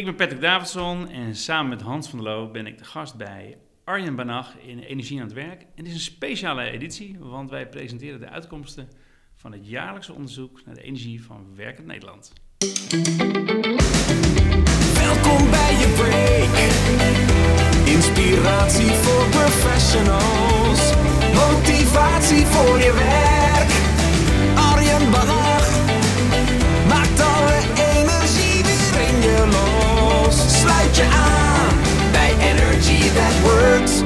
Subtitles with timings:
[0.00, 3.16] Ik ben Patrick Davidson en samen met Hans van der Loo ben ik de gast
[3.16, 5.60] bij Arjen Banach in Energie aan het Werk.
[5.60, 8.88] En dit is een speciale editie, want wij presenteren de uitkomsten
[9.36, 12.32] van het jaarlijkse onderzoek naar de energie van werkend Nederland.
[14.94, 16.56] Welkom bij je break.
[17.96, 20.94] Inspiratie voor professionals.
[21.34, 23.39] Motivatie voor je werk.
[30.96, 34.02] Je aan bij Energy That Works.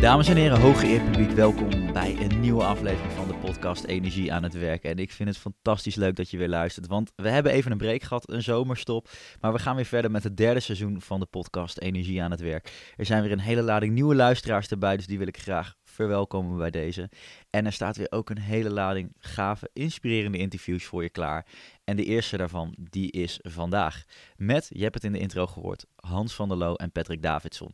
[0.00, 4.42] Dames en heren, hooggeëerd publiek, welkom bij een nieuwe aflevering van de podcast Energie aan
[4.42, 4.84] het Werk.
[4.84, 7.78] En ik vind het fantastisch leuk dat je weer luistert, want we hebben even een
[7.78, 9.08] break gehad, een zomerstop.
[9.40, 12.40] Maar we gaan weer verder met het derde seizoen van de podcast Energie aan het
[12.40, 12.92] Werk.
[12.96, 16.56] Er zijn weer een hele lading nieuwe luisteraars erbij, dus die wil ik graag verwelkomen
[16.56, 17.10] bij deze.
[17.50, 21.46] En er staat weer ook een hele lading gave, inspirerende interviews voor je klaar.
[21.84, 24.04] En de eerste daarvan, die is vandaag.
[24.36, 27.70] Met, je hebt het in de intro gehoord, Hans van der Loo en Patrick Davidson.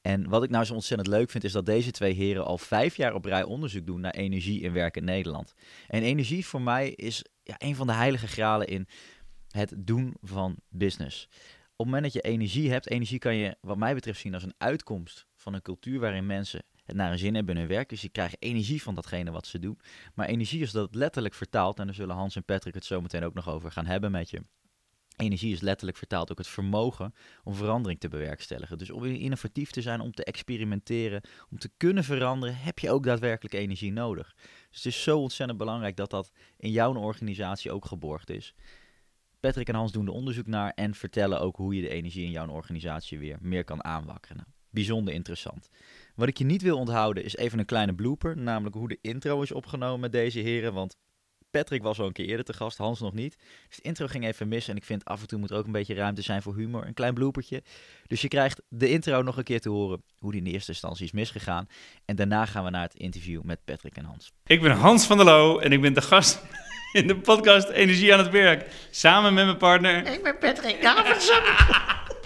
[0.00, 2.96] En wat ik nou zo ontzettend leuk vind, is dat deze twee heren al vijf
[2.96, 5.54] jaar op rij onderzoek doen naar energie in werk in Nederland.
[5.86, 8.88] En energie voor mij is ja, een van de heilige gralen in
[9.50, 11.28] het doen van business.
[11.78, 14.42] Op het moment dat je energie hebt, energie kan je wat mij betreft zien als
[14.42, 17.88] een uitkomst van een cultuur waarin mensen het naar een zin hebben in hun werk.
[17.88, 19.78] Dus je krijgt energie van datgene wat ze doen.
[20.14, 23.24] Maar energie is dat letterlijk vertaald, en daar zullen Hans en Patrick het zo meteen
[23.24, 24.40] ook nog over gaan hebben met je.
[25.16, 28.78] Energie is letterlijk vertaald ook het vermogen om verandering te bewerkstelligen.
[28.78, 33.04] Dus om innovatief te zijn, om te experimenteren, om te kunnen veranderen, heb je ook
[33.04, 34.34] daadwerkelijk energie nodig.
[34.68, 38.54] Dus het is zo ontzettend belangrijk dat dat in jouw organisatie ook geborgd is.
[39.40, 42.30] Patrick en Hans doen er onderzoek naar en vertellen ook hoe je de energie in
[42.30, 44.46] jouw organisatie weer meer kan aanwakkeren.
[44.70, 45.68] Bijzonder interessant.
[46.18, 49.42] Wat ik je niet wil onthouden is even een kleine blooper, namelijk hoe de intro
[49.42, 50.96] is opgenomen met deze heren, want
[51.50, 53.36] Patrick was al een keer eerder te gast, Hans nog niet.
[53.68, 55.66] Dus de intro ging even mis en ik vind af en toe moet er ook
[55.66, 57.62] een beetje ruimte zijn voor humor, een klein bloopertje.
[58.06, 61.04] Dus je krijgt de intro nog een keer te horen hoe die in eerste instantie
[61.04, 61.68] is misgegaan.
[62.04, 64.32] En daarna gaan we naar het interview met Patrick en Hans.
[64.46, 66.42] Ik ben Hans van der Loo en ik ben de gast
[66.92, 68.72] in de podcast Energie aan het Werk.
[68.90, 70.06] Samen met mijn partner.
[70.06, 71.42] Ik ben Patrick Davidson.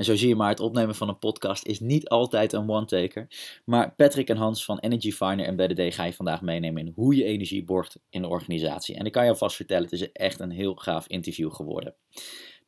[0.00, 3.26] En zo zie je maar, het opnemen van een podcast is niet altijd een one-taker.
[3.64, 7.16] Maar Patrick en Hans van Energy Finder en BDD ga je vandaag meenemen in hoe
[7.16, 8.94] je energie borgt in de organisatie.
[8.94, 11.94] En ik kan je alvast vertellen, het is echt een heel gaaf interview geworden.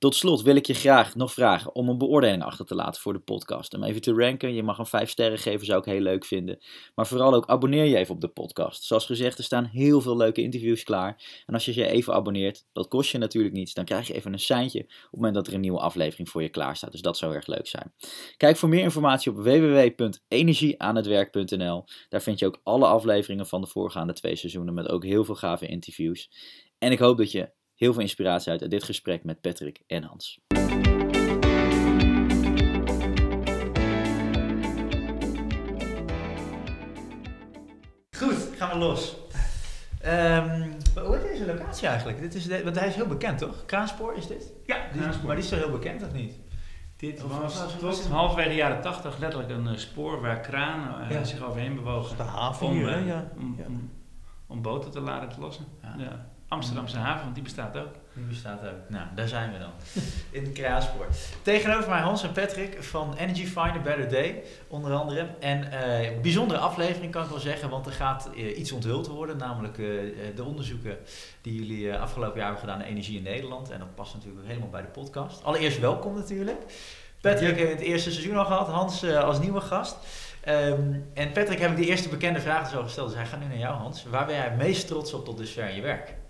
[0.02, 3.12] Tot slot wil ik je graag nog vragen om een beoordeling achter te laten voor
[3.12, 3.74] de podcast.
[3.74, 4.54] Om even te ranken.
[4.54, 6.58] Je mag een 5 sterren geven, zou ik heel leuk vinden.
[6.94, 8.84] Maar vooral ook abonneer je even op de podcast.
[8.84, 11.42] Zoals gezegd, er staan heel veel leuke interviews klaar.
[11.46, 13.74] En als je je even abonneert, dat kost je natuurlijk niets.
[13.74, 16.42] Dan krijg je even een seintje op het moment dat er een nieuwe aflevering voor
[16.42, 16.92] je klaar staat.
[16.92, 17.92] Dus dat zou erg leuk zijn.
[18.36, 21.84] Kijk voor meer informatie op www.energieaanhetwerk.nl.
[22.08, 25.34] Daar vind je ook alle afleveringen van de voorgaande twee seizoenen met ook heel veel
[25.34, 26.30] gave interviews.
[26.78, 30.02] En ik hoop dat je heel veel inspiratie uit uit dit gesprek met Patrick en
[30.02, 30.38] Hans.
[38.16, 39.16] Goed, gaan we los.
[40.00, 40.70] Ehm,
[41.04, 42.20] hoe heet deze locatie eigenlijk?
[42.20, 43.64] Dit is de, want hij is heel bekend, toch?
[43.66, 44.52] Kraanspoor is dit?
[44.66, 46.34] Ja, is- maar die is toch heel bekend, of niet?
[46.96, 51.10] Dit Of was was- tot halverwege jaren 80 letterlijk een eh, spoor waar kranen eh,
[51.10, 51.24] Ja.
[51.24, 52.16] zich overheen bewogen.
[52.16, 52.98] De haven om, hier, hè?
[53.00, 53.30] eh, Ja.
[53.38, 53.64] om, Ja.
[53.66, 53.90] om,
[54.46, 55.64] om boten te laden te lossen.
[55.98, 56.26] Ja.
[56.52, 57.94] Amsterdamse haven, want die bestaat ook.
[58.12, 58.88] Die bestaat ook.
[58.88, 59.70] Nou, daar zijn we dan.
[60.42, 61.06] In Kraaspoor.
[61.42, 65.26] Tegenover mij Hans en Patrick van Energy Finder Better Day, onder andere.
[65.40, 69.36] En eh bijzondere aflevering kan ik wel zeggen, want er gaat eh, iets onthuld worden.
[69.36, 69.86] Namelijk eh,
[70.34, 70.98] de onderzoeken
[71.40, 73.70] die jullie afgelopen jaar hebben gedaan naar energie in Nederland.
[73.70, 75.44] En dat past natuurlijk helemaal bij de podcast.
[75.44, 76.62] Allereerst welkom natuurlijk.
[77.20, 79.96] Patrick we het eerste seizoen al gehad, Hans als nieuwe gast.
[80.40, 83.46] Ehm, en Patrick heb ik de eerste bekende vraag zo gesteld, dus hij gaat nu
[83.46, 84.04] naar jou Hans.
[84.04, 86.20] Waar ben jij het meest trots op tot dusver in je werk?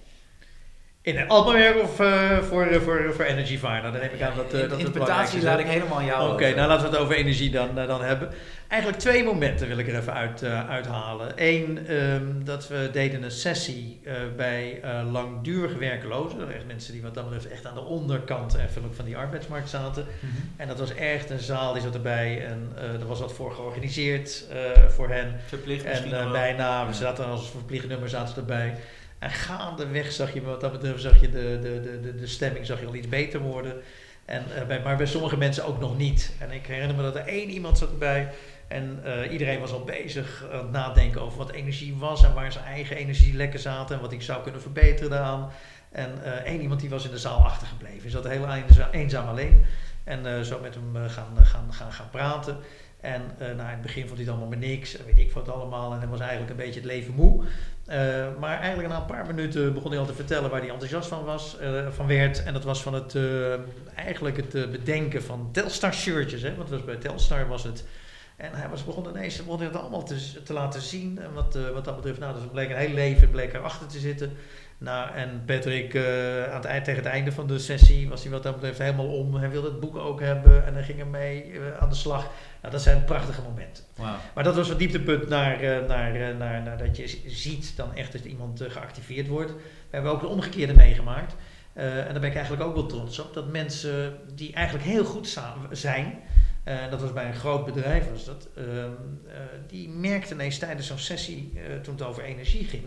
[1.04, 3.80] In een Alpenwerk of eh, voor, eh, voor, voor Energy Fire?
[3.80, 6.54] Nou, dan neem ik aan dat, In- dat interpretatie laat ik helemaal aan jou Oké,
[6.54, 8.30] nou laten we het over energie dan, dan hebben.
[8.68, 11.32] Eigenlijk twee momenten wil ik er even uit, uithalen.
[11.36, 14.00] Eén, ehm, dat we deden een sessie
[14.36, 14.80] bij
[15.10, 16.54] langdurig werklozen.
[16.54, 20.06] Echt mensen die wat dat betreft echt aan de onderkant even van die arbeidsmarkt zaten.
[20.20, 20.32] Mhm.
[20.56, 22.46] En dat was echt een zaal, die zat erbij.
[22.46, 24.44] En er was wat voor georganiseerd
[24.88, 25.40] voor hen.
[25.46, 28.74] Verplicht En bijna, we zaten als verplicht nummer zaten erbij.
[29.22, 32.80] En gaandeweg zag je, wat dat betreft, zag je de, de, de, de, stemming zag
[32.80, 33.82] je al iets beter worden.
[34.24, 36.32] En, eh, bij, maar bij sommige mensen ook nog niet.
[36.38, 38.32] En ik herinner me dat er één iemand zat erbij.
[38.68, 42.24] En eh, iedereen was al bezig aan het nadenken over wat energie was.
[42.24, 43.96] En waar zijn eigen energielekken zaten.
[43.96, 45.50] En wat ik zou kunnen verbeteren daaraan.
[45.92, 48.00] En eh, één iemand die was in de zaal achtergebleven.
[48.00, 49.64] Die zat heel eenza- eenzaam alleen.
[50.04, 52.56] En eh, zo met hem eh, gaan, gaan, gaan, gaan praten.
[53.02, 54.96] En eh, nou, in het begin vond hij het allemaal maar niks.
[54.96, 55.92] En weet ik wat allemaal.
[55.92, 57.44] En hij was eigenlijk een beetje het leven moe.
[57.86, 61.08] Eh, maar eigenlijk na een paar minuten begon hij al te vertellen waar hij enthousiast
[61.08, 62.42] van, was, eh, van werd.
[62.42, 63.16] En dat was van het,
[63.94, 66.42] eigenlijk het bedenken van Telstar shirtjes.
[66.42, 66.54] Hè?
[66.54, 67.84] Want was bij Telstar was het...
[68.36, 71.18] En hij was begon ineens begon hij het allemaal te, te laten zien.
[71.18, 74.32] En wat, wat dat betreft, nou, dus bleek een heel leven bleek erachter te zitten.
[74.82, 78.32] Nou, en Patrick, eh, aan het eind, tegen het einde van de sessie, was hij
[78.32, 79.34] wat dat betreft helemaal om.
[79.34, 82.30] Hij wilde het boek ook hebben en hij ging ermee uh, aan de slag.
[82.60, 83.84] Nou, dat zijn prachtige momenten.
[83.96, 84.06] Wow.
[84.34, 87.94] Maar dat was het dieptepunt naar, eh, naar, eh, naar, naar dat je ziet dan
[87.94, 89.50] echt dat iemand eh, geactiveerd wordt.
[89.50, 91.34] We hebben ook de omgekeerde meegemaakt.
[91.72, 93.34] Eh, en daar ben ik eigenlijk ook wel trots op.
[93.34, 96.18] Dat mensen die eigenlijk heel goed samen zijn,
[96.64, 98.66] eh, dat was bij een groot bedrijf was dat, ehm,
[99.28, 102.84] eh, die merkten ineens tijdens zo'n sessie, eh, toen het over energie ging,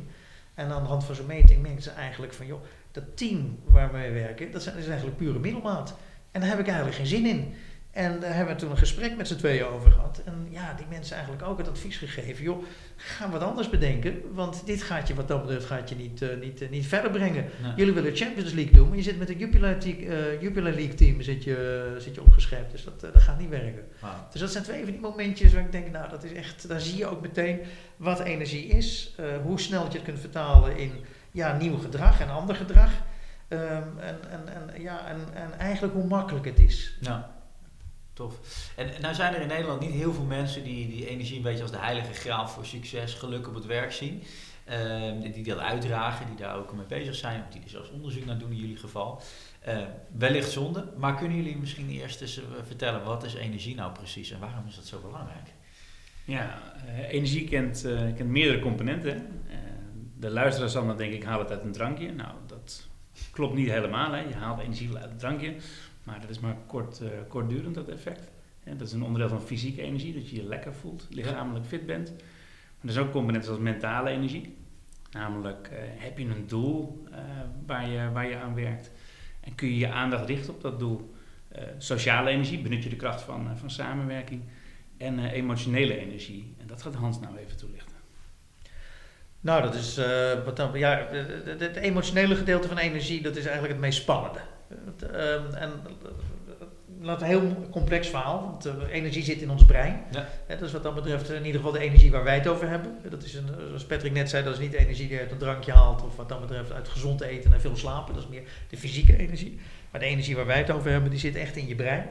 [0.56, 2.62] en aan de hand van zo'n meting merkten ze eigenlijk van, joh,
[2.92, 5.96] dat team waar wij werken, dat zijn, dat is eigenlijk pure middelmaat.
[6.32, 7.54] En daar heb ik eigenlijk geen zin in.
[7.96, 10.22] En daar hebben we toen een gesprek met z'n tweeën over gehad.
[10.26, 12.44] En ja, die mensen eigenlijk ook het advies gegeven.
[12.44, 12.64] Joh,
[12.96, 14.22] ga wat anders bedenken.
[14.34, 17.12] Want dit gaat je wat dat betreft gaat je niet, eh, niet, eh, niet verder
[17.12, 17.46] brengen.
[17.62, 17.72] Nee.
[17.76, 20.94] Jullie willen Champions League doen, maar je zit met een Jupiler, League- eh, Jupiler League
[20.94, 22.68] team zit je, zit je opgeschreven.
[22.72, 23.84] Dus dat, dat gaat niet werken.
[24.32, 26.82] Dus dat zijn twee van die momentjes waar ik denk, nou dat is echt, daar
[26.82, 27.60] zie je ook meteen
[27.96, 29.16] wat energie is.
[29.44, 30.92] hoe snel je het kunt vertalen in
[31.32, 32.92] ja, nieuw gedrag en ander gedrag.
[33.48, 33.62] Ehm,
[34.00, 36.98] en, en, en, ja, en, en eigenlijk hoe makkelijk het is.
[37.02, 37.35] Ja,
[38.16, 38.40] tof.
[38.76, 41.62] En nou zijn er in Nederland niet heel veel mensen die die energie een beetje
[41.62, 44.24] als de heilige graal voor succes, geluk op het werk zien.
[44.66, 48.26] Ehm, die- dat uitdragen, die daar ook mee bezig zijn, of die er zelfs onderzoek
[48.26, 49.22] naar doen in jullie geval.
[49.60, 49.78] Eh,
[50.18, 54.32] wellicht zonde, maar kunnen jullie misschien eerst eens eh, vertellen wat is energie nou precies
[54.32, 55.48] en waarom is dat zo belangrijk?
[56.26, 59.28] Ja, eh, energie kent, eh, kent meerdere componenten.
[60.20, 62.12] de luisteraar zal dan denk ik, haal het uit een drankje.
[62.12, 62.88] Nou, dat
[63.32, 64.12] klopt niet helemaal.
[64.12, 64.20] Hè.
[64.20, 65.56] Je haalt energie uit een drankje,
[66.06, 68.32] maar dat is maar kort, eh, kortdurend, dat effect.
[68.64, 72.10] Dat is een onderdeel van fysieke energie, dat je je lekker voelt, lichamelijk fit bent.
[72.10, 74.58] Maar er zijn ook componenten zoals mentale energie.
[75.12, 77.20] Namelijk, eh, heb je een doel eh,
[77.66, 78.92] waar, je, waar je aan werkt
[79.40, 81.14] en kun je je aandacht richten op dat doel.
[81.78, 84.42] Sociale energie, benut je de kracht van, van samenwerking.
[84.98, 86.56] En emotionele energie.
[86.58, 87.96] En dat gaat Hans nou even toelichten.
[89.40, 90.00] Nou, dat is
[90.46, 91.08] wat dan, ja,
[91.58, 94.40] het emotionele gedeelte van energie, dat is eigenlijk het meest spannende.
[94.68, 96.68] Het, ehm, en eh,
[97.02, 100.04] laat een heel complex verhaal, want eh, energie zit in ons brein.
[100.12, 100.28] Ja.
[100.48, 102.98] Dat is wat dat betreft in ieder geval de energie waar wij het over hebben.
[103.10, 105.38] Dat is een, zoals Patrick net zei, dat is niet de energie die uit een
[105.38, 108.14] drankje haalt of wat dat betreft uit gezond eten en veel slapen.
[108.14, 109.60] Dat is meer de fysieke energie.
[109.92, 112.08] Maar de energie waar wij het over hebben, die zit echt in je brein.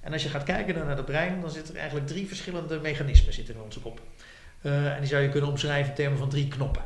[0.00, 3.32] En als je gaat kijken naar het brein, dan zitten er eigenlijk drie verschillende mechanismen
[3.32, 4.00] zitten in onze kop.
[4.60, 6.82] Eh, en die zou je kunnen omschrijven in termen van drie knoppen.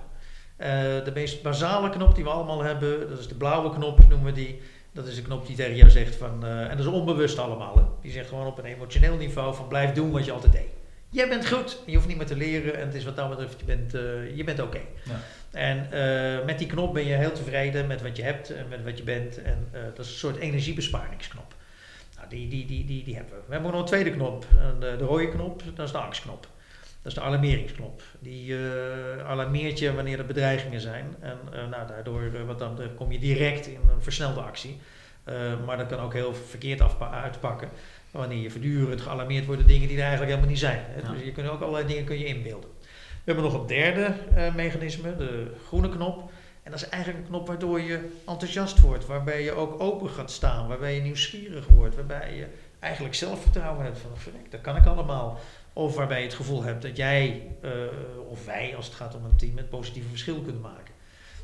[0.57, 0.69] Eh,
[1.05, 4.33] de meest basale knop die we allemaal hebben, dat is de blauwe knop, noemen we
[4.33, 4.61] die.
[4.99, 7.77] Dat is de knop die tegen jou zegt van, eh, en dat is onbewust allemaal.
[7.77, 7.83] Hè?
[8.03, 10.69] Die zegt gewoon op een emotioneel niveau van blijf doen wat je altijd deed.
[11.09, 13.61] Jij bent goed, je hoeft niet meer te leren en het is wat dat betreft,
[13.61, 14.81] je bent, eh, je bent oké.
[15.05, 15.21] Ja.
[15.51, 18.85] En eh, met die knop ben je heel tevreden met wat je hebt en met
[18.85, 19.43] wat je bent.
[19.43, 21.55] En dat is een soort energiebesparingsknop.
[22.17, 23.41] Nou, die, die, die, die, die hebben we.
[23.47, 24.47] We hebben ook nog een tweede knop.
[24.81, 26.47] De rode knop, dat is de angstknop.
[27.03, 28.03] Dat is de alarmeringsknop.
[28.19, 31.15] Die eh, alarmeert je wanneer er bedreigingen zijn.
[31.21, 34.79] En eh, nou, daardoor eh, wat dan, kom je direct in een versnelde actie.
[35.67, 37.69] Maar dat kan ook heel verkeerd uitpakken.
[38.11, 40.85] Wanneer je voortdurend gealarmeerd wordt door dingen die er eigenlijk helemaal niet zijn.
[40.87, 41.01] Hè.
[41.01, 41.13] Ja.
[41.13, 42.71] Dus je kunt ook allerlei dingen kun je inbeelden.
[43.25, 44.15] We hebben nog een derde
[44.55, 46.31] mechanisme, de groene knop.
[46.63, 49.07] En dat is eigenlijk een knop waardoor je enthousiast wordt.
[49.07, 50.69] Waarbij je ook open gaat staan.
[50.69, 51.95] Waarbij je nieuwsgierig wordt.
[51.95, 52.47] Waarbij je
[52.79, 55.39] eigenlijk zelfvertrouwen hebt van, verrek, dat kan ik allemaal.
[55.79, 57.71] Of waarbij je het gevoel hebt dat jij, eh,
[58.29, 60.95] of wij als het gaat om een team, het positieve verschil kunnen maken.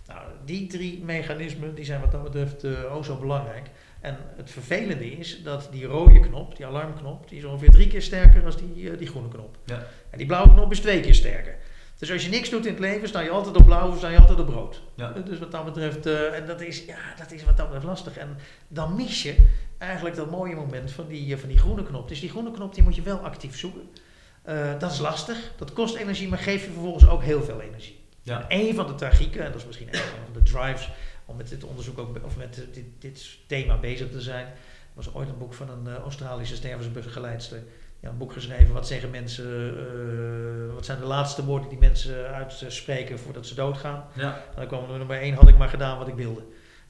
[0.07, 3.71] Nou, die drie mechanismen die zijn wat dat betreft eh ook zo belangrijk.
[4.01, 8.03] En het vervelende is dat die rode knop, die alarmknop, die is ongeveer drie keer
[8.03, 9.57] sterker dan die, eh, die groene knop.
[9.65, 9.87] Ja.
[10.11, 11.57] En die blauwe knop is twee keer sterker.
[11.99, 14.09] Dus als je niks doet in het leven, sta je altijd op blauw of sta
[14.09, 14.83] je altijd op rood.
[14.95, 15.13] Ja.
[15.13, 18.17] Dus wat dat betreft, en dat is, ja, dat is wat dat betreft lastig.
[18.17, 18.37] En
[18.69, 19.37] dan mis je
[19.79, 22.09] eigenlijk dat mooie moment van die, van die groene knop.
[22.09, 23.89] Dus die groene knop die moet je wel actief zoeken.
[24.45, 28.01] Eh, dat is lastig, dat kost energie, maar geeft je vervolgens ook heel veel energie.
[28.23, 28.49] Ja.
[28.49, 30.91] En een van de tragieken, en dat is misschien een van de drives
[31.25, 34.47] om met dit onderzoek ook, of met dit, dit, thema bezig te zijn,
[34.93, 37.63] was ooit een boek van een eh, Australische stervensbegeleidster.
[38.01, 42.29] Ja, een boek geschreven, wat zeggen mensen, eh, wat zijn de laatste woorden die mensen
[42.29, 44.05] uitspreken voordat ze doodgaan.
[44.15, 44.37] Ja.
[44.37, 46.43] En dan kwam er nummer één, had ik maar gedaan wat ik wilde.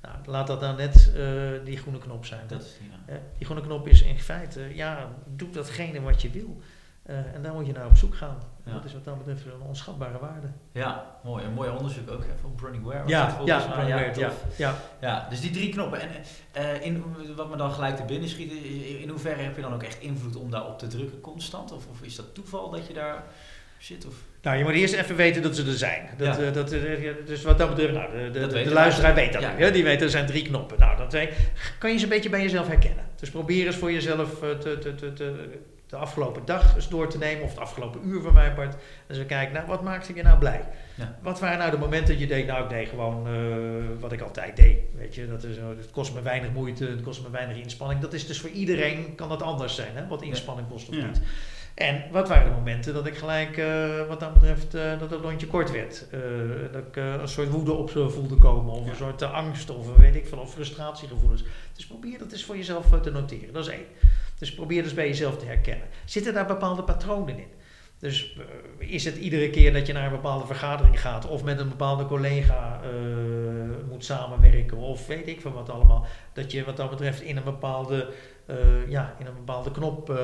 [0.03, 1.25] Nou, laat dat dan net eh,
[1.65, 2.47] die groene knop zijn.
[2.47, 3.21] Dat ja.
[3.39, 6.61] Die groene knop is in feite, ja, doe datgene wat je wil.
[7.05, 8.37] Eh, en daar moet je naar op zoek gaan.
[8.67, 8.73] Ja.
[8.73, 10.47] Dat is wat dat betreft een onschatbare waarde.
[10.73, 11.45] Ja, mooi.
[11.45, 13.03] Een mooi onderzoek ook hè, van Browning Ware.
[13.09, 13.87] Ja, dat volgens ja, mij.
[13.89, 14.75] ja, ja, ja.
[15.01, 16.01] Ja, dus die drie knoppen.
[16.01, 16.09] En
[16.53, 17.05] eh, in,
[17.37, 18.53] wat me dan gelijk te binnen schiet,
[19.01, 21.73] in hoeverre heb je dan ook echt invloed om daarop te drukken constant?
[21.73, 23.23] Of, of is dat toeval dat je daar
[23.79, 24.07] zit?
[24.07, 24.15] Of?
[24.43, 26.09] Nou, je moet eerst even weten dat ze er zijn.
[26.17, 26.43] Dat, Ja.
[26.43, 26.69] eh, dat,
[27.27, 29.43] dus wat dat betreft, nou, de, de, Dat de, weet de de luisteraar weet dat.
[29.43, 29.51] Ja.
[29.57, 29.71] hè?
[29.71, 30.79] Die weet er zijn drie knoppen.
[30.79, 31.17] Nou, dat
[31.79, 33.05] kan je ze een beetje bij jezelf herkennen.
[33.21, 35.59] Dus probeer eens voor jezelf te, te, te, te-
[35.95, 38.75] de afgelopen dag eens door te nemen, of het afgelopen uur van mijn part.
[39.07, 40.61] En ze kijken, nou, wat maakte je nou blij?
[40.95, 41.19] Ja.
[41.23, 43.33] Wat waren nou de momenten dat je deed, nou, ik deed gewoon eh,
[44.01, 44.79] wat ik altijd deed.
[44.95, 48.01] Weet je, dat is, zo, het kost me weinig moeite, het kost me weinig inspanning.
[48.01, 50.07] Dat is dus voor iedereen, kan dat anders zijn, hè?
[50.07, 51.07] wat inspanning kost of Ja.
[51.07, 51.21] niet.
[51.75, 55.21] En wat waren de momenten dat ik gelijk, eh, wat dat betreft, eh, dat het
[55.21, 56.07] lontje kort werd?
[56.11, 56.21] Eh,
[56.73, 58.91] dat ik eh, een soort woede op ze voelde komen, of Ja.
[58.91, 61.45] een soort eh, angst, of eh, weet ik veel, of frustratiegevoelens.
[61.77, 63.53] Dus probeer dat eens voor jezelf eh, te noteren.
[63.53, 63.85] Dat is één.
[64.39, 65.87] Dus probeer dus bij jezelf te herkennen.
[66.05, 67.49] Zitten daar bepaalde patronen in?
[67.99, 68.37] Dus
[68.79, 71.69] eh, is het iedere keer dat je naar een bepaalde vergadering gaat, of met een
[71.69, 72.91] bepaalde collega eh,
[73.89, 77.45] moet samenwerken, of weet ik veel wat allemaal, dat je wat dat betreft in een
[77.45, 78.13] bepaalde,
[78.47, 80.21] eh, ja, in een bepaalde knop,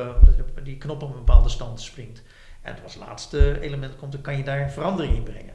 [0.62, 2.22] die knop op een bepaalde stand springt.
[2.62, 5.54] En als laatste element komt, dan kan je daar verandering in brengen.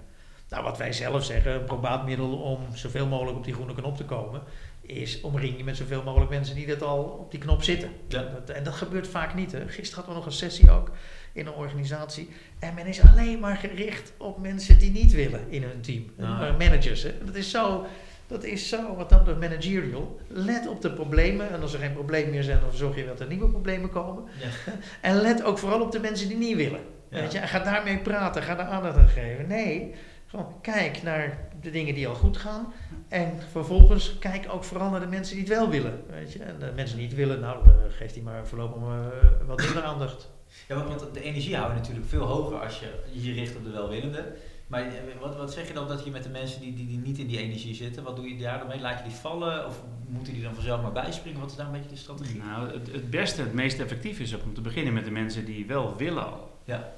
[0.50, 4.05] Nou, wat wij zelf zeggen, een probaatmiddel om zoveel mogelijk op die groene knop te
[4.05, 4.41] komen,
[4.88, 7.89] is omring je met zoveel mogelijk mensen die dat al op die knop zitten.
[8.08, 8.22] Ja.
[8.22, 9.51] Dat, en dat gebeurt vaak niet.
[9.51, 9.68] Hè.
[9.68, 10.92] Gisteren hadden we nog een sessie ook
[11.34, 12.30] in een organisatie.
[12.60, 16.06] En men is alleen maar gericht op mensen die niet willen in hun team.
[16.18, 17.04] Maar managers.
[17.04, 17.12] Hè.
[17.25, 17.86] Dat is zo.
[18.27, 20.20] Dat is zo, wat dan de managerial.
[20.27, 21.50] Let op de problemen.
[21.50, 24.24] En als er geen problemen meer zijn, dan zorg je dat er nieuwe problemen komen.
[24.39, 24.74] Ja.
[25.10, 26.82] En let ook vooral op de mensen die niet willen.
[27.10, 27.20] Ja.
[27.22, 27.39] Weet je?
[27.39, 29.48] Ga daarmee praten, ga daar aandacht aan geven.
[29.48, 29.94] Nee,
[30.25, 32.74] gewoon kijk naar de dingen die al goed gaan.
[33.07, 36.03] En vervolgens kijk ook vooral naar de mensen die het wel willen.
[36.10, 36.43] Weet je?
[36.43, 40.29] En de mensen die het willen, nou, geef die maar voorlopig eh, wat minder aandacht.
[40.67, 43.72] Ja, want, de energie hou je natuurlijk veel hoger als je je richt op de
[43.72, 44.34] welwillende.
[44.67, 46.98] Maar eh, wat, wat zeg je dan dat je met de mensen die, die, die
[46.98, 48.79] niet in die energie zitten, wat doe je daar dan mee?
[48.79, 51.39] Laat je die vallen of moeten die dan vanzelf maar bijspringen?
[51.39, 52.38] Wat is daar een beetje de strategie?
[52.38, 55.45] Nou, het, het beste, het meest effectief is ook om te beginnen met de mensen
[55.45, 56.51] die wel willen al.
[56.63, 56.93] Ja.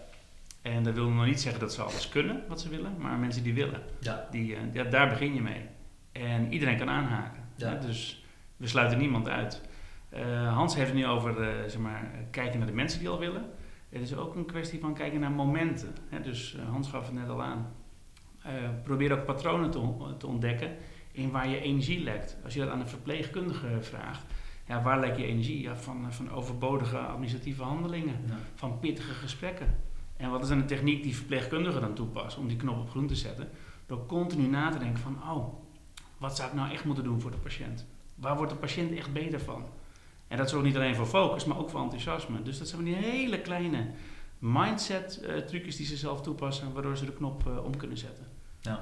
[0.76, 3.44] En dat wil nog niet zeggen dat ze alles kunnen wat ze willen, maar mensen
[3.44, 4.28] die willen, Ja.
[4.32, 5.62] die, eh, ja, daar begin je mee.
[6.12, 7.44] En iedereen kan aanhaken.
[7.56, 7.74] Ja.
[7.76, 8.26] Dus
[8.58, 9.62] we sluiten niemand uit.
[10.10, 13.20] Eh, Hans heeft het nu over eh, zeg maar, kijken naar de mensen die al
[13.20, 13.46] willen.
[13.90, 15.96] Het is ook een kwestie van kijken naar momenten.
[16.10, 16.22] Hè?
[16.22, 17.68] Dus Hans gaf het net al aan.
[18.84, 20.76] Probeer ook patronen te, on- te ontdekken
[21.12, 22.38] in waar je energie lekt.
[22.44, 24.26] Als je dat aan een verpleegkundige vraagt,
[24.68, 25.62] ja, waar lek je energie?
[25.62, 28.16] Ja, van, van overbodige administratieve handelingen,
[28.56, 29.76] van pittige gesprekken.
[30.18, 33.08] En wat is dan de techniek die verpleegkundigen dan toepassen om die knop op groen
[33.08, 33.50] te zetten?
[33.86, 35.54] Door continu na te denken van, oh,
[36.18, 37.86] wat zou ik nou echt moeten doen voor de patiënt?
[38.16, 39.66] Waar wordt de patiënt echt beter van?
[40.28, 42.44] En dat ook niet alleen voor focus, maar ook voor enthousiasme.
[42.44, 43.92] Dus dat zijn die hele kleine
[44.40, 48.26] mindset eh, die ze zelf toepassen, waardoor ze de knop eh, om kunnen zetten.
[48.62, 48.80] Nou.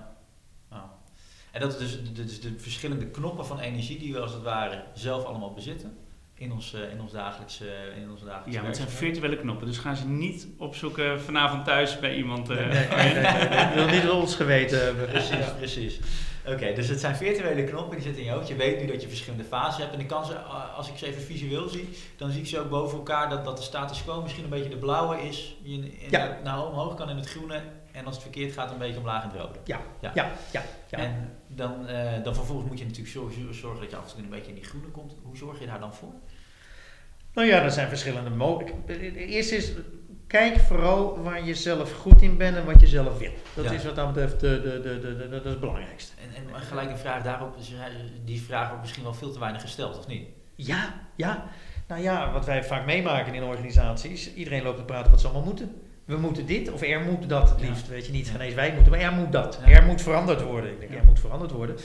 [1.51, 4.83] En dat is dus dus de verschillende knoppen van energie die we als het ware
[4.93, 5.97] zelf allemaal bezitten
[6.37, 7.65] in ons, eh, in ons dagelijkse,
[8.01, 11.65] in onze dagelijkse Ja, maar het zijn virtuele knoppen, dus gaan ze niet opzoeken vanavond
[11.65, 12.49] thuis bij iemand.
[12.49, 13.65] eh, Nee, nee, nee, nee, nee.
[13.65, 15.07] Ik wil niet ons geweten hebben.
[15.07, 15.53] Precies, Ja.
[15.57, 15.99] precies.
[16.47, 18.47] Oké, dus het zijn virtuele knoppen die zitten in je hoofd.
[18.47, 19.93] Je weet nu dat je verschillende fases hebt.
[19.93, 20.37] En ik kan ze,
[20.77, 23.57] als ik ze even visueel zie, dan zie ik ze ook boven elkaar dat, dat
[23.57, 25.55] de status quo misschien een beetje de blauwe is.
[25.61, 26.37] Je in, in- Ja.
[26.43, 27.61] naar omhoog kan in het groene.
[27.95, 29.59] En als het verkeerd gaat, een beetje omlaag in het rode.
[29.63, 30.11] Ja, Ja.
[30.15, 30.61] ja, ja.
[30.89, 30.97] ja.
[30.97, 34.23] En dan, eh, dan vervolgens moet je natuurlijk zorgen, zorgen dat je af en toe
[34.23, 35.15] een beetje in die groene komt.
[35.23, 36.13] Hoe zorg je daar dan voor?
[37.33, 39.15] Nou ja, er zijn verschillende mogelijkheden.
[39.15, 39.71] Eerst is,
[40.27, 43.31] kijk vooral waar je zelf goed in bent en wat je zelf wil.
[43.55, 43.71] Dat Ja.
[43.71, 46.13] is wat dat betreft de, de, de, de, de, dat is het belangrijkste.
[46.35, 47.79] En, en gelijk een vraag daarop, is, eh,
[48.25, 50.27] die vraag wordt misschien wel veel te weinig gesteld, of niet?
[50.55, 51.43] Ja, ja.
[51.87, 55.45] Nou ja, wat wij vaak meemaken in organisaties, iedereen loopt te praten wat ze allemaal
[55.45, 55.81] moeten.
[56.05, 57.67] We moeten dit, of er moet dat het Ja.
[57.69, 57.87] liefst.
[57.87, 59.59] Weet je, niet geen eens wij moeten, maar er moet dat.
[59.65, 59.71] Ja.
[59.71, 60.71] Er moet veranderd worden.
[60.71, 61.75] Ik denk, er moet veranderd worden.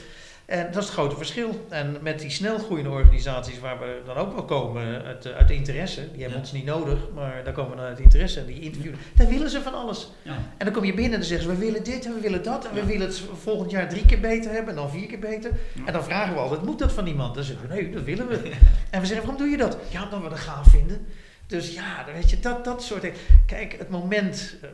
[0.47, 1.67] En dat is het grote verschil.
[1.69, 5.50] En met die snel groeiende organisaties waar we dan ook wel komen uit, eh, uit
[5.50, 6.39] interesse, die hebben Ja.
[6.39, 9.75] ons niet nodig, maar daar komen we uit interesse, die interviewen, daar willen ze van
[9.75, 10.11] alles.
[10.23, 10.33] Ja.
[10.57, 12.43] En dan kom je binnen en dan zeggen ze, we willen dit en we willen
[12.43, 15.19] dat en we willen het volgend jaar drie keer beter hebben en dan vier keer
[15.19, 15.50] beter.
[15.87, 17.35] En dan vragen we altijd, moet dat van iemand?
[17.35, 18.37] Dan zeggen we, nee, dat willen we.
[18.91, 19.77] En we zeggen, waarom doe je dat?
[19.89, 21.07] Ja, omdat we dat gaaf vinden.
[21.50, 23.16] Dus ja, dan weet je, dat, dat soort dingen.
[23.47, 24.69] Kijk, het moment, eh,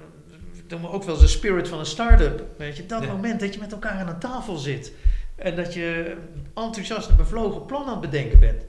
[0.66, 2.42] doen we ook wel eens de spirit van een start-up.
[2.56, 3.08] Weet je, dat Ja.
[3.12, 4.92] moment dat je met elkaar aan een tafel zit.
[5.36, 6.16] En dat je
[6.54, 8.62] enthousiast en bevlogen plan aan het bedenken bent.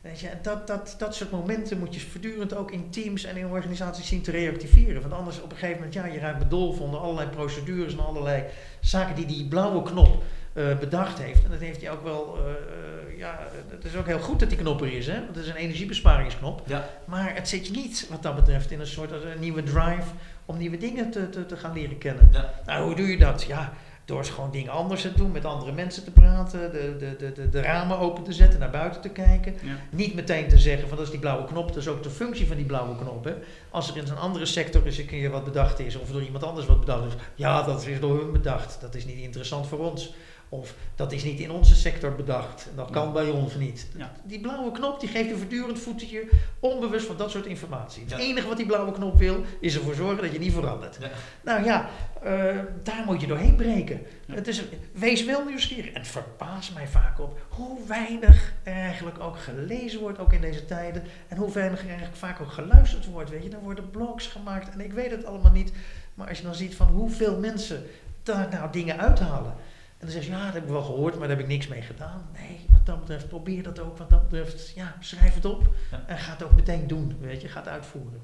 [0.00, 3.46] Weet je, dat, dat, dat soort momenten moet je voortdurend ook in teams en in
[3.46, 5.00] organisaties zien te reactiveren.
[5.02, 8.44] Want anders op een gegeven moment, ja, je raakt bedolven onder allerlei procedures en allerlei
[8.80, 11.44] zaken die die blauwe knop eh, bedacht heeft.
[11.44, 13.38] En dat heeft hij ook wel, eh, eh, ja,
[13.70, 15.14] het is ook heel goed dat die knop er is, hè?
[15.14, 16.62] Want het is een energiebesparingsknop.
[16.66, 16.88] Ja.
[17.04, 20.10] Maar het zit je niet, wat dat betreft, in een soort nieuwe drive
[20.44, 22.28] om nieuwe dingen te, te, te gaan leren kennen.
[22.32, 22.52] Ja.
[22.66, 23.42] Nou, hoe doe je dat?
[23.42, 23.72] Ja,
[24.04, 27.48] door gewoon dingen anders te doen, met andere mensen te praten, de, de, de, de,
[27.48, 29.54] de ramen open te zetten, naar buiten te kijken.
[29.62, 29.76] Ja.
[29.90, 32.46] Niet meteen te zeggen van dat is die blauwe knop, dat is ook de functie
[32.46, 33.24] van die blauwe knop.
[33.24, 33.34] Hè.
[33.70, 36.44] Als er in een andere sector eens een keer wat bedacht is, of door iemand
[36.44, 38.80] anders wat bedacht is, ja, dat is door hun bedacht.
[38.80, 40.14] Dat is niet interessant voor ons.
[40.52, 42.68] Of dat is niet in onze sector bedacht.
[42.76, 43.86] Dat kan bij ons niet.
[43.96, 44.12] Ja.
[44.24, 46.28] Die blauwe knop die geeft je voortdurend voetje
[46.60, 48.04] onbewust van dat soort informatie.
[48.08, 50.98] Het enige wat die blauwe knop wil, is ervoor zorgen dat je niet verandert.
[51.42, 51.88] Nou ja,
[52.22, 54.00] eh, daar moet je doorheen breken.
[54.26, 55.92] Het is, wees wel nieuwsgierig.
[55.92, 60.40] En het verbaast mij vaak op hoe weinig er eigenlijk ook gelezen wordt, ook in
[60.40, 61.02] deze tijden.
[61.28, 63.30] En hoe weinig er eigenlijk vaak ook geluisterd wordt.
[63.30, 65.72] Weet je, er worden blogs gemaakt en ik weet het allemaal niet.
[66.14, 67.82] Maar als je dan ziet van hoeveel mensen
[68.22, 69.54] daar nou dingen uithalen.
[70.02, 71.68] En dan zeg je, ja, dat heb ik wel gehoord, maar daar heb ik niks
[71.68, 72.26] mee gedaan.
[72.32, 73.98] Nee, wat dat betreft, probeer dat ook.
[73.98, 75.74] Wat dat betreft, ja, schrijf het op.
[76.06, 77.48] En ga het ook meteen doen, weet je.
[77.48, 78.20] Ga het uitvoeren.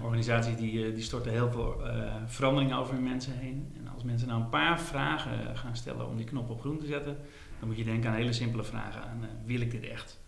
[0.00, 3.72] Organisaties die, eh, die storten heel veel eh, veranderingen over hun mensen heen.
[3.76, 6.78] En als mensen nou een paar vragen eh, gaan stellen om die knop op groen
[6.78, 7.16] te zetten,
[7.58, 9.02] dan moet je denken aan hele simpele vragen.
[9.02, 10.18] Aan, wil ik dit echt?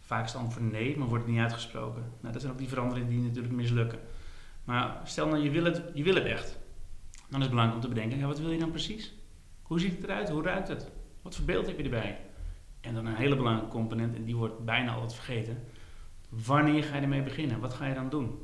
[0.00, 2.02] Vaak is het antwoord nee, maar wordt het niet uitgesproken.
[2.20, 3.98] Nou, dat zijn ook die veranderingen die natuurlijk mislukken.
[4.64, 6.58] Maar stel nou, je wil het, je wil het echt.
[7.28, 9.12] Dan is het belangrijk om te bedenken, ja, wat wil je dan precies?
[9.64, 10.28] Hoe ziet het eruit?
[10.28, 10.90] Hoe ruikt het?
[11.22, 12.20] Wat voor beeld heb je erbij?
[12.80, 15.64] En dan een hele belangrijke component, en die wordt bijna altijd vergeten.
[16.28, 17.60] Wanneer ga je ermee beginnen?
[17.60, 18.38] Wat ga je dan doen?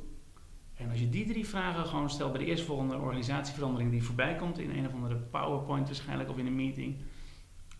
[0.74, 4.58] En als je die drie vragen gewoon stelt bij de eerstvolgende organisatieverandering die voorbij komt
[4.58, 6.96] in een of andere PowerPoint waarschijnlijk of in een meeting,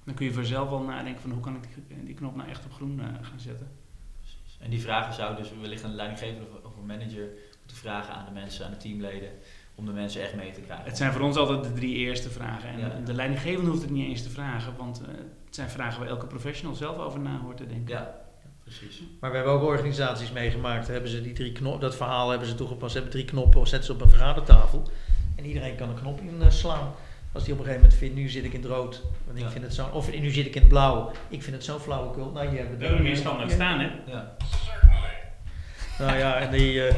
[0.05, 1.63] dan kun je vanzelf wel nadenken van hoe kan ik
[2.05, 3.71] die, knop nou echt op groen eh, gaan zetten.
[4.19, 4.59] Precies.
[4.61, 7.29] En die vragen zou dus wellicht een leidinggevende of een manager
[7.59, 9.31] moeten vragen aan de mensen, aan de teamleden,
[9.81, 10.85] om de mensen echt mee te krijgen.
[10.87, 12.69] Het zijn voor ons altijd de drie eerste vragen.
[12.69, 12.93] En Ja.
[13.05, 15.07] de leidinggevende hoeft het niet eens te vragen, want eh,
[15.47, 17.95] het zijn vragen waar elke professional zelf over na hoort te denken.
[17.95, 18.15] Ja,
[18.63, 19.03] precies.
[19.21, 20.83] Maar we hebben ook organisaties meegemaakt.
[20.85, 22.93] Daar Hebben ze die drie knop, dat verhaal hebben ze toegepast.
[22.93, 24.83] Ze hebben drie knoppen, zetten ze op een vergadertafel.
[25.37, 26.93] En iedereen kan een knop inslaan.
[27.33, 29.03] Als die op een gegeven moment vindt, nu zit ik in het rood.
[29.27, 29.51] Want ik Ja.
[29.51, 31.11] vind het zo, of nu zit ik in het blauw.
[31.29, 32.31] Ik vind het zo flauwekul.
[32.31, 33.91] Nou, je hebt het We hebben meer standaard staan, hè?
[34.07, 34.37] Ja.
[35.99, 36.87] Nou ja, en die...
[36.87, 36.95] eh,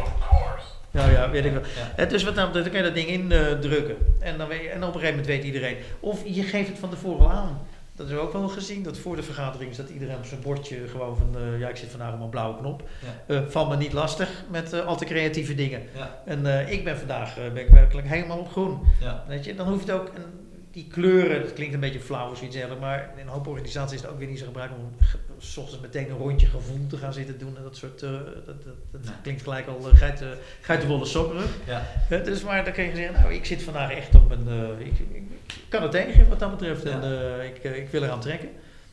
[0.93, 1.63] nou ja, weet ik wel.
[1.63, 1.93] Ja.
[1.97, 3.97] Het is wat dan, dan kan je dat ding indrukken.
[4.21, 5.77] en, dan weet je, en op een gegeven moment weet iedereen.
[6.01, 7.61] Of je geeft het van tevoren al aan.
[7.97, 10.89] Dat hebben we ook wel gezien, dat voor de vergadering staat iedereen op zijn bordje
[10.89, 12.89] gewoon van, eh, ja, ik zit vandaag op een blauwe knop.
[13.27, 13.35] Ja.
[13.35, 15.83] Eh val me niet lastig met eh, al te creatieve dingen.
[15.97, 16.23] Ja.
[16.25, 18.81] En eh, ik ben vandaag eh, ben ik werkelijk helemaal op groen.
[19.01, 19.25] Ja.
[19.29, 20.23] Weet je, dan hoeft het ook, en
[20.73, 23.95] die kleuren, dat klinkt een beetje flauw of zoiets dergelijks, maar in een hoop organisaties
[23.97, 24.95] is het ook weer niet zo gebruikt om
[25.39, 27.57] s ochtends meteen een rondje gevoel te gaan zitten doen.
[27.57, 31.51] En dat soort, eh, dat, dat, dat klinkt gelijk al uh, geiten, geitenwolle sokkerig.
[31.67, 31.83] Ja.
[32.09, 34.99] Dus maar dan kun je zeggen, nou ik zit vandaag echt op een, eh, ik,
[34.99, 35.23] ik,
[35.69, 38.49] kan het tegen wat dat betreft en eh, ik, eh, ik wil eraan trekken.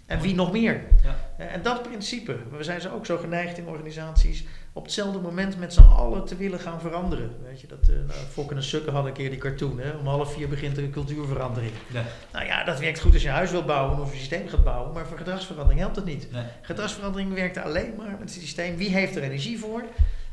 [0.06, 0.82] En wie nog meer?
[1.04, 1.16] Ja.
[1.38, 4.46] Eh, En dat principe, we zijn zo ook zo geneigd in organisaties
[4.80, 7.36] op hetzelfde moment met z'n allen te willen gaan veranderen.
[7.44, 9.92] Weet je, dat, eh nou, Fokken en Sukken hadden een keer die cartoon, hè?
[9.92, 11.72] om half vier begint er een cultuurverandering.
[12.32, 14.64] Nou ja, dat werkt goed als je een huis wilt bouwen of een systeem gaat
[14.64, 16.32] bouwen, maar voor gedragsverandering helpt dat niet.
[16.32, 16.44] Nee.
[16.62, 18.78] Gedragsverandering werkt alleen maar met het systeem.
[18.78, 19.84] Wie heeft er energie voor?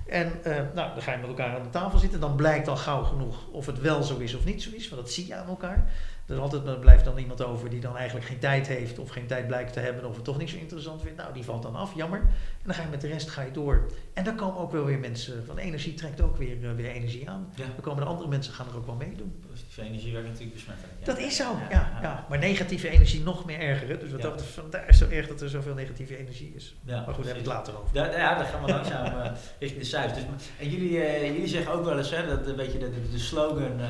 [0.07, 2.21] En eh, nou, dan ga je met elkaar aan de tafel zitten.
[2.21, 4.89] Dan blijkt al gauw genoeg of het wel zo is of niet zo is.
[4.89, 5.91] Want dat zie je aan elkaar.
[6.27, 8.99] Er altijd er blijft dan iemand over die dan eigenlijk geen tijd heeft.
[8.99, 10.05] Of geen tijd blijkt te hebben.
[10.05, 11.17] Of het toch niet zo interessant vindt.
[11.17, 11.95] Nou, die valt dan af.
[11.95, 12.21] Jammer.
[12.21, 13.87] En dan ga je met de rest ga je door.
[14.15, 15.47] En dan komen ook wel weer mensen.
[15.47, 17.53] Van energie trekt ook weer, eh, weer energie aan.
[17.55, 17.65] Ja.
[17.65, 19.45] Dan komen de andere mensen gaan er ook wel meedoen.
[19.51, 20.95] Positieve energie werkt natuurlijk besmettelijk.
[20.99, 21.05] Ja.
[21.05, 22.27] Dat is zo, ja, ja.
[22.29, 23.89] Maar negatieve energie nog meer erger.
[23.89, 23.99] Hè?
[23.99, 26.75] Dus wat dat, vandaar is zo erg dat er zoveel negatieve energie is.
[26.85, 27.95] Maar goed, daar hebben we het later over.
[27.95, 30.25] Daar, ja, daar gaan we langzaam eh, richting de cijfers.
[30.37, 33.11] Dus, en jullie, eh, jullie zeggen ook wel eens, hè, dat een beetje de, de,
[33.11, 33.81] de slogan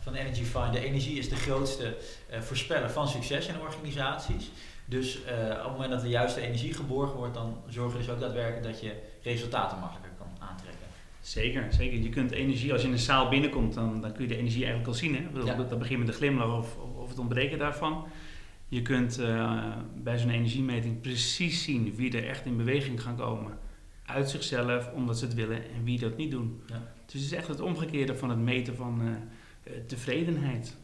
[0.00, 1.96] van Energy Find, de energie is de grootste
[2.28, 4.50] eh, voorspeller van succes in organisaties.
[4.84, 8.08] Dus eh, op het moment dat de juiste energie geborgen wordt, dan zorg je dus
[8.08, 10.86] ook daadwerkelijk dat je resultaten makkelijker kan aantrekken.
[11.20, 11.98] Zeker, zeker.
[11.98, 14.64] Je kunt energie, als je in een zaal binnenkomt, dan, dan kun je de energie
[14.64, 15.14] eigenlijk al zien.
[15.14, 15.22] Hè?
[15.32, 15.54] Bedoel, Ja.
[15.54, 18.06] Dat begint met de glimlach of, of, het ontbreken daarvan.
[18.68, 23.58] Je kunt eh, bij zo'n energiemeting precies zien wie er echt in beweging gaan komen.
[24.06, 26.62] Uit zichzelf, omdat ze het willen, en wie dat niet doen.
[26.66, 26.92] Ja.
[27.06, 29.02] Dus het is echt het omgekeerde van het meten van
[29.86, 30.76] tevredenheid.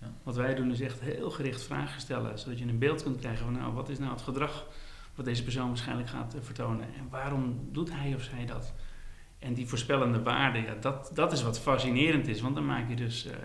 [0.00, 0.12] Ja.
[0.22, 3.44] Wat wij doen is echt heel gericht vragen stellen, zodat je een beeld kunt krijgen
[3.44, 4.66] van nou, wat is nou het gedrag
[5.14, 8.72] wat deze persoon waarschijnlijk gaat eh, vertonen en waarom doet hij of zij dat?
[9.38, 12.96] En die voorspellende waarde, ja, dat, dat is wat fascinerend is, want dan maak je
[12.96, 13.36] dus eh,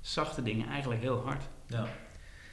[0.00, 1.48] zachte dingen eigenlijk heel hard.
[1.66, 1.86] Ja.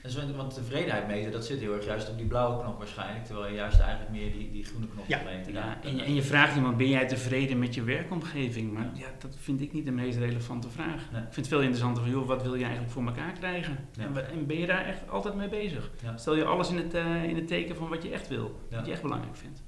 [0.03, 3.25] Is want- want tevredenheid meten, dat zit heel erg juist op die blauwe knop waarschijnlijk.
[3.25, 5.19] Terwijl je juist eigenlijk meer die, die groene knop Ja.
[5.53, 8.73] Ja, en, je, en je vraagt iemand, ben jij tevreden met je werkomgeving?
[8.73, 11.11] Maar ja, dat vind ik niet de meest relevante vraag.
[11.11, 11.21] Nee.
[11.21, 13.77] Ik vind het veel interessanter van, joh, wat wil je eigenlijk voor elkaar krijgen?
[13.93, 14.03] Ja.
[14.31, 15.91] En, ben je daar echt altijd mee bezig?
[16.03, 16.17] Ja.
[16.17, 18.75] Stel je alles in het, eh, in het teken van wat je echt wil, Ja.
[18.77, 19.61] wat je echt belangrijk vindt.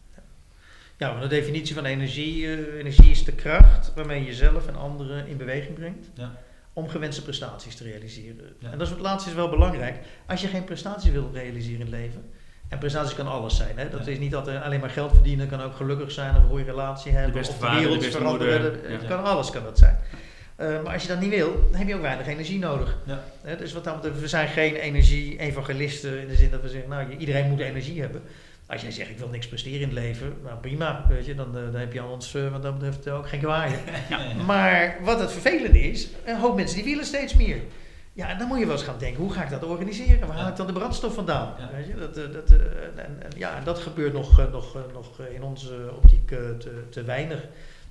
[0.97, 4.75] Ja, maar de definitie van energie, eh, energie is de kracht waarmee je jezelf en
[4.75, 6.31] anderen in beweging brengt Ja.
[6.75, 8.55] Om gewenste prestaties te realiseren.
[8.59, 8.71] Ja.
[8.71, 9.95] En dat is het laatste is wel belangrijk.
[10.27, 12.23] Als je geen prestaties wil realiseren in het leven,
[12.69, 13.89] en prestaties kan alles zijn, hè?
[13.89, 14.11] dat Ja.
[14.11, 17.11] is niet dat alleen maar geld verdienen, kan ook gelukkig zijn of een goede relatie
[17.11, 18.61] hebben, beste of de vader, de wereld beste veranderen.
[18.61, 18.81] moeder.
[18.81, 18.97] Dat- Ja.
[18.97, 19.97] Het kan alles kan dat zijn.
[20.55, 22.97] Eh, maar als je dat niet wil, dan heb je ook weinig energie nodig.
[23.41, 27.15] Hè, dus wat betreft, we zijn geen energie-evangelisten in de zin dat we zeggen, nou,
[27.17, 28.21] iedereen moet energie hebben.
[28.67, 31.57] Als jij zegt, ik wil niks presteren in het leven, nou prima, weet je, dan,
[31.57, 33.79] eh, dan heb je aan ons eh, wat dat betreft ook geen kwaaien.
[34.09, 34.43] Ja.
[34.45, 37.61] Maar wat het vervelende is, een hoop mensen die willen steeds meer.
[38.13, 40.27] Ja, en dan moet je wel eens gaan denken, hoe ga ik dat organiseren?
[40.27, 41.53] Waar haal ik dan de brandstof vandaan?
[41.59, 41.69] Ja.
[41.75, 45.43] Weet je, dat, eh, dat, en, en, ja, en dat gebeurt nog, nog, nog in
[45.43, 47.41] onze optiek te, te weinig.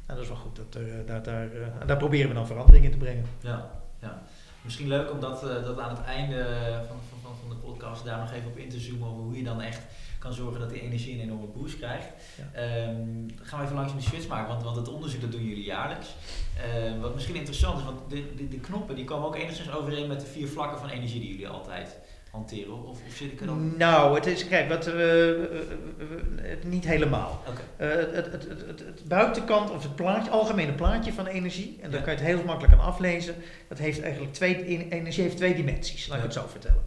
[0.06, 1.48] En dat is wel goed, dat, daar, daar,
[1.87, 3.24] daar proberen we dan verandering in te brengen.
[3.40, 4.22] Ja, ja.
[4.64, 6.44] Misschien leuk om dat, eh, dat aan het einde
[6.88, 9.37] van, van, van, van de podcast daar nog even op in te zoomen over hoe
[9.37, 9.83] je dan echt
[10.18, 12.09] kan zorgen dat die energie een enorme boost krijgt.
[12.37, 12.61] Ja.
[12.61, 15.44] Ehm, dan gaan we even langs de switch maken, want, want het onderzoek dat doen
[15.44, 16.14] jullie jaarlijks.
[16.57, 20.09] Ehm, wat misschien interessant is, want de, de, de knoppen die komen ook enigszins overeen
[20.09, 21.98] met de vier vlakken van energie die jullie altijd
[22.35, 22.88] hanteren.
[22.88, 23.75] Of, of zit ik er dan?
[23.77, 27.42] Nou, het is, kijk, wat, eh, eh, eh, niet helemaal.
[27.77, 28.33] Het, het,
[28.66, 32.44] het, buitenkant of het plaatje, algemene plaatje van energie, en daar kan je het heel
[32.44, 33.35] makkelijk aan aflezen.
[33.68, 36.83] Dat heeft eigenlijk twee, en- energie heeft twee dimensies, laat ik het zo vertellen.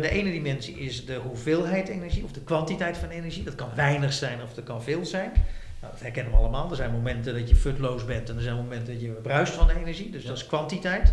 [0.00, 3.42] De ene dimensie is de hoeveelheid energie of de kwantiteit van energie.
[3.42, 5.32] Dat kan weinig zijn of dat kan veel zijn.
[5.80, 6.70] Nou, dat herkennen we allemaal.
[6.70, 9.70] Er zijn momenten dat je futloos bent en er zijn momenten dat je bruist van
[9.70, 10.10] energie.
[10.10, 11.12] Dus dat is kwantiteit.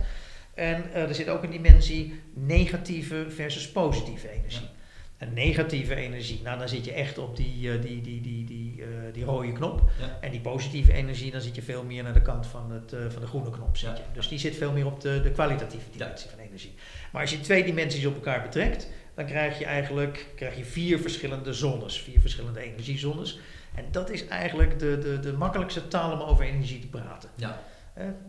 [0.57, 4.61] En eh, er zit ook een dimensie negatieve versus positieve energie.
[4.61, 4.75] Ja.
[5.17, 8.81] En negatieve energie, nou dan zit je echt op die, eh, die, die, die, die,
[8.81, 9.89] eh, die rode knop.
[9.99, 10.17] Ja.
[10.21, 13.21] En die positieve energie, dan zit je veel meer naar de kant van, het, van
[13.21, 13.77] de groene knop.
[13.77, 13.95] Zit Ja.
[13.95, 14.01] je.
[14.13, 16.73] Dus die zit veel meer op de, de kwalitatieve dimensie van energie.
[17.11, 20.99] Maar als je twee dimensies op elkaar betrekt, dan krijg je eigenlijk krijg je vier
[20.99, 23.39] verschillende zones, vier verschillende energiezones.
[23.75, 27.29] En dat is eigenlijk de, de, de makkelijkste taal om over energie te praten.
[27.35, 27.59] Ja.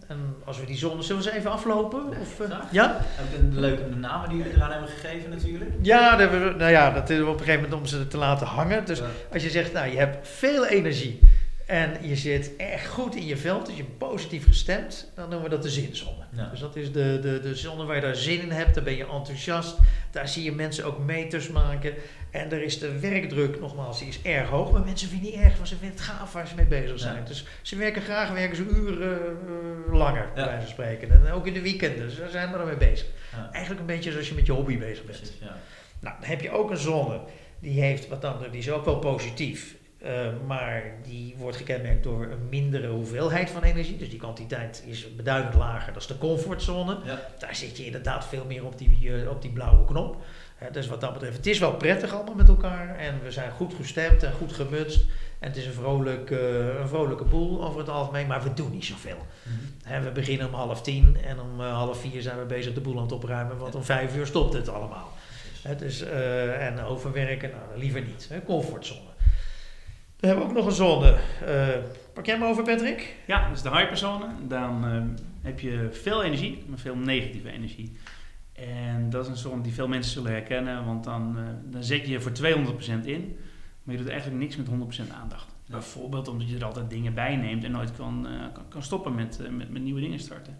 [0.07, 2.09] En als we die zones, zullen we ze even aflopen?
[2.21, 2.97] Of, eh, ja?
[3.33, 5.71] Ik een leuke namen die jullie eraan hebben gegeven natuurlijk.
[5.83, 8.17] Ja, dat hebben we- nou ja, dat is op een gegeven moment om ze te
[8.19, 8.85] laten hangen.
[8.85, 9.03] Dus
[9.33, 11.21] als je zegt, nou, je hebt veel energie
[11.69, 15.49] en je zit echt goed in je veld, dus je bent positief gestemd, dan noemen
[15.49, 16.25] we dat de zinzone.
[16.33, 16.49] Ja.
[16.51, 18.97] Dus dat is de, de, de zone waar je daar zin in hebt, daar ben
[18.97, 19.77] je enthousiast,
[20.11, 21.95] daar zie je mensen ook meters maken.
[22.31, 25.45] En er is de werkdruk, nogmaals, die is erg hoog, maar mensen vinden het niet
[25.47, 27.17] erg, want ze vinden het gaaf waar ze mee bezig zijn.
[27.17, 27.23] Ja.
[27.25, 30.49] Dus ze werken graag, werken ze uren eh, langer, bij Ja.
[30.49, 31.11] wijze van spreken.
[31.27, 33.07] En ook in de weekenden, dus daar zijn we ermee bezig.
[33.33, 33.49] Ja.
[33.53, 35.19] Eigenlijk een beetje zoals je met je hobby bezig bent.
[35.19, 35.39] Precies.
[36.01, 37.21] Nou, dan heb je ook een zone,
[37.61, 42.25] die heeft wat dan, die is ook wel positief, eh, maar die wordt gekenmerkt door
[42.25, 43.97] een mindere hoeveelheid van energie.
[43.97, 45.93] Dus die kwantiteit is beduidend lager.
[45.93, 46.99] Dat is de comfortzone.
[47.05, 47.21] Ja.
[47.39, 50.17] Daar zit je inderdaad veel meer op die, eh, op die blauwe knop.
[50.57, 52.97] Hè, dus wat dat betreft, het is wel prettig allemaal met elkaar.
[52.97, 55.05] En we zijn goed gestemd en goed gemutst.
[55.39, 58.71] En het is een, vrolijk, eh, een vrolijke boel over het algemeen, maar we doen
[58.71, 59.27] niet zoveel.
[59.83, 62.97] Hè, we beginnen om half tien en om half vier zijn we bezig de boel
[62.97, 65.13] aan het opruimen, want om vijf uur stopt het allemaal.
[65.79, 66.01] Dus,
[66.59, 68.31] en overwerken, nou, liever niet.
[68.47, 69.09] Comfortzone.
[70.21, 71.17] Dan hebben we ook nog een zone.
[71.47, 73.17] eh, pak jij hem over, Patrick?
[73.27, 74.27] Ja, dat is de hyperzone.
[74.49, 75.03] Dan eh,
[75.43, 77.97] heb je veel energie, maar veel negatieve energie.
[78.53, 82.01] En dat is een zone die veel mensen zullen herkennen, want dan, eh, dan zet
[82.01, 83.37] je je voor 200% in,
[83.83, 85.47] maar je doet eigenlijk niks met 100% aandacht.
[85.65, 85.73] Ja.
[85.73, 89.41] Bijvoorbeeld omdat je er altijd dingen bij neemt en nooit kan, kan, kan stoppen met,
[89.51, 90.59] met, met nieuwe dingen starten.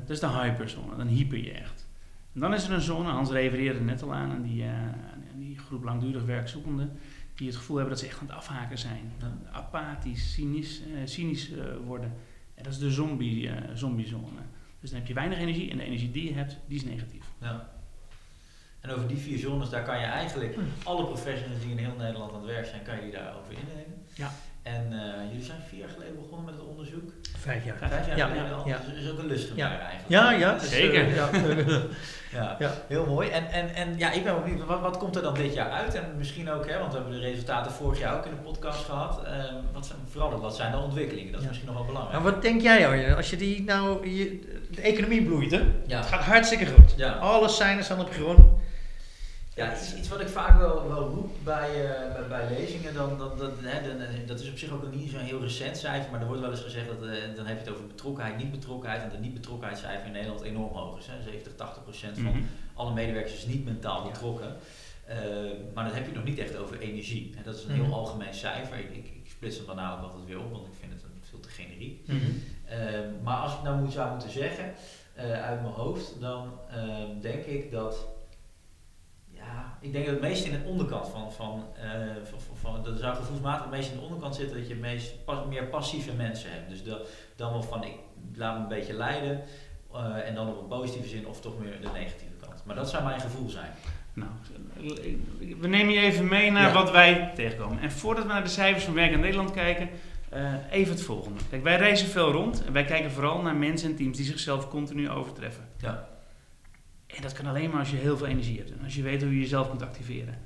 [0.00, 1.86] Dat is de hyperzone, dan hyper je echt.
[2.34, 5.38] En dan is er een zone, Hans refereerde er net al aan, aan die, aan
[5.38, 6.98] die groep langdurig werkzoekenden,
[7.38, 9.12] die het gevoel hebben dat ze echt aan het afhaken zijn.
[9.52, 12.12] Apathisch, cynisch, eh, cynisch eh, worden.
[12.54, 14.40] En dat is de zombie, eh, zombiezone.
[14.80, 17.24] Dus dan heb je weinig energie en de energie die je hebt, die is negatief.
[17.40, 17.70] Ja.
[18.80, 20.60] En over die vier zones, daar kan je eigenlijk Hm.
[20.84, 24.02] alle professionals die in heel Nederland aan het werk zijn, kan je die daarover innemen.
[24.14, 24.32] Ja.
[24.74, 27.10] En eh, jullie zijn vier jaar geleden begonnen met het onderzoek.
[27.38, 27.76] Vijf jaar.
[27.88, 28.66] Vijf jaar Ja, geleden al.
[28.68, 28.78] ja.
[28.84, 29.68] Dus er is ook een lust Ja.
[29.68, 30.08] daar eigenlijk.
[30.08, 30.52] Ja, ja.
[30.52, 31.14] dus, eh, Zeker.
[31.14, 31.30] ja.
[32.32, 32.72] Ja, Ja.
[32.88, 33.28] heel mooi.
[33.28, 35.94] En, en, en ja, ik ben benieuwd, wat, wat komt er dan dit jaar uit?
[35.94, 38.84] En misschien ook, hè, want we hebben de resultaten vorig jaar ook in de podcast
[38.84, 39.24] gehad.
[39.24, 41.26] Ehm, wat zijn, vooral ook, wat zijn de ontwikkelingen?
[41.32, 41.48] Dat is Ja.
[41.48, 42.22] misschien nog wel belangrijk.
[42.22, 43.16] Nou, wat denk jij, Arjen?
[43.16, 45.62] Als je die nou, je, de economie bloeit, hè?
[45.86, 45.96] Ja.
[45.98, 46.94] Het gaat hartstikke goed.
[46.96, 47.12] Ja.
[47.12, 48.56] Alle cijfers staan op groen.
[49.58, 52.94] Ja, het is iets wat ik vaak wel, wel roep bij, eh, bij, bij lezingen.
[52.94, 56.10] Dan, dat, dat, hè, dan- dat is op zich ook niet zo'n heel recent cijfer,
[56.10, 58.50] maar er wordt wel eens gezegd dat eh, dan heb je het over betrokkenheid, niet
[58.52, 59.02] betrokkenheid.
[59.02, 61.06] En de niet betrokkenheidscijfer in Nederland enorm hoog is.
[61.06, 61.22] Hè.
[61.22, 62.42] 70, 80 procent van Mhm.
[62.74, 64.10] alle medewerkers is niet mentaal Ja.
[64.10, 64.56] betrokken.
[65.06, 65.16] Eh,
[65.74, 67.34] maar dan heb je het nog niet echt over energie.
[67.36, 67.84] En dat is een Mhm.
[67.84, 68.78] heel algemeen cijfer.
[68.78, 71.20] Ik, ik, ik splits het daarna ook altijd weer op, want ik vind het een-
[71.30, 72.06] veel te generiek.
[72.06, 73.22] Mhm.
[73.22, 74.72] Maar als ik nou moet, zou moeten zeggen,
[75.42, 76.52] uit mijn hoofd, dan
[77.20, 78.06] denk ik dat.
[79.54, 81.32] Ja, ik denk dat het meest in de onderkant van.
[81.32, 81.90] van, eh,
[82.30, 85.24] van, van, van- dat zou gevoelsmatig het meest in de onderkant zitten dat je meest,
[85.24, 86.68] pas, meer passieve mensen hebt.
[86.68, 87.06] Dus de,
[87.36, 87.94] dan wel van ik
[88.34, 89.40] laat me een beetje leiden
[89.94, 92.62] eh, en dan op een positieve zin of toch meer de negatieve kant.
[92.64, 93.70] Maar dat zou mijn gevoel zijn.
[94.12, 94.30] Nou,
[95.60, 96.72] we nemen je even mee naar Ja.
[96.72, 97.78] wat wij tegenkomen.
[97.80, 99.88] En voordat we naar de cijfers van Werk in Nederland kijken,
[100.28, 101.40] eh, even het volgende.
[101.50, 104.68] Kijk, wij reizen veel rond en wij kijken vooral naar mensen en teams die zichzelf
[104.68, 105.64] continu overtreffen.
[105.80, 106.08] Ja.
[107.18, 109.22] En dat kan alleen maar als je heel veel energie hebt en als je weet
[109.22, 110.38] hoe je jezelf kunt activeren.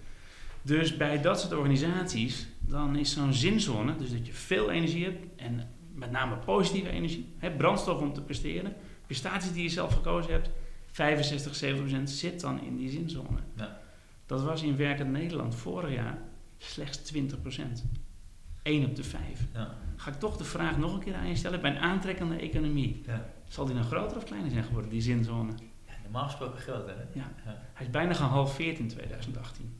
[0.63, 5.27] Dus bij dat soort organisaties, dan is zo'n zinzone, dus dat je veel energie hebt
[5.37, 8.75] en met name positieve energie, hè, brandstof om te presteren,
[9.07, 10.51] prestaties die je zelf gekozen hebt,
[10.87, 13.39] 65, 70% zit dan in die zinzone.
[13.57, 13.81] Ja.
[14.27, 16.19] Dat was in werkend Nederland vorig jaar
[16.59, 17.85] slechts 20%.
[18.63, 19.23] 1 op de 5.
[19.53, 19.75] Ja.
[19.97, 21.61] Ga ik toch de vraag nog een keer aan je stellen.
[21.61, 23.27] Bij een aantrekkende economie, Ja.
[23.49, 25.53] zal die nou groter of kleiner zijn geworden, die zinzone?
[26.13, 26.93] Normaal gesproken groot hè?
[26.93, 27.31] Ja.
[27.45, 27.57] Ja.
[27.75, 29.77] Hij is bijna gehalveerd in 2018.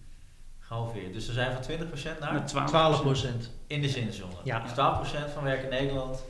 [0.61, 1.13] Gehalveerd.
[1.13, 3.51] Dus er zijn van 20% naar Met 12, 12 procent.
[3.67, 4.33] in de zinzone.
[4.45, 4.61] Ja.
[4.61, 6.25] Dus 12% van werk in Nederland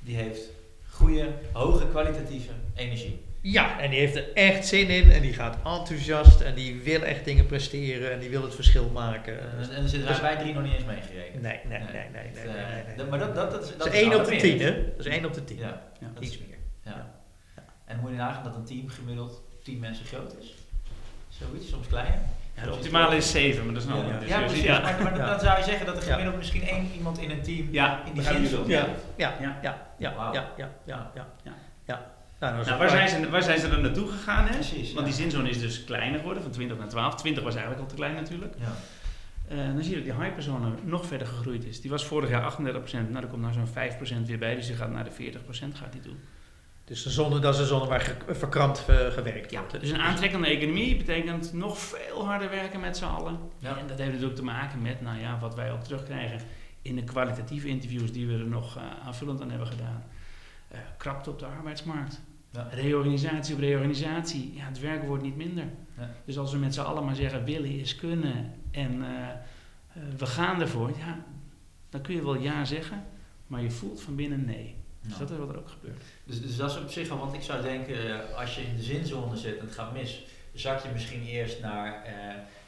[0.00, 0.40] die heeft
[0.90, 3.24] goede, hoge kwalitatieve energie.
[3.40, 7.00] Ja, en die heeft er echt zin in en die gaat enthousiast en die wil
[7.02, 9.40] echt dingen presteren en die wil het verschil maken.
[9.40, 11.42] En, en dan zitten Dus- wij drie nog niet eens meegerekend.
[11.42, 11.92] Nee, nee, nee, Nee.
[12.12, 12.96] nee, nee, eh, nee, nee.
[12.96, 14.36] dat- Maar dat, dat, dat, is- dat Dat is is 1 op de.
[14.36, 14.84] 10, hè?
[14.96, 15.56] Dat is 1 op de 10.
[15.58, 16.10] Ja, Ja.
[16.14, 16.58] dat is- Iets meer.
[16.82, 17.10] ja.
[17.92, 20.54] En moet je nagaan dat een team gemiddeld 10 mensen groot is?
[21.28, 22.18] Zoiets, soms kleiner.
[22.56, 24.62] Ja, de optimale is 7, maar dat is een Ja, andere ja, precies.
[24.62, 24.80] Ja.
[24.80, 25.26] Maar, maar Ja.
[25.26, 26.08] dan zou je zeggen dat er Ja.
[26.10, 28.66] gemiddeld misschien één iemand in een team Ja, in die zin zit.
[28.66, 29.58] Ja, ja, Ja.
[29.62, 31.52] ja, ja, ja, ja, ja, ja, Ja.
[31.84, 32.10] ja.
[32.40, 34.44] Nou, Nou, waar, zijn ze, waar zijn ze dan naartoe gegaan?
[34.46, 34.52] Hè?
[34.54, 35.12] Precies, Want ja.
[35.12, 37.14] die zinzone is dus kleiner geworden, van 20 naar 12.
[37.14, 38.54] 20 was eigenlijk al te klein natuurlijk.
[38.58, 38.72] Ja.
[39.48, 41.80] Eh, dan zie je dat die hyperzone nog verder gegroeid is.
[41.80, 43.10] Die was vorig jaar 38%.
[43.10, 44.54] Nou, er komt nou zo'n 5% weer bij.
[44.54, 46.14] Dus die gaat naar de 40% gaat die toe.
[46.84, 49.80] Dus de zone, dat is een zone waar ge- verkrampt eh, gewerkt Ja, wordt.
[49.80, 53.38] dus een aantrekkende economie betekent nog veel harder werken met z'n allen.
[53.58, 53.76] Ja.
[53.78, 56.40] En dat heeft natuurlijk te maken met nou ja, wat wij ook terugkrijgen
[56.82, 60.04] in de kwalitatieve interviews die we er nog eh, aanvullend aan hebben gedaan.
[60.68, 62.20] Eh krapte op de arbeidsmarkt.
[62.50, 62.68] Ja.
[62.72, 64.52] Reorganisatie op reorganisatie.
[64.56, 65.64] Ja, het werken wordt niet minder.
[65.98, 66.10] Ja.
[66.24, 69.04] Dus als we met z'n allen maar zeggen willen is kunnen en
[70.16, 71.24] we gaan ervoor, ja,
[71.90, 73.04] dan kun je wel ja zeggen,
[73.46, 74.74] maar je voelt van binnen nee.
[75.02, 76.02] Dus dat is wat er ook gebeurt.
[76.24, 77.94] Dus, dus dat is op zich al, want ik zou denken,
[78.30, 81.60] eh, als je in de zinzone zit en het gaat mis, zak je misschien eerst
[81.60, 82.12] naar eh,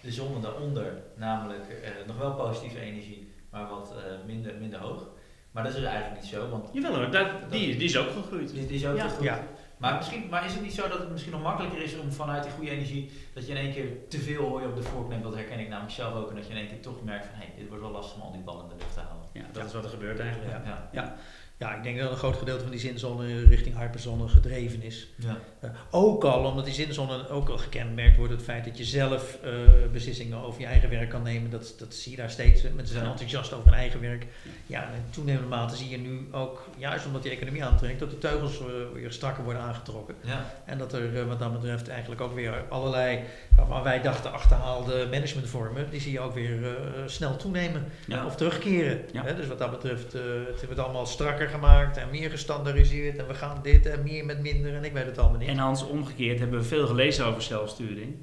[0.00, 5.06] de zone daaronder, namelijk eh, nog wel positieve energie, maar wat eh, minder, minder hoog.
[5.50, 8.10] Maar dat is dus eigenlijk niet zo, want Jawel hoor, dat, die, die is ook
[8.10, 8.50] gegroeid.
[8.50, 9.06] die, die is ook Ja.
[9.08, 9.24] te goed.
[9.24, 9.42] Ja.
[9.76, 12.42] Maar, misschien, maar is het niet zo dat het misschien nog makkelijker is om vanuit
[12.42, 15.22] die goede energie, dat je in één keer te veel hooi op de vork neemt,
[15.22, 17.34] dat herken ik namelijk zelf ook, en dat je in één keer toch merkt van,
[17.38, 19.28] hé, dit wordt wel lastig om al die ballen in de lucht te houden.
[19.32, 20.50] Ja, dat is wat er gebeurt eigenlijk.
[20.64, 20.88] Ja.
[20.92, 21.16] Ja.
[21.58, 25.08] Ja, ik denk dat een groot gedeelte van die zinzone richting hyperzone gedreven is.
[25.16, 25.38] Ja.
[25.60, 29.38] Eh, ook al omdat die zinzone ook al gekenmerkt wordt, het feit dat je zelf
[29.42, 29.50] eh,
[29.92, 32.62] beslissingen over je eigen werk kan nemen, dat, dat zie je daar steeds.
[32.62, 33.10] Mensen zijn Ja.
[33.10, 34.26] enthousiast over hun eigen werk.
[34.66, 38.10] Ja, en in toenemende mate zie je nu ook, juist omdat die economie aantrekt, dat
[38.10, 40.14] de teugels eh, weer strakker worden aangetrokken.
[40.20, 40.54] Ja.
[40.64, 43.20] En dat er wat dat betreft eigenlijk ook weer allerlei,
[43.56, 47.84] waarvan wij dachten achterhaalde managementvormen, die zie je ook weer snel toenemen
[48.26, 49.00] of terugkeren.
[49.12, 53.35] Hè, dus wat dat betreft, het wordt allemaal strakker gemaakt en meer gestandaardiseerd en we
[53.35, 55.48] gaan dit en meer met minder en ik weet het allemaal niet.
[55.48, 58.14] En Hans, omgekeerd hebben we veel gelezen over zelfsturing.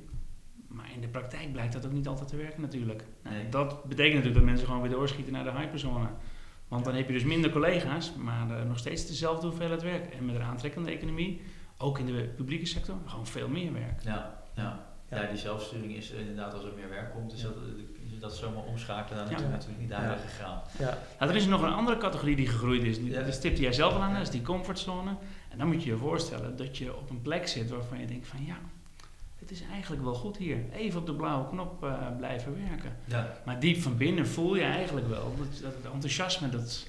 [0.68, 3.04] Maar in de praktijk blijkt dat ook niet altijd te werken natuurlijk.
[3.24, 3.50] Nou, Nee.
[3.50, 6.08] Dat betekent natuurlijk dat mensen gewoon weer doorschieten naar de hyperzone.
[6.68, 10.14] Want dan heb je dus minder collega's, maar eh, nog steeds dezelfde hoeveelheid werk.
[10.14, 11.42] En met een aantrekkende economie,
[11.78, 14.02] ook in de publieke sector, gewoon veel meer werk.
[14.04, 14.90] Ja, ja.
[15.10, 15.22] Ja.
[15.22, 17.44] ja, die zelfsturing is inderdaad als er meer werk komt, Ja.
[17.48, 17.54] dat,
[18.22, 19.36] dat zomaar omschakelen, dan Ja.
[19.38, 19.96] is het natuurlijk niet Ja.
[19.98, 20.62] duidelijk gegaan.
[20.80, 20.98] Ja.
[21.20, 22.98] Nou, er is nog een andere categorie die gegroeid is.
[22.98, 23.22] Die, Ja.
[23.24, 25.10] Dat stipte jij zelf al aan, dat is die comfortzone.
[25.50, 28.28] En dan moet je je voorstellen dat je op een plek zit waarvan je denkt
[28.28, 28.56] van ja,
[29.40, 30.58] het is eigenlijk wel goed hier.
[30.74, 32.96] Even op de blauwe knop eh, blijven werken.
[33.06, 36.88] Ja, Maar diep van binnen voel je eigenlijk wel dat, dat het enthousiasme, dat,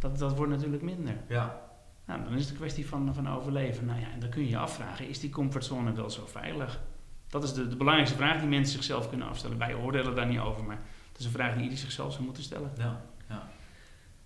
[0.00, 1.14] dat, dat wordt natuurlijk minder.
[1.28, 1.60] ja,
[2.04, 3.86] Nou, dan is het een kwestie van, van overleven.
[3.86, 6.80] Nou ja, en dan kun je je afvragen, is die comfortzone wel zo veilig?
[7.28, 9.58] Dat is de, de belangrijkste vraag die mensen zichzelf kunnen afstellen.
[9.58, 10.78] Wij oordelen daar niet over, maar
[11.10, 12.70] het is een vraag die ieder zichzelf zou moeten stellen.
[12.78, 13.00] ja,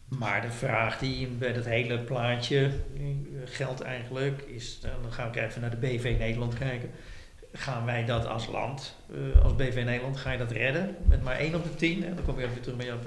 [0.09, 3.05] Maar de vraag die bij dat hele plaatje eh,
[3.45, 6.91] geldt eigenlijk is, eh, dan gaan we even naar de BV Nederland kijken.
[7.55, 8.97] gaan wij dat als land,
[9.35, 12.03] eh, als BV Nederland, ga je dat redden met maar 1 op de 10?
[12.03, 12.15] Hè?
[12.15, 12.99] Dan kom je even terug bij, jouw,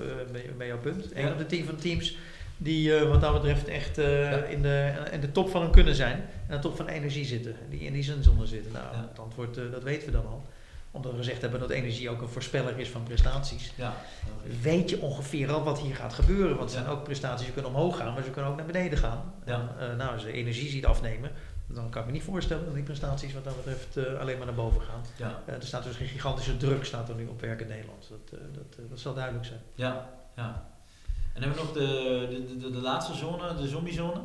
[0.58, 1.12] bij jouw punt.
[1.12, 1.32] 1 Ja.
[1.32, 2.18] op de 10 van teams
[2.58, 4.38] die eh, wat dat betreft echt eh, Ja.
[4.44, 6.26] in, de, in de top van hun kunnen zijn.
[6.48, 7.56] En de top van energie zitten.
[7.70, 8.72] Die in die zinzone zitten.
[8.72, 9.08] Nou, Ja.
[9.10, 10.44] het antwoord, eh, dat weten we dan al.
[10.92, 13.72] Omdat we gezegd hebben dat energie ook een voorspeller is van prestaties.
[13.76, 13.94] Ja.
[14.62, 16.58] Weet je ongeveer al wat hier gaat gebeuren.
[16.58, 18.98] Want het zijn ook prestaties die kunnen omhoog gaan, maar ze kunnen ook naar beneden
[18.98, 19.34] gaan.
[19.46, 19.76] Ja.
[19.80, 21.32] En, nou, als je energie ziet afnemen,
[21.68, 24.56] dan kan ik me niet voorstellen dat die prestaties wat dat betreft alleen maar naar
[24.56, 25.32] boven gaan.
[25.46, 28.10] Er staat dus een gigantische druk staat er nu op werk in Nederland.
[28.10, 29.60] Dat, dat, dat zal duidelijk zijn.
[29.76, 30.10] Ja.
[30.36, 30.68] ja.
[31.36, 34.20] En hebben we nog de, de, de, de laatste zone, de zombiezone?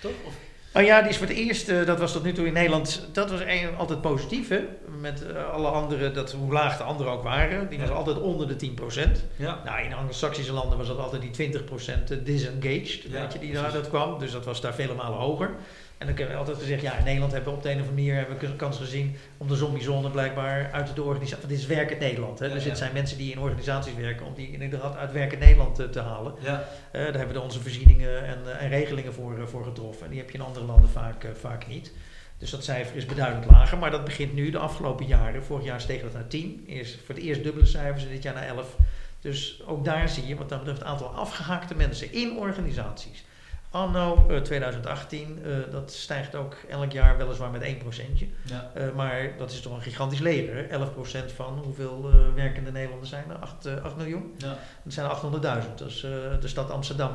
[0.00, 0.12] Toch?
[0.26, 0.34] Of?
[0.74, 3.08] Oh ja, die is voor het eerst, eh, dat was tot nu toe in Nederland,
[3.12, 4.60] dat was een- altijd positief hè.
[5.00, 8.48] Met eh, alle andere, dat, hoe laag de anderen ook waren, die was altijd onder
[8.48, 9.24] de 10%.
[9.36, 9.60] Ja.
[9.64, 13.72] Nou, in anglo-saxische landen was dat altijd die 20% disengaged, Ja, weet je, die daar
[13.72, 14.18] dat kwam.
[14.18, 15.50] Dus dat was daar vele malen hoger.
[15.98, 17.80] En dan hebben we altijd gezegd, ja, in Nederland hebben we op de een of
[17.80, 21.36] andere manier hebben we een kans gezien om de zombiezone blijkbaar uit de organisatie.
[21.36, 22.38] Want dit is werkend Nederland.
[22.38, 22.46] Hè?
[22.46, 22.68] Ja, dus ja.
[22.68, 26.34] dit zijn mensen die in organisaties werken om die inderdaad uit werkend Nederland te halen.
[26.42, 26.68] Ja.
[26.90, 30.04] Eh, daar hebben we onze voorzieningen en, eh, en regelingen voor, eh, voor getroffen.
[30.04, 31.92] En die heb je in andere landen vaak, vaak niet.
[32.38, 33.78] Dus dat cijfer is beduidend lager.
[33.78, 35.44] Maar dat begint nu de afgelopen jaren.
[35.44, 36.64] Vorig jaar steeg dat naar 10.
[36.68, 38.76] Eerst, voor het eerst dubbele cijfers en dit jaar naar 11.
[39.20, 43.24] Dus ook daar zie je wat dat betreft het aantal afgehaakte mensen in organisaties.
[43.70, 48.26] Anno eh, 2018, eh, dat stijgt ook elk jaar weliswaar met 1 procentje.
[48.42, 48.70] Ja.
[48.74, 50.54] Eh, maar dat is toch een gigantisch leger.
[50.56, 50.62] hè?
[50.68, 53.36] 11% van hoeveel werkende Nederlanders zijn er?
[53.36, 54.34] 8, eh, 8 miljoen?
[54.38, 54.56] Ja.
[54.84, 55.78] Dat zijn 800.000.
[55.78, 56.00] Dat is
[56.40, 57.12] de stad Amsterdam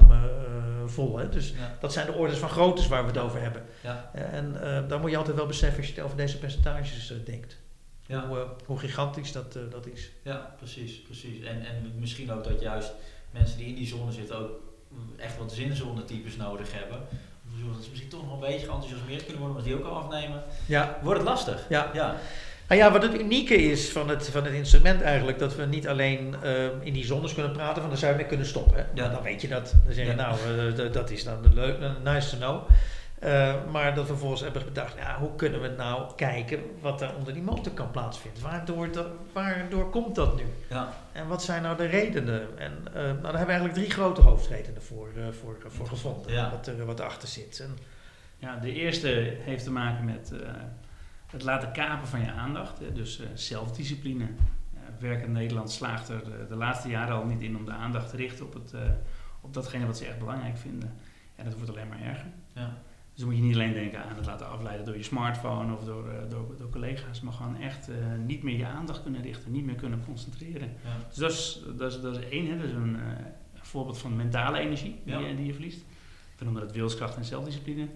[0.86, 1.18] vol.
[1.18, 1.30] Hè?
[1.30, 1.78] Dus Ja.
[1.80, 3.64] dat zijn de orders van groottes waar we het over hebben.
[3.84, 4.10] Ja.
[4.14, 4.54] En
[4.88, 7.58] daar moet je altijd wel beseffen als je het over deze percentages denkt.
[8.06, 8.28] Ja.
[8.28, 10.12] Hoe, hoe gigantisch dat, dat is.
[10.24, 11.44] Ja, precies, precies.
[11.46, 12.92] En, en misschien ook dat juist
[13.32, 14.52] mensen die in die zone zitten ook
[15.18, 17.00] echt wat zinzone-types nodig hebben.
[17.74, 20.44] Dat ze misschien toch nog een beetje geenthousiasmeerd kunnen worden, maar die ook al afnemen.
[20.66, 20.98] Ja.
[21.02, 21.66] Wordt het lastig?
[21.70, 21.90] Ja.
[21.94, 22.16] Ja.
[22.68, 25.88] Nou ja, wat het unieke is van het, van het instrument eigenlijk, dat we niet
[25.88, 28.76] alleen eh, in die zones kunnen praten, van daar zou je mee kunnen stoppen.
[28.78, 28.84] Hè?
[28.94, 29.10] Ja.
[29.10, 29.74] Dan weet je dat.
[29.86, 30.16] Dan zeg je, Ja.
[30.18, 30.38] nou,
[30.86, 32.70] eh, dat is dan leuk, nice to know.
[33.22, 37.16] Eh, maar dat we vervolgens hebben bedacht, ja, hoe kunnen we nou kijken wat er
[37.16, 38.44] onder die motor kan plaatsvinden?
[38.44, 40.44] Waardoor, dat- waardoor komt dat nu?
[40.70, 40.94] Ja.
[41.12, 42.58] En wat zijn nou de redenen?
[42.60, 46.32] En eh, nou, daar hebben we eigenlijk drie grote hoofdredenen voor, eh, voor, voor gevonden,
[46.34, 46.50] Ja.
[46.52, 47.60] wat, er, wat erachter zit.
[47.60, 47.78] En,
[48.38, 49.08] Ja, de eerste
[49.40, 50.50] heeft te maken met eh,
[51.32, 52.80] het laten kapen van je aandacht.
[52.80, 54.26] Hè, dus eh, zelfdiscipline.
[55.00, 58.10] Werk in Nederland slaagt er de, de laatste jaren al niet in om de aandacht
[58.10, 58.80] te richten op, het, eh,
[59.42, 60.94] op datgene wat ze echt belangrijk vinden.
[61.36, 62.26] En dat wordt alleen maar erger.
[62.54, 62.74] Ja.
[63.22, 66.10] Dus moet je niet alleen denken aan het laten afleiden door je smartphone of door,
[66.10, 69.66] eh, door, door collega's, maar gewoon echt eh, niet meer je aandacht kunnen richten, niet
[69.66, 70.68] meer kunnen concentreren.
[70.84, 71.06] Ja.
[71.08, 74.16] Dus dat is, dat is, dat is één, hè, dat is een eh, voorbeeld van
[74.16, 75.20] mentale energie die, Ja.
[75.20, 75.86] je, die je verliest.
[76.38, 77.88] We noemen dat wilskracht en zelfdiscipline.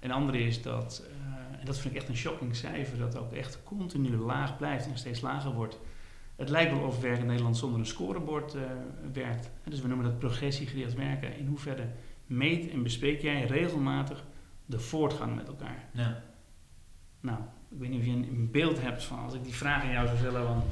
[0.00, 1.06] En de andere is dat,
[1.60, 4.98] en dat vind ik echt een shocking cijfer, dat ook echt continu laag blijft en
[4.98, 5.80] steeds lager wordt.
[6.36, 8.56] Het lijkt wel of werk in Nederland zonder een scorebord
[9.12, 9.50] werkt.
[9.64, 11.36] Dus we noemen dat progressiegericht werken.
[11.38, 11.86] In hoeverre
[12.26, 14.24] meet en bespreek jij regelmatig
[14.66, 15.84] de voortgang met elkaar?
[15.92, 16.22] Ja.
[17.20, 17.38] Nou,
[17.70, 19.90] ik weet niet of je een, een beeld hebt van als ik die vraag aan
[19.92, 20.62] jou zou stellen van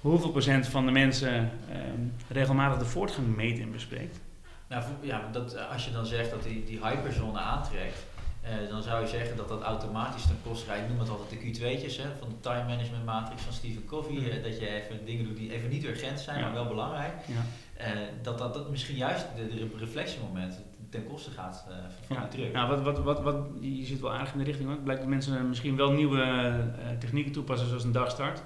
[0.00, 4.20] hoeveel procent van de mensen ehm, regelmatig de voortgang meet en bespreekt.
[4.68, 8.04] Nou, ja, dat, eh, als je dan zegt dat die, die hyperzone aantrekt,
[8.40, 10.78] eh, dan zou je zeggen dat dat automatisch ten koste gaat.
[10.78, 14.12] Ik noem het altijd de Q2'tjes hè, van de time management matrix van Stephen Covey.
[14.12, 14.42] Mhm.
[14.42, 16.44] dat je even dingen doet die even niet urgent zijn, Ja.
[16.44, 17.14] maar wel belangrijk.
[17.26, 17.42] Ja.
[17.84, 21.76] Eh, dat, dat dat misschien juist de, de reflectiemomenten ten koste gaat eh,
[22.06, 22.50] van Ja.
[22.52, 24.66] Nou, wat, wat, wat, wat, je zit wel aardig in de richting.
[24.66, 24.74] hoor.
[24.74, 28.42] Het blijkt dat mensen misschien wel nieuwe eh, technieken toepassen zoals een dagstart.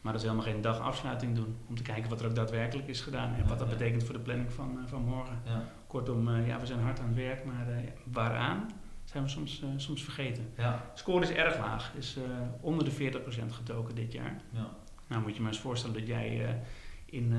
[0.00, 1.56] Maar dat ze helemaal geen dagafsluiting doen.
[1.68, 3.34] Om te kijken wat er ook daadwerkelijk is gedaan.
[3.34, 5.38] En wat dat betekent voor de planning van, eh, van morgen.
[5.44, 5.64] Ja.
[5.86, 7.44] Kortom, ja, we zijn hard aan het werk.
[7.44, 7.66] Maar
[8.04, 8.70] waaraan
[9.04, 10.52] zijn we soms, soms vergeten.
[10.56, 10.90] Ja.
[10.94, 11.92] Score is erg laag.
[11.96, 12.16] Is
[12.60, 14.40] onder de 40% getoken dit jaar.
[14.50, 14.68] Ja.
[15.06, 16.60] Nou moet je maar eens voorstellen dat jij
[17.04, 17.34] in,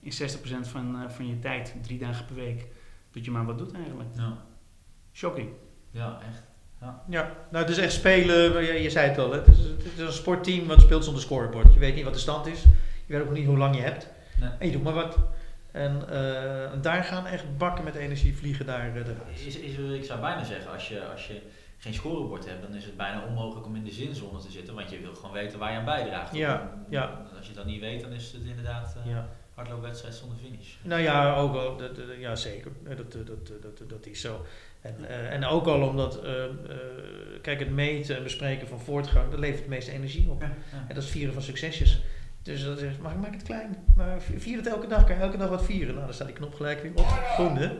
[0.00, 2.68] in 60% van, van je tijd, drie dagen per week,
[3.16, 4.08] dat je maar wat doet eigenlijk.
[4.16, 4.36] Ja.
[5.12, 5.48] Shocking.
[5.90, 6.42] ja, echt.
[7.08, 9.38] ja, nou het is echt spelen, je, je zei het al, hè?
[9.38, 11.72] Het, is, het is een sportteam wat speelt zonder scorebord.
[11.72, 12.62] Je weet niet wat de stand is,
[13.06, 14.08] je weet ook niet hoe lang je hebt.
[14.40, 14.50] Nee.
[14.58, 15.18] En je doet maar wat.
[15.72, 19.40] En eh, en daar gaan echt bakken met energie vliegen daar eh, eruit.
[19.46, 21.42] Is, is, ik zou bijna zeggen, als je, als je
[21.78, 24.90] geen scorebord hebt, dan is het bijna onmogelijk om in de zinzone te zitten, want
[24.90, 26.34] je wil gewoon weten waar je aan bijdraagt.
[26.34, 27.22] Ja, En ja.
[27.36, 29.28] Als je dat niet weet, dan is het inderdaad eh Ja.
[29.56, 30.68] Hardloopwedstrijd zonder finish.
[30.82, 34.20] Nou ja, ook al, dat, dat- ja zeker, Eh, dat, dat, dat, dat, dat is
[34.20, 34.44] zo.
[34.80, 36.50] En, eh, en ook al omdat, eh, eh,
[37.42, 40.40] kijk, het meten en bespreken van voortgang, dat levert het meeste energie op.
[40.40, 40.54] Ja,
[40.88, 42.02] En dat is vieren van succesjes.
[42.42, 43.76] Dus dat is, maar maak het klein.
[43.96, 45.94] Maar vi- vier het elke dag, kan je elke dag wat vieren.
[45.94, 47.06] Nou, dan staat die knop gelijk weer op.
[47.06, 47.70] Groen, hè?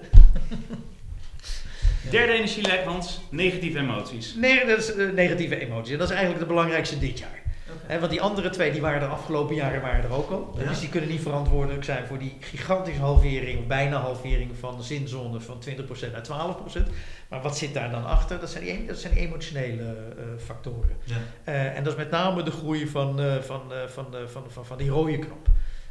[2.10, 4.34] Derde energielek, Hans, negatieve emoties.
[4.34, 5.92] Nee, dat is negatieve emoties.
[5.92, 7.42] En dat is eigenlijk de belangrijkste dit jaar.
[7.88, 10.54] Want die andere twee die waren er afgelopen jaren waren er ook al.
[10.58, 10.68] Ja.
[10.68, 15.40] Dus die kunnen niet verantwoordelijk zijn voor die gigantische halvering, bijna halvering van de zinzone
[15.40, 16.82] van 20% naar 12%.
[17.28, 18.40] Maar wat zit daar dan achter?
[18.40, 20.96] Dat zijn die, dat zijn die emotionele eh, factoren.
[21.04, 21.16] Ja.
[21.44, 24.76] Eh, en dat is met name de groei van, eh, van, van, van, van, van
[24.78, 25.48] die rode knop.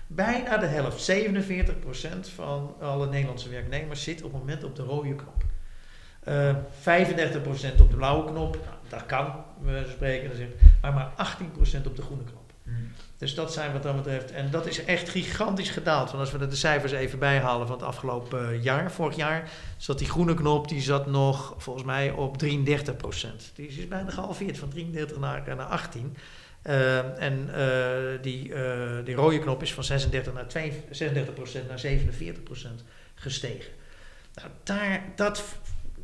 [0.08, 5.16] Bijna de helft, 47% van alle Nederlandse werknemers zit op het moment op de rode
[5.16, 5.44] knop.
[6.24, 10.46] Eh 35% op de blauwe knop, nou, dat kan, we spreken, dat is-
[10.94, 11.36] maar maar
[11.82, 12.52] 18% op de groene knop.
[12.64, 12.92] Hmm.
[13.18, 14.32] Dus dat zijn wat dat betreft.
[14.32, 16.12] En dat is echt gigantisch gedaald.
[16.12, 19.98] Want als we de cijfers even bijhalen van het afgelopen eh, jaar, vorig jaar, zat
[19.98, 22.48] die groene knop die zat nog volgens mij op 33%
[23.56, 26.16] Die is bijna gehalveerd van 33 naar, naar 18.
[26.66, 31.80] Eh, en eh, die, eh, die rode knop is van 36 naar 32, 36 naar
[31.80, 32.84] 47%
[33.16, 33.72] gestegen.
[34.34, 35.44] Nou, daar, dat,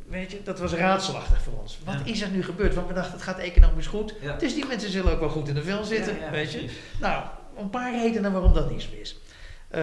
[0.08, 1.78] weet je, dat was raadselachtig voor ons.
[1.84, 2.12] Wat Ja.
[2.12, 2.74] is er nu gebeurd?
[2.74, 4.14] Want we dachten, het gaat economisch goed.
[4.20, 4.36] Ja.
[4.36, 6.68] Dus die mensen zullen ook wel goed in de vel zitten, Ja, weet je.
[7.00, 7.24] Nou,
[7.58, 9.18] een paar redenen waarom dat niet zo is.
[9.68, 9.82] Eh,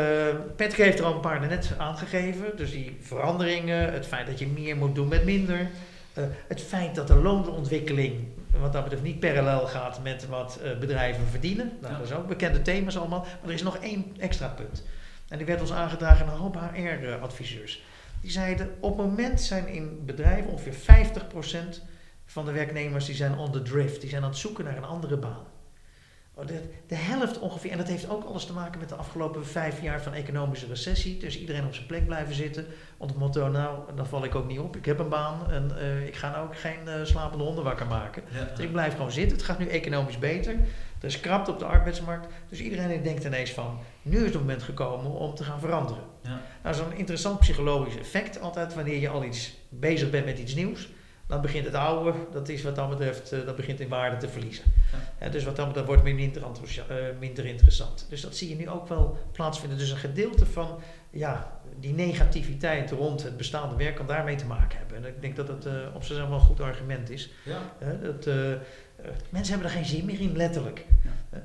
[0.55, 2.57] Patrick heeft er al een paar net aangegeven.
[2.57, 5.70] Dus die veranderingen, het feit dat je meer moet doen met minder.
[6.13, 8.13] eh, het feit dat de loonontwikkeling,
[8.59, 11.72] wat dat betreft, niet parallel gaat met wat eh, bedrijven verdienen.
[11.82, 11.93] Nou.
[11.97, 13.20] Dat is ook bekende thema's allemaal.
[13.20, 14.84] Maar er is nog één extra punt.
[15.28, 17.82] En die werd ons aangedragen aan een hoop HR-adviseurs.
[18.22, 21.05] Die zeiden, op het moment zijn in bedrijven ongeveer
[21.78, 21.82] 50%
[22.26, 24.01] van de werknemers die zijn on the drift.
[24.01, 25.45] Die zijn aan het zoeken naar een andere baan.
[26.34, 29.45] Oh, De, de helft ongeveer, en dat heeft ook alles te maken met de afgelopen
[29.45, 31.20] vijf jaar van economische recessie.
[31.20, 32.65] Dus iedereen op zijn plek blijven zitten.
[32.97, 34.76] Onder het motto, nou, dan val ik ook niet op.
[34.76, 37.88] Ik heb een baan en eh, ik ga nou ook geen eh, slapende honden wakker
[37.88, 38.24] maken.
[38.32, 38.45] Ja.
[38.55, 39.38] Dus ik blijf gewoon zitten.
[39.38, 40.55] Het gaat nu economisch beter.
[41.00, 42.28] Er is krapte op de arbeidsmarkt.
[42.50, 46.04] Dus iedereen denkt ineens van, nu is het moment gekomen om te gaan veranderen.
[46.24, 46.41] Ja.
[46.64, 50.89] Nou, zo'n interessant psychologisch effect altijd, wanneer je al iets bezig bent met iets nieuws,
[51.30, 54.30] dan begint het oude, dat is wat dat betreft, eh, dat begint in waarde te
[54.30, 54.64] verliezen.
[55.20, 55.30] Ja.
[55.30, 58.06] Dus wat dat betreft wordt minder, eh, minder interessant.
[58.10, 59.78] Dus dat zie je nu ook wel plaatsvinden.
[59.78, 60.80] Dus een gedeelte van
[61.10, 64.97] ja, die negativiteit rond het bestaande werk kan daarmee te maken hebben.
[64.97, 67.30] En ik denk dat het eh, op zichzelf wel een goed argument is.
[67.43, 67.60] Ja.
[68.02, 68.28] Dat,
[69.30, 70.86] mensen hebben er geen zin meer in, letterlijk.
[71.04, 71.10] Ja.
[71.30, 71.39] Eh,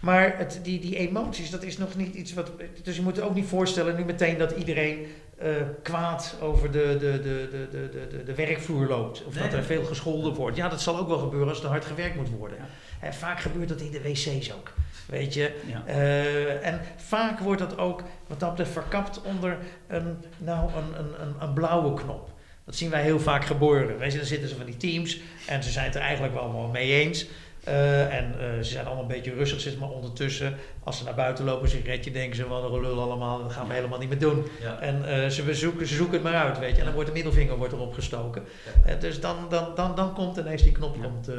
[0.00, 2.50] Maar het, die, die emoties, dat is nog niet iets wat.
[2.82, 5.06] Dus je moet ook niet voorstellen nu meteen dat iedereen
[5.38, 5.50] eh,
[5.82, 9.24] kwaad over de, de, de, de, de, de, de, werkvloer loopt.
[9.24, 10.56] Of Nee, dat er veel gescholden wordt.
[10.56, 12.58] Ja, dat zal ook wel gebeuren als er hard gewerkt moet worden.
[12.58, 13.06] Ja.
[13.06, 14.72] En vaak gebeurt dat in de wc's ook.
[15.06, 15.82] Weet je, Ja.
[15.86, 21.34] eh, en vaak wordt dat ook, wat dat verkapt onder een, nou, een, een, een,
[21.40, 22.30] een blauwe knop.
[22.66, 23.98] Dat zien wij heel vaak gebeuren.
[23.98, 26.42] Weet je, dan zitten ze van die teams en ze zijn het er eigenlijk wel
[26.42, 27.26] allemaal mee eens.
[27.64, 31.14] Eh, en eh, ze zijn allemaal een beetje rustig zitten, maar ondertussen, als ze naar
[31.14, 34.08] buiten lopen, een sigaretje, denken ze, wat een gelul allemaal, dat gaan we helemaal niet
[34.08, 34.44] meer doen.
[34.60, 34.80] Ja.
[34.80, 36.78] En eh, ze, zoeken, ze zoeken het maar uit, weet je.
[36.78, 38.42] En dan wordt de middelvinger wordt erop gestoken.
[38.86, 38.94] Ja.
[38.94, 41.02] Dus dan, dan, dan, dan komt ineens die knop Ja.
[41.02, 41.30] komt,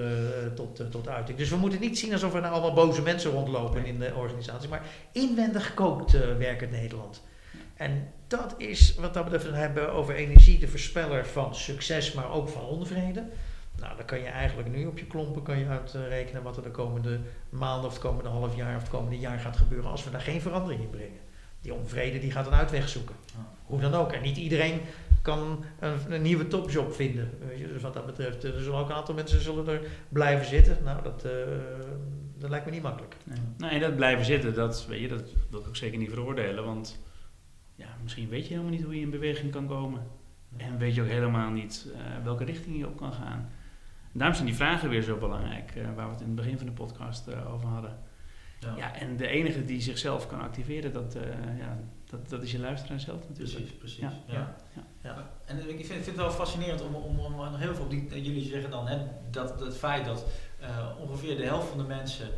[0.55, 1.38] tot, tot uiting.
[1.38, 4.69] Dus we moeten niet zien alsof er nou allemaal boze mensen rondlopen in de organisatie.
[4.69, 7.23] Maar inwendig gekookt uh, werkt Nederland.
[7.75, 12.13] En dat is, wat dat betreft, dan hebben we over energie de voorspeller van succes,
[12.13, 13.23] maar ook van onvrede.
[13.80, 16.71] Nou, dan kan je eigenlijk nu op je klompen kan je uitrekenen wat er de
[16.71, 17.19] komende
[17.49, 20.21] maanden of het komende half jaar of het komende jaar gaat gebeuren als we daar
[20.21, 21.19] geen verandering in brengen.
[21.61, 23.15] Die onvrede die gaat een uitweg zoeken.
[23.63, 24.11] Hoe dan ook.
[24.11, 24.82] En niet iedereen
[25.21, 27.30] kan een, een nieuwe topjob vinden.
[27.47, 29.82] Weet je, dus wat dat betreft, eh, er zullen ook een aantal mensen zullen er
[30.09, 30.78] blijven zitten.
[30.84, 31.32] Nou, dat, eh,
[32.38, 33.15] dat lijkt me niet makkelijk.
[33.23, 33.38] Nee.
[33.57, 36.65] Nou, en dat blijven zitten, dat, weet je, dat wil ik ook zeker niet veroordelen.
[36.65, 36.99] Want
[37.78, 40.01] ja, misschien weet je helemaal niet hoe je in beweging kan komen.
[40.57, 43.49] En weet je ook helemaal niet eh, welke richting je op kan gaan.
[44.03, 46.57] En daarom zijn die vragen weer zo belangrijk, eh, waar we het in het begin
[46.57, 47.97] van de podcast eh, over hadden.
[48.59, 48.73] Ja.
[48.78, 51.17] Ja, en de enige die zichzelf kan activeren, dat,
[51.59, 53.57] ja, dat, dat is je luisteraar zelf natuurlijk.
[53.57, 53.99] Precies, precies.
[53.99, 54.55] Ja, Ja.
[54.75, 55.32] ja, ja.
[55.45, 57.89] En ik vind, ik vind het wel fascinerend om, om, om nog heel veel op
[57.89, 58.23] die.
[58.23, 58.97] Jullie zeggen dan hè,
[59.32, 60.25] dat het feit dat
[60.99, 62.30] ongeveer de helft van de mensen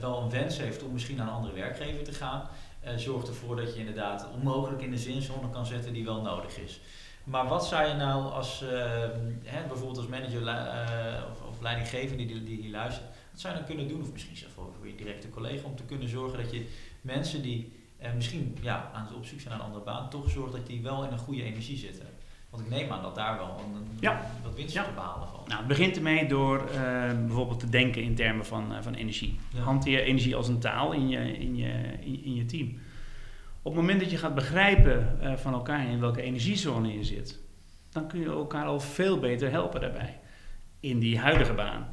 [0.00, 2.48] wel een wens heeft om misschien naar een andere werkgever te gaan,
[2.96, 6.80] zorgt ervoor dat je inderdaad onmogelijk in de zinzone kan zetten die wel nodig is.
[7.24, 8.68] Maar wat zou je nou als, eh,
[9.44, 13.58] hè, bijvoorbeeld als manager eh, of, of leidinggevende die, die hier luistert, wat zou je
[13.58, 16.38] dan kunnen doen, of misschien zelfs voor, voor je directe collega, om te kunnen zorgen
[16.38, 16.66] dat je
[17.00, 20.30] mensen die eh, misschien ja, aan het op zoek zijn naar een andere baan, toch
[20.30, 22.06] zorgt dat die wel in een goede energie zitten.
[22.50, 24.20] Want ik neem aan dat daar wel een, Ja.
[24.42, 24.84] wat winst Ja.
[24.84, 25.46] te behalen valt.
[25.48, 26.74] Nou, het begint ermee door eh,
[27.26, 29.38] bijvoorbeeld te denken in termen van, eh, van energie.
[29.54, 29.60] Ja.
[29.60, 31.68] Hanteer energie als een taal in je, in je,
[32.00, 32.68] in, in je team.
[33.62, 37.38] Op het moment dat je gaat begrijpen eh, van elkaar in welke energiezone je zit,
[37.90, 40.18] dan kun je elkaar al veel beter helpen daarbij.
[40.80, 41.86] In die huidige baan.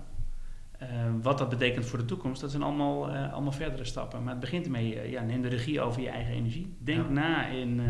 [1.21, 4.23] Wat dat betekent voor de toekomst, dat zijn allemaal, allemaal verdere stappen.
[4.23, 6.75] Maar het begint ermee, ja, neem de regie over je eigen energie.
[6.79, 7.81] Denk na in,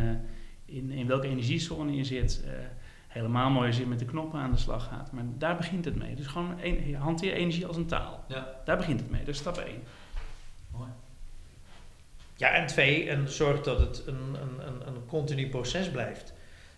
[0.66, 2.43] in, in welke energiezone je zit.
[2.45, 2.51] Eh,
[3.16, 5.11] Helemaal mooi als je met de knoppen aan de slag gaat.
[5.11, 6.16] Maar daar begint het mee.
[6.16, 8.24] Dus gewoon een, hanteer energie als een taal.
[8.28, 8.55] Ja.
[8.66, 9.20] Daar begint het mee.
[9.20, 9.84] Dat is stap 1.
[10.72, 10.89] Mooi.
[12.36, 16.34] Ja, en twee, en zorg dat het een, een, een, een continu proces blijft.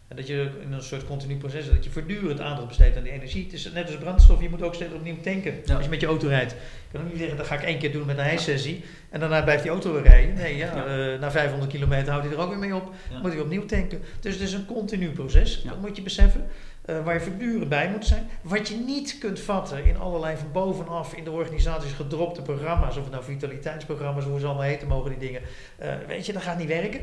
[0.07, 3.11] En dat je in een soort continu proces, dat je voortdurend aandacht besteedt aan die
[3.11, 3.43] energie.
[3.43, 5.53] Het is net als brandstof, je moet ook steeds opnieuw tanken.
[5.65, 5.75] Ja.
[5.75, 6.51] Als je met je auto rijdt.
[6.51, 6.57] Je
[6.91, 8.83] kan ook niet zeggen, dat ga ik één keer doen met een hijsessie.
[9.09, 10.33] En daarna blijft die auto weer rijden.
[10.35, 10.85] Nee, ja, Ja.
[11.13, 12.93] eh, na 500 kilometer houdt hij er ook weer mee op.
[13.11, 13.19] Ja.
[13.19, 14.01] Moet hij opnieuw tanken.
[14.19, 16.47] Dus het is een continu proces, dat moet je beseffen.
[16.85, 18.27] eh, waar je voortdurend bij moet zijn.
[18.41, 22.97] Wat je niet kunt vatten in allerlei van bovenaf in de organisaties gedropte programma's.
[22.97, 25.41] Of het nou vitaliteitsprogramma's, hoe ze allemaal heten mogen die dingen.
[25.77, 26.99] eh, weet je, dat gaat niet werken.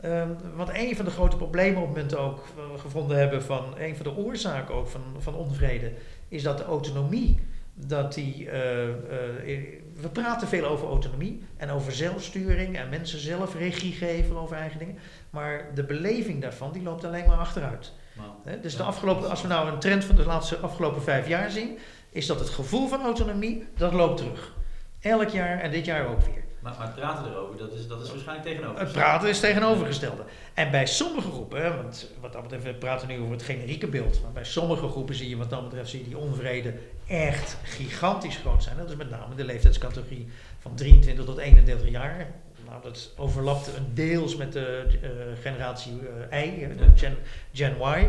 [0.00, 3.74] Ehm, want een van de grote problemen op het moment ook eh, gevonden hebben van
[3.78, 5.92] een van de oorzaken ook van, van onvrede,
[6.28, 7.40] is dat de autonomie,
[7.74, 9.64] dat die, eh, eh,
[10.00, 14.78] we praten veel over autonomie en over zelfsturing en mensen zelf regie geven over eigen
[14.78, 14.98] dingen,
[15.30, 17.92] maar de beleving daarvan die loopt alleen maar achteruit.
[18.44, 21.50] Hè, Dus de afgelopen, als we nou een trend van de laatste afgelopen vijf jaar
[21.50, 21.78] zien,
[22.10, 24.56] is dat het gevoel van autonomie, dat loopt terug.
[25.00, 26.44] Elk jaar en dit jaar ook weer.
[26.60, 28.80] Maar, maar het praten erover, dat is, dat is waarschijnlijk tegenover.
[28.80, 30.22] Het praten is tegenovergestelde.
[30.54, 34.22] En bij sommige groepen, want wat dat betreft, we praten nu over het generieke beeld,
[34.22, 36.74] maar bij sommige groepen zie je wat dat betreft zie je die onvrede
[37.06, 38.76] echt gigantisch groot zijn.
[38.76, 40.28] Dat is met name de leeftijdscategorie
[40.58, 42.26] van 23 tot 31 jaar.
[42.66, 45.08] Nou, dat overlapt een deels met de eh,
[45.42, 45.98] generatie
[46.30, 46.84] eh, Y, hè, de.
[46.94, 47.16] Gen,
[47.52, 48.08] Gen Y.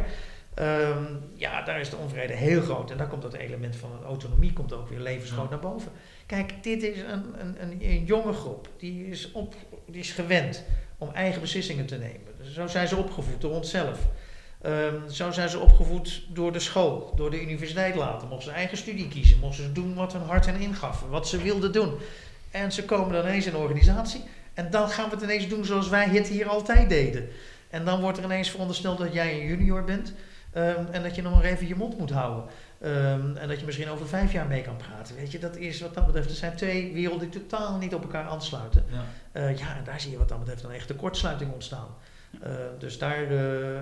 [0.53, 2.91] Ehm, ja, daar is de onvrede heel groot.
[2.91, 5.49] En daar komt dat element van autonomie komt ook weer levensgroot Ja.
[5.49, 5.91] naar boven.
[6.29, 8.69] Kijk, dit is een, een, een, een jonge groep.
[8.77, 9.55] Die is, op,
[9.85, 10.63] die is gewend
[10.97, 12.53] om eigen beslissingen te nemen.
[12.53, 13.99] Zo zijn ze opgevoed door onszelf.
[14.61, 18.27] Ehm, zo zijn ze opgevoed door de school, door de universiteit later.
[18.27, 21.41] Mochten ze eigen studie kiezen, mochten ze doen wat hun hart hen ingaf, wat ze
[21.41, 21.93] wilden doen.
[22.51, 24.23] En ze komen dan ineens in een organisatie
[24.53, 27.29] en dan gaan we het ineens doen zoals wij het hier altijd deden.
[27.69, 30.13] En dan wordt er ineens verondersteld dat jij een junior bent
[30.53, 32.43] ehm, en dat je nog maar even je mond moet houden.
[32.81, 35.15] Ehm, en dat je misschien over vijf jaar mee kan praten.
[35.15, 38.01] Weet je, dat is wat dat betreft, er zijn twee werelden die totaal niet op
[38.01, 38.85] elkaar aansluiten.
[38.91, 39.03] Ja.
[39.31, 41.87] Eh, ja, en daar zie je wat dat betreft een echte kortsluiting ontstaan.
[42.41, 43.81] Eh, dus, daar, eh,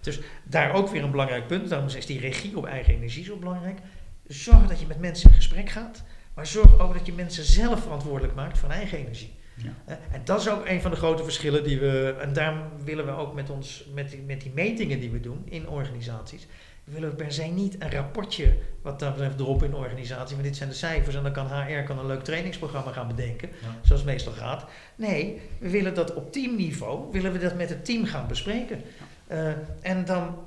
[0.00, 1.68] dus daar ook weer een belangrijk punt.
[1.68, 3.78] Daarom is die regie op eigen energie zo belangrijk.
[4.26, 6.02] Zorg dat je met mensen in gesprek gaat.
[6.34, 9.36] Maar zorg ook dat je mensen zelf verantwoordelijk maakt van eigen energie.
[9.54, 9.98] Ja.
[10.10, 12.16] En dat is ook een van de grote verschillen die we.
[12.20, 15.42] En daarom willen we ook met, ons, met, die, met die metingen die we doen
[15.44, 16.46] in organisaties.
[16.90, 20.34] Willen we per se niet een rapportje wat dat betreft erop in de organisatie.
[20.34, 23.48] Want dit zijn de cijfers en dan kan HR kan een leuk trainingsprogramma gaan bedenken.
[23.48, 23.68] Ja.
[23.82, 24.64] Zoals het meestal gaat.
[24.96, 28.82] Nee, we willen dat op teamniveau, willen we dat met het team gaan bespreken.
[29.26, 29.48] Eh,
[29.80, 30.38] en dan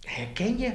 [0.00, 0.72] herken je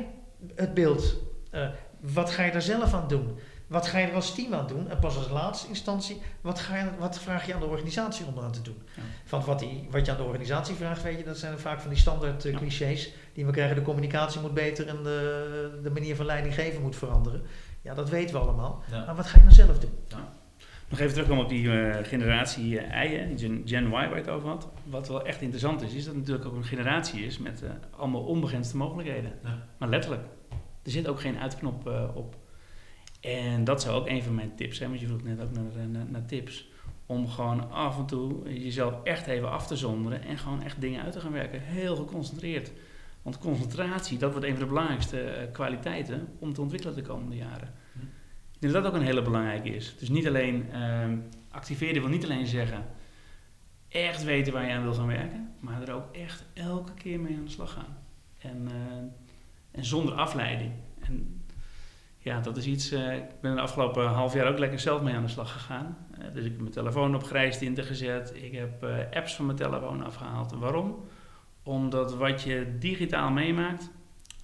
[0.55, 1.15] het beeld.
[1.51, 3.39] Eh, wat ga je er zelf aan doen?
[3.69, 4.89] Wat ga je er als team aan doen?
[4.89, 8.37] En pas als laatste instantie, wat, ga je, wat vraag je aan de organisatie om
[8.37, 8.81] eraan te doen?
[8.95, 9.01] Ja.
[9.29, 11.89] Want wat, die, wat je aan de organisatie vraagt, weet je, dat zijn vaak van
[11.89, 12.57] die standaard eh, Ja.
[12.57, 13.75] clichés die we krijgen.
[13.75, 17.41] De communicatie moet beter en de, de manier van leiding geven moet veranderen.
[17.81, 18.83] Ja, dat weten we allemaal.
[18.91, 19.05] Ja.
[19.05, 19.91] Maar wat ga je nou zelf doen?
[20.89, 24.15] Nog even terugkomen op die eh, generatie I, hè, die Gen, Gen Y waar je
[24.15, 24.67] het over had.
[24.83, 27.63] Wat wel echt interessant is, is dat het natuurlijk ook een generatie is met
[27.97, 29.31] allemaal onbegrensde mogelijkheden.
[29.43, 29.57] Ja.
[29.77, 30.23] Maar letterlijk,
[30.83, 32.35] er zit ook geen uitknop op.
[33.19, 35.87] En dat zou ook een van mijn tips zijn, want je vroeg net ook naar,
[35.87, 36.69] naar, naar tips.
[37.05, 41.03] Om gewoon af en toe jezelf echt even af te zonderen en gewoon echt dingen
[41.03, 41.61] uit te gaan werken.
[41.61, 42.71] Heel geconcentreerd.
[43.21, 47.35] Want concentratie, dat wordt een van de belangrijkste eh, kwaliteiten om te ontwikkelen de komende
[47.35, 47.73] jaren.
[47.93, 47.99] Hm.
[48.53, 49.95] Ik denk dat dat ook een hele belangrijke is.
[49.99, 51.17] Dus niet alleen ehm,
[51.51, 52.85] activeren wil niet alleen zeggen
[53.89, 57.37] echt weten waar je aan wil gaan werken, maar er ook echt elke keer mee
[57.37, 57.97] aan de slag gaan.
[58.37, 58.97] En, eh,
[59.71, 60.71] en zonder afleiding.
[60.99, 61.38] En
[62.19, 62.91] ja, dat is iets.
[62.91, 65.97] eh, ik ben de afgelopen half jaar ook lekker zelf mee aan de slag gegaan.
[66.11, 68.33] Eh, dus ik heb mijn telefoon op grijstinten gezet.
[68.35, 70.51] Ik heb eh, apps van mijn telefoon afgehaald.
[70.51, 71.05] Waarom?
[71.63, 73.89] Omdat wat je digitaal meemaakt,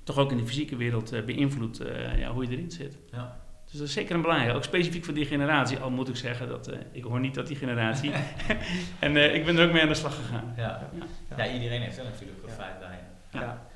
[0.04, 2.98] toch ook in de fysieke wereld beïnvloedt eh, ja, hoe je erin zit.
[3.12, 3.38] Ja.
[3.66, 4.56] Dus dat is zeker een belangrijke.
[4.56, 5.78] Ook specifiek voor die generatie.
[5.78, 8.12] Al moet ik zeggen dat eh, ik hoor niet tot die generatie.
[9.00, 10.54] en eh, ik ben er ook mee aan de slag gegaan.
[10.58, 10.90] Ja.
[11.30, 11.46] Ja.
[11.46, 13.00] ja, iedereen heeft er natuurlijk feit bij.
[13.32, 13.68] Ja.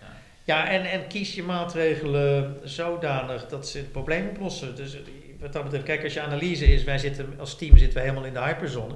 [0.50, 0.70] Ja.
[0.70, 4.76] En, en kies je maatregelen zodanig dat ze het probleem oplossen.
[4.76, 4.97] Dus
[5.39, 8.26] wat dat betreft, kijk, als je analyse is, wij zitten als team zitten we helemaal
[8.26, 8.95] in de hyperzone.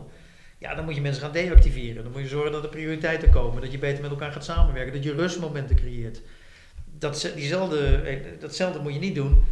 [0.57, 2.03] Ja, dan moet je mensen gaan deactiveren.
[2.03, 4.93] Dan moet je zorgen dat er prioriteiten komen, dat je beter met elkaar gaat samenwerken,
[4.93, 6.21] dat je rustmomenten creëert.
[6.99, 9.43] Dat, ze- diezelfde, eh, datzelfde moet je niet doen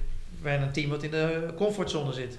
[0.42, 2.38] bij een team wat in de comfortzone zit.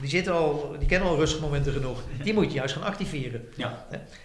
[0.00, 2.02] Die, zitten al, die kennen al rustmomenten genoeg.
[2.22, 3.48] Die moet je juist gaan activeren.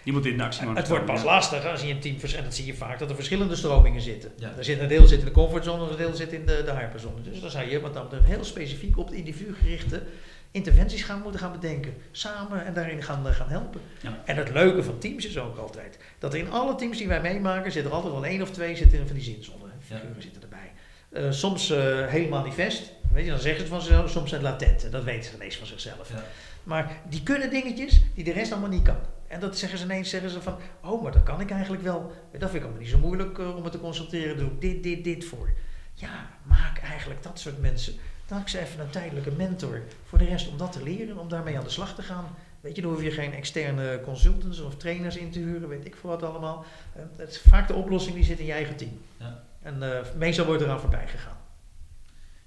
[0.04, 1.24] Die moet in actie Het wordt pas ja.
[1.26, 4.00] lastig als je een team vers- en dat zie je vaak dat er verschillende stromingen
[4.00, 4.32] zitten.
[4.36, 4.52] Ja.
[4.58, 7.22] Er zit een deel zit in de comfortzone, een deel zit in de, de hyperzone.
[7.22, 10.02] Dus dan zou je wat dan heel specifiek op het individu gerichte
[10.50, 11.94] interventies gaan moeten gaan bedenken.
[12.10, 13.80] Samen en daarin gaan, gaan helpen.
[14.00, 14.22] Ja.
[14.24, 17.20] En het leuke van teams is ook altijd dat er in alle teams die wij
[17.20, 19.64] meemaken zit er altijd wel één of twee zitten van die zinzone.
[19.80, 20.20] Figuren Ja.
[20.22, 20.72] zitten erbij.
[21.10, 22.92] Eh, soms eh, heel manifest.
[23.12, 24.10] Weet je, dan zeggen ze het van zichzelf.
[24.10, 24.92] Soms zijn het latent.
[24.92, 26.12] Dat weten ze ineens van zichzelf.
[26.12, 26.24] Ja.
[26.62, 28.96] Maar die kunnen dingetjes die de rest allemaal niet kan.
[29.28, 32.12] En dat zeggen ze ineens, zeggen ze van, oh, maar dat kan ik eigenlijk wel.
[32.30, 34.36] Dat vind ik allemaal niet zo moeilijk eh, om me te concentreren.
[34.36, 35.50] Doe ik dit, dit, dit voor.
[35.94, 37.94] Ja, maak eigenlijk dat soort mensen.
[38.26, 41.58] Dan ze even een tijdelijke mentor voor de rest om dat te leren, om daarmee
[41.58, 42.24] aan de slag te gaan.
[42.60, 45.96] Weet je, dan hoef je geen externe consultants of trainers in te huren, weet ik
[45.96, 46.64] veel wat allemaal.
[46.92, 49.00] Eh, Het is vaak de oplossing die zit in je eigen team.
[49.16, 49.42] Ja.
[49.62, 51.36] En eh, meestal wordt eraan voorbij gegaan.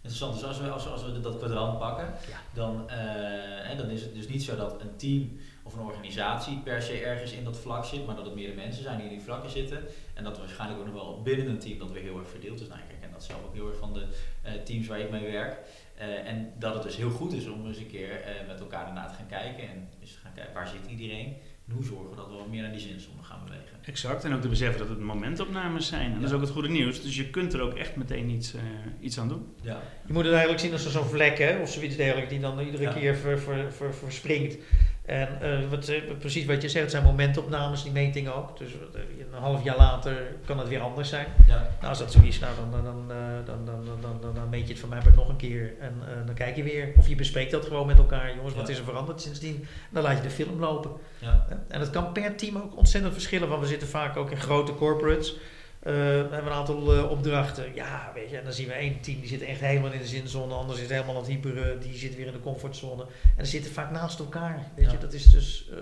[0.03, 2.37] Interessant, dus als we, als, we- als we dat kwadrant pakken, Ja.
[2.53, 6.81] dan, eh, dan is het dus niet zo dat een team of een organisatie per
[6.81, 9.21] se ergens in dat vlak zit, maar dat het meerdere mensen zijn die in die
[9.25, 9.79] vlakken zitten.
[10.13, 12.67] En dat waarschijnlijk ook nog wel binnen een team dat weer heel erg verdeeld is.
[12.67, 14.05] Nou, ik herken dat zelf ook heel erg van de
[14.41, 15.57] eh, teams waar ik mee werk.
[15.95, 19.07] Eh, en dat het dus heel goed is om eens een keer met elkaar ernaar
[19.07, 21.37] te gaan kijken en eens te gaan kijken waar zit iedereen
[21.67, 23.72] en hoe zorgen we dat we wat meer naar die zinzone gaan bewegen.
[23.85, 26.11] Exact, en ook te beseffen dat het momentopnames zijn.
[26.13, 27.01] En dat is ook het goede nieuws.
[27.01, 28.61] Dus je kunt er ook echt meteen iets, eh,
[28.99, 29.45] iets aan doen.
[29.61, 32.59] Ja, Je moet het eigenlijk zien als zo'n vlek hè, of zoiets dergelijks die dan
[32.59, 32.93] iedere Ja.
[32.93, 34.57] keer ver, ver, ver- verspringt.
[35.05, 38.57] En eh, wat, eh, precies wat je zegt, het zijn momentopnames, die metingen ook.
[38.57, 39.01] Dus eh,
[39.33, 41.27] een half jaar later kan het weer anders zijn.
[41.47, 43.07] ja, Nou, als dat zo is, nou, dan, dan,
[43.45, 45.73] dan, dan, dan, dan, meet je het van mij nog een keer.
[45.79, 45.93] En
[46.25, 46.93] dan kijk je weer.
[46.97, 48.35] Of je bespreekt dat gewoon met elkaar.
[48.35, 49.67] Jongens, wat is er veranderd sindsdien?
[49.89, 50.91] Dan laat je de film lopen.
[51.17, 53.49] ja, En dat kan per team ook ontzettend verschillen.
[53.49, 55.35] Want we zitten vaak ook in grote corporates.
[55.83, 57.65] Eh, we hebben een aantal eh, opdrachten.
[57.75, 58.37] Ja, weet je.
[58.37, 60.47] En dan zien we één team die zit echt helemaal in de zinzone.
[60.47, 61.79] De ander zit helemaal aan het hyperen.
[61.79, 63.05] Die zit weer in de comfortzone.
[63.37, 64.67] En ze zitten vaak naast elkaar.
[64.75, 64.91] Weet Ja.
[64.91, 64.97] je.
[64.97, 65.77] Dat is dus, eh,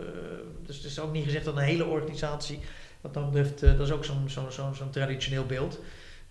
[0.66, 2.60] dus het is ook niet gezegd dat een hele organisatie.
[3.02, 5.80] Wat dat betreft, dat is ook zo'n zo'n zo'n zo'n traditioneel beeld.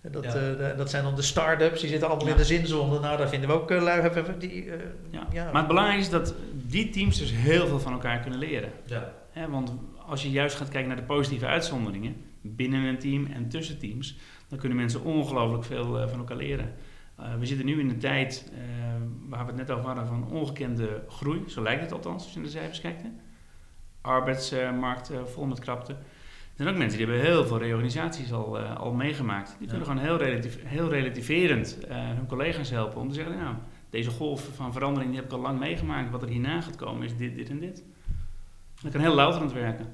[0.01, 0.31] Dat, Ja.
[0.33, 2.31] de- dat zijn dan de start-ups, die zitten allemaal Ja.
[2.31, 2.99] in de zinzone.
[2.99, 4.65] Nou, daar vinden we ook lui die.
[5.09, 5.27] Ja.
[5.31, 5.43] ja.
[5.45, 8.69] Maar het belangrijke is dat die teams dus heel veel van elkaar kunnen leren.
[9.33, 9.73] ja, want
[10.07, 14.17] als je juist gaat kijken naar de positieve uitzonderingen binnen een team en tussen teams,
[14.47, 16.73] dan kunnen mensen ongelooflijk veel eh, van elkaar leren.
[17.15, 18.59] Eh, we zitten nu in een tijd eh,
[19.29, 22.39] waar we het net over hadden van ongekende groei, zo lijkt het althans als je
[22.39, 23.01] naar de cijfers kijkt.
[23.01, 23.09] Hè.
[24.01, 25.93] Arbeidsmarkt vol met krapte.
[25.93, 29.55] Er zijn ook mensen die hebben heel veel reorganisaties al, al meegemaakt.
[29.59, 33.55] Die kunnen gewoon heel, relatief, heel relativerend hun collega's helpen om te zeggen, nou,
[33.89, 36.11] deze golf van verandering die heb ik al lang meegemaakt.
[36.11, 37.83] Wat er hierna gaat komen is dit, dit en dit.
[38.81, 39.87] Dat kan heel louterend werken.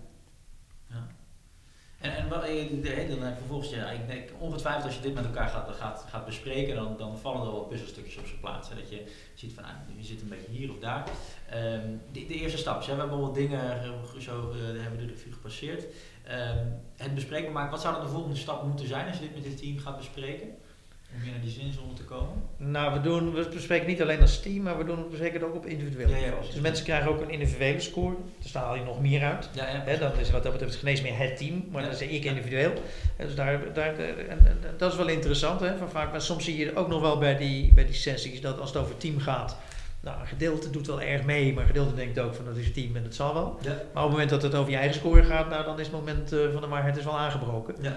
[2.07, 6.05] En, en dan eh, vervolgens, ik denk ongetwijfeld als je dit met elkaar gaat, gaat,
[6.09, 8.69] gaat bespreken, dan, dan vallen er wel puzzelstukjes op zijn plaats.
[8.69, 9.03] Hè, dat je
[9.33, 11.09] ziet van, ah, je zit een beetje hier of daar.
[11.49, 13.89] Ehm, de, de eerste stap, we hebben wat dingen eh,
[14.19, 15.85] zo, eh, hebben we de revue gepasseerd.
[16.23, 19.43] Ehm, het bespreekbaar maken, wat zou de volgende stap moeten zijn als je dit met
[19.43, 20.47] dit team gaat bespreken?
[21.15, 22.33] Om weer naar die zinzone te komen?
[22.57, 25.49] Nou, we, doen, we bespreken niet alleen als team, maar we, doen, we bespreken het
[25.49, 26.35] ook op individueel Ja, ja, niveau.
[26.37, 26.53] precies.
[26.53, 28.15] dus mensen krijgen ook een individuele score.
[28.41, 29.49] Dus daar haal je nog meer uit.
[29.53, 29.95] Ja, ja.
[29.95, 31.87] Dan is wat dat betreft geneesmeer het team, maar Ja.
[31.87, 32.73] dan zeg ik individueel.
[33.17, 35.59] Dus daar, daar, en, en dat is wel interessant.
[35.59, 38.41] Hè, van vaak, maar soms zie je ook nog wel bij die, bij die sessies
[38.41, 39.57] dat als het over team gaat.
[40.01, 42.65] Nou, een gedeelte doet wel erg mee, maar een gedeelte denkt ook van dat is
[42.65, 43.57] een team en dat zal wel.
[43.61, 45.85] Ja, Maar op het moment dat het over je eigen score gaat, nou, dan is
[45.87, 47.75] het moment eh, van de waarheid is wel aangebroken.
[47.81, 47.95] ja?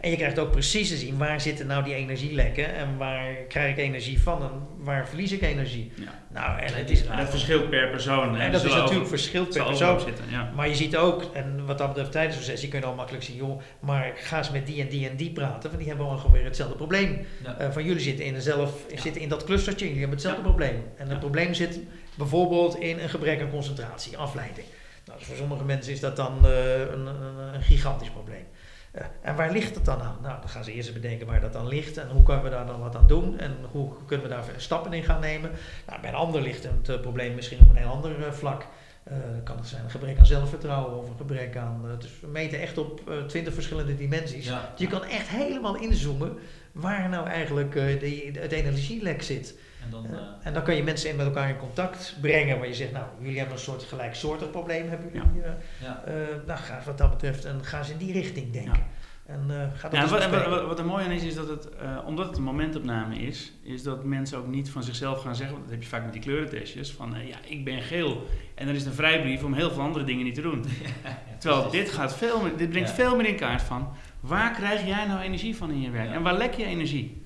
[0.00, 3.70] En je krijgt ook precies te zien waar zitten nou die energielekken en waar krijg
[3.70, 5.92] ik energie van en waar verlies ik energie.
[5.94, 6.04] Ja.
[6.32, 8.34] Nou, en het is, En dat verschilt per persoon.
[8.34, 8.40] hè.
[8.44, 10.00] en dat is over- natuurlijk verschilt per persoon.
[10.00, 10.50] zitten, ja.
[10.56, 13.24] Maar je ziet ook, en wat dat betreft tijdens een sessie kun je dan makkelijk
[13.24, 16.06] zien, joh, maar ga eens met die en die en die praten, want die hebben
[16.06, 17.26] ongeveer hetzelfde probleem.
[17.58, 20.82] Eh, van jullie zitten in, dezelfde, zitten in dat clustertje, jullie hebben hetzelfde probleem.
[20.96, 21.18] En het Ja.
[21.36, 21.80] Probleem zit
[22.14, 24.66] bijvoorbeeld in een gebrek aan concentratie, afleiding.
[25.04, 28.44] Nou, dus voor sommige mensen is dat dan eh, een, een, een gigantisch probleem.
[28.90, 30.18] Eh, en waar ligt het dan aan?
[30.22, 32.66] Nou, dan gaan ze eerst bedenken waar dat dan ligt en hoe kunnen we daar
[32.66, 35.50] dan wat aan doen en hoe kunnen we daar stappen in gaan nemen.
[35.86, 38.66] Nou, bij een ander ligt het eh, probleem misschien op een heel ander vlak.
[39.08, 41.96] Dan kan het zijn een gebrek aan zelfvertrouwen of een gebrek aan.
[41.98, 44.46] dus we meten echt op twintig verschillende dimensies.
[44.46, 44.70] Ja.
[44.70, 46.38] Dus je kan echt helemaal inzoomen
[46.72, 49.54] waar nou eigenlijk die, het energielek zit.
[49.86, 50.16] En dan, Ja.
[50.18, 52.92] eh, En dan kan je mensen in met elkaar in contact brengen waar je zegt,
[52.92, 55.42] nou, jullie hebben een soort gelijksoortig probleem, hebben jullie.
[55.42, 55.50] eh,
[55.82, 56.02] ja.
[56.06, 56.14] eh,
[56.46, 58.82] nou, ga wat dat betreft en ga eens in die richting denken.
[59.26, 61.68] En eh, ga dat wat, wat, wat, wat er mooi aan is, is dat het,
[61.74, 65.54] eh, omdat het een momentopname is, is dat mensen ook niet van zichzelf gaan zeggen,
[65.54, 68.26] want dat heb je vaak met die kleurentestjes, van eh, ja, ik ben geel.
[68.54, 70.64] En dan is het een vrijbrief om heel veel andere dingen niet te doen.
[71.38, 72.94] Terwijl dit, gaat veel meer, dit brengt Ja.
[72.94, 73.88] veel meer in kaart van,
[74.20, 76.08] waar krijg jij nou energie van in je werk?
[76.08, 76.14] Ja.
[76.14, 77.24] En waar lek je energie?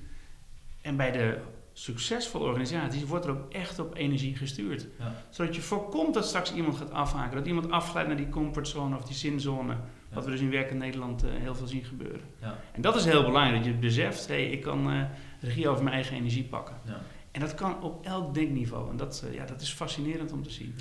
[0.81, 1.37] En bij de
[1.73, 4.87] succesvolle organisaties wordt er ook echt op energie gestuurd.
[4.99, 5.13] Ja.
[5.29, 9.03] Zodat je voorkomt dat straks iemand gaat afhaken, dat iemand afglijdt naar die comfortzone of
[9.03, 9.75] die zinzone.
[10.13, 12.21] Wat we dus in werk in Nederland eh, heel veel zien gebeuren.
[12.41, 12.57] Ja.
[12.71, 15.01] En dat is heel belangrijk, dat je beseft, hey, ik kan eh,
[15.39, 16.75] regie over mijn eigen energie pakken.
[16.85, 16.99] Ja.
[17.31, 18.89] En dat kan op elk denkniveau.
[18.89, 20.75] En dat, eh, ja, dat is fascinerend om te zien.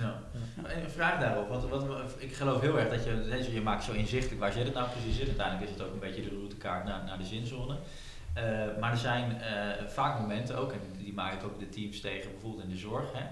[0.62, 4.40] Een vraag daarop, want wat, ik geloof heel erg dat je, je maakt zo inzichtelijk
[4.40, 5.26] waar zit het nou precies in.
[5.26, 7.76] Uiteindelijk is het ook een beetje de routekaart naar, naar de zinzone.
[8.40, 12.00] Eh, maar er zijn eh, vaak momenten ook, en die maak ik ook de teams
[12.00, 13.12] tegen, bijvoorbeeld in de zorg.
[13.12, 13.24] Hè,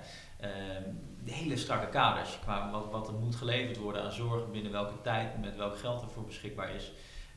[0.48, 0.82] ehm,
[1.24, 5.00] de hele strakke kaders qua wat, wat er moet geleverd worden aan zorg, binnen welke
[5.00, 6.92] tijd, met welk geld ervoor beschikbaar is.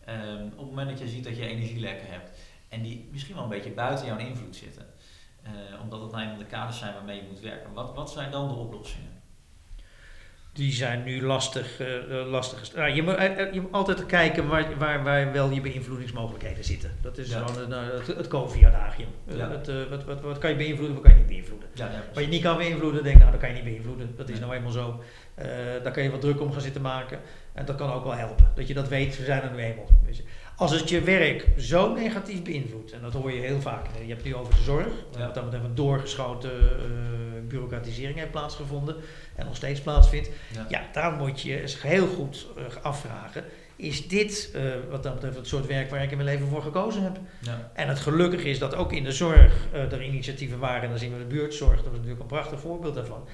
[0.06, 3.44] Ehm, op het moment dat je ziet dat je energielekken hebt en die misschien wel
[3.44, 4.86] een beetje buiten jouw invloed zitten,
[5.42, 5.52] eh,
[5.82, 8.48] omdat het nou eenmaal de kaders zijn waarmee je moet werken, wat, wat zijn dan
[8.48, 9.21] de oplossingen?
[10.54, 11.80] Die zijn nu lastig.
[11.80, 15.50] eh, eh, lastig nou, je, moet, eh, je moet altijd kijken waar, waar, waar wel
[15.50, 16.92] je beïnvloedingsmogelijkheden zitten.
[17.02, 17.44] Dat is Ja.
[17.70, 19.08] eh, het, het COVID-adagium.
[19.28, 19.50] Ja.
[19.90, 21.70] wat, wat, wat kan je beïnvloeden, wat kan je niet beïnvloeden.
[21.74, 24.14] Ja, ja, Wat je niet kan beïnvloeden, denk ik, nou, dat kan je niet beïnvloeden.
[24.18, 25.04] Dat is nou eenmaal zo.
[25.84, 27.20] Daar kan je wat druk om gaan zitten maken.
[27.54, 28.52] En dat kan ook wel helpen.
[28.56, 29.88] Dat je dat weet, we zijn er nu eenmaal.
[30.62, 33.86] Als het je werk zo negatief beïnvloedt, en dat hoor je heel vaak.
[33.86, 34.88] Je hebt het nu over de zorg.
[35.18, 35.26] Ja.
[35.26, 36.86] Wat dat betreft een doorgeschoten eh,
[37.48, 38.96] bureaucratisering heeft plaatsgevonden.
[39.36, 40.30] En nog steeds plaatsvindt.
[40.54, 40.66] ja.
[40.70, 43.44] Ja, daar moet je eens heel goed eh, afvragen.
[43.76, 46.62] Is dit eh, wat dat betreft het soort werk waar ik in mijn leven voor
[46.62, 47.20] gekozen heb?
[47.40, 47.72] Ja.
[47.74, 50.82] En het gelukkige is dat ook in de zorg er initiatieven waren.
[50.82, 53.28] En dan zien we de buurtzorg, dat is natuurlijk een prachtig voorbeeld daarvan.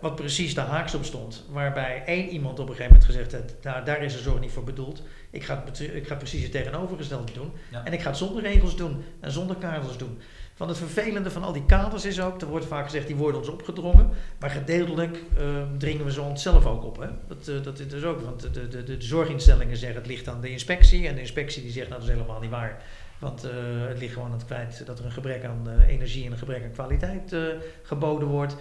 [0.00, 1.44] Wat precies de haaks op stond.
[1.50, 4.52] Waarbij één iemand op een gegeven moment gezegd heeft, nou, daar is de zorg niet
[4.52, 5.02] voor bedoeld.
[5.36, 7.52] Ik ga, het, ik ga precies het tegenovergestelde doen.
[7.70, 7.84] Ja.
[7.84, 10.18] En ik ga het zonder regels doen en zonder kaders doen.
[10.54, 13.40] Van het vervelende van al die kaders is ook, er wordt vaak gezegd, die worden
[13.40, 14.10] ons opgedrongen.
[14.38, 15.44] Maar gedeeltelijk eh,
[15.78, 16.96] dringen we ze onszelf ook op.
[16.98, 17.08] Hè?
[17.28, 20.40] Dat, eh, dat is dus ook, want de, de, de, zorginstellingen zeggen het ligt aan
[20.40, 21.08] de inspectie.
[21.08, 22.82] En de inspectie die zegt, nou dat is helemaal niet waar.
[23.18, 23.50] Want eh,
[23.88, 26.38] het ligt gewoon aan het feit dat er een gebrek aan eh, energie en een
[26.38, 27.36] gebrek aan kwaliteit
[27.82, 28.56] geboden wordt.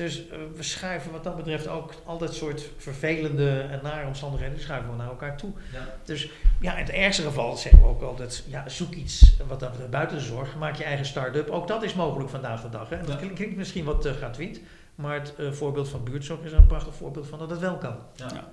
[0.00, 4.54] Dus eh, we schuiven wat dat betreft ook al dat soort vervelende en nare omstandigheden,
[4.54, 5.52] die schuiven we naar elkaar toe.
[5.72, 5.88] Ja.
[6.04, 6.30] Dus
[6.60, 9.90] ja, in het ergste geval zeggen we ook altijd, ja, zoek iets wat dat betreft
[9.90, 10.56] buiten de zorg.
[10.56, 11.50] Maak je eigen start-up.
[11.50, 12.88] Ook dat is mogelijk vandaag de dag.
[12.88, 12.94] Hè.
[12.96, 13.16] En dat Ja.
[13.16, 14.60] klinkt, klinkt misschien wat uh, gratuit,
[14.94, 17.76] maar het eh, voorbeeld van buurtzorg is er een prachtig voorbeeld van dat het wel
[17.76, 17.96] kan.
[18.14, 18.26] Ja.
[18.34, 18.48] Ja.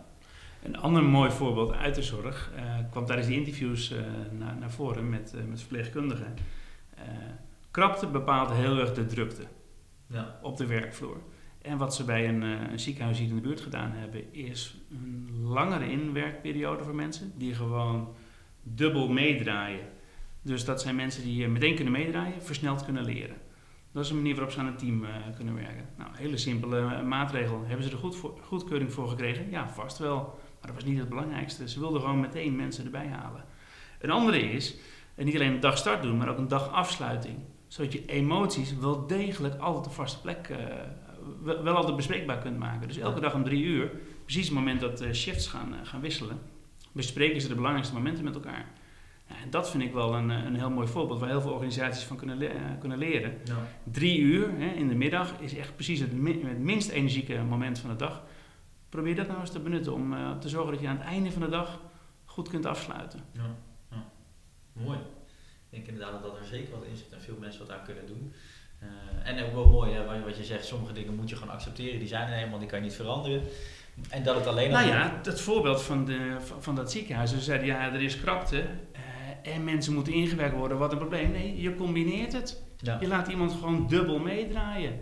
[0.64, 3.98] Een ander mooi voorbeeld uit de zorg eh, kwam tijdens die interviews eh,
[4.32, 6.34] naar, naar voren met, eh, met verpleegkundigen.
[6.96, 7.04] Eh,
[7.72, 9.44] krapte bepaalt heel erg de drukte
[10.08, 10.36] Ja.
[10.42, 11.18] op de werkvloer.
[11.68, 14.78] En wat ze bij een, eh, een ziekenhuis hier in de buurt gedaan hebben, is
[14.92, 18.16] een langere inwerkperiode voor mensen die gewoon
[18.64, 19.88] dubbel meedraaien.
[20.42, 23.38] Dus dat zijn mensen die eh, meteen kunnen meedraaien, versneld kunnen leren.
[23.92, 25.90] Dat is een manier waarop ze aan een team eh, kunnen werken.
[25.98, 27.64] Nou, hele simpele maatregel.
[27.66, 29.50] Hebben ze er goed goedkeuring voor gekregen?
[29.50, 30.16] Ja, vast wel.
[30.16, 31.70] Maar dat was niet het belangrijkste.
[31.70, 33.44] Ze wilden gewoon meteen mensen erbij halen.
[34.00, 34.76] Een andere is,
[35.16, 37.38] eh, niet alleen een dag start doen, maar ook een dag afsluiting.
[37.68, 40.58] Zodat je emoties wel degelijk altijd een vaste plek, eh,
[41.44, 42.88] wel, altijd bespreekbaar kunt maken.
[42.88, 43.92] Dus elke dag om drie uur,
[44.24, 46.40] precies het moment dat de shifts gaan, eh, gaan wisselen,
[46.92, 48.66] bespreken ze de belangrijkste momenten met elkaar.
[49.28, 52.04] En dat vind ik wel een, eh, een heel mooi voorbeeld waar heel veel organisaties
[52.04, 53.38] van kunnen, le- eh, kunnen leren.
[53.44, 53.56] Ja.
[53.84, 57.80] Drie uur hè, in de middag is echt precies het, mi- het minst energieke moment
[57.80, 58.24] van de dag.
[58.90, 61.32] Probeer dat nou eens te benutten om eh, te zorgen dat je aan het einde
[61.32, 61.82] van de dag
[62.26, 63.20] goed kunt afsluiten.
[63.32, 63.56] Ja,
[63.92, 64.06] ja.
[64.74, 64.98] Mooi.
[65.70, 68.06] Ik denk inderdaad dat er zeker wat in zit en veel mensen wat aan kunnen
[68.08, 68.34] doen.
[68.80, 68.88] Eh,
[69.24, 72.00] en ook wel mooi, hè, wat- wat je zegt, sommige dingen moet je gewoon accepteren.
[72.00, 73.42] Die zijn er helemaal, die kan je niet veranderen.
[74.10, 74.80] En dat het alleen al...
[74.80, 77.30] Nou ja, het voorbeeld van, de, van, van dat ziekenhuis.
[77.30, 78.60] Ze zeiden ja, er is krapte
[78.92, 80.78] eh, en mensen moeten ingewerkt worden.
[80.78, 81.32] Wat een probleem.
[81.32, 82.64] Nee, je combineert het.
[82.78, 82.98] Ja.
[83.02, 85.00] Je laat iemand gewoon dubbel meedraaien.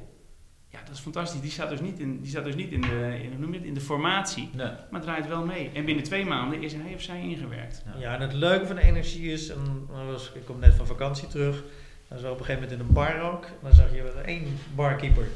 [0.69, 1.41] Ja, dat is fantastisch.
[1.41, 3.63] Die staat dus niet in, die staat dus niet in, de, in, hoe noem het,
[3.63, 4.69] in de formatie, Nee.
[4.91, 5.69] maar draait wel mee.
[5.73, 7.84] En binnen twee maanden is hij of zij ingewerkt.
[7.93, 7.99] Ja.
[7.99, 9.88] Ja, en het leuke van de energie is, en
[10.34, 11.63] ik kom net van vakantie terug,
[12.08, 15.28] dan zo op een gegeven moment in een bar ook, dan zag je één barkeeper,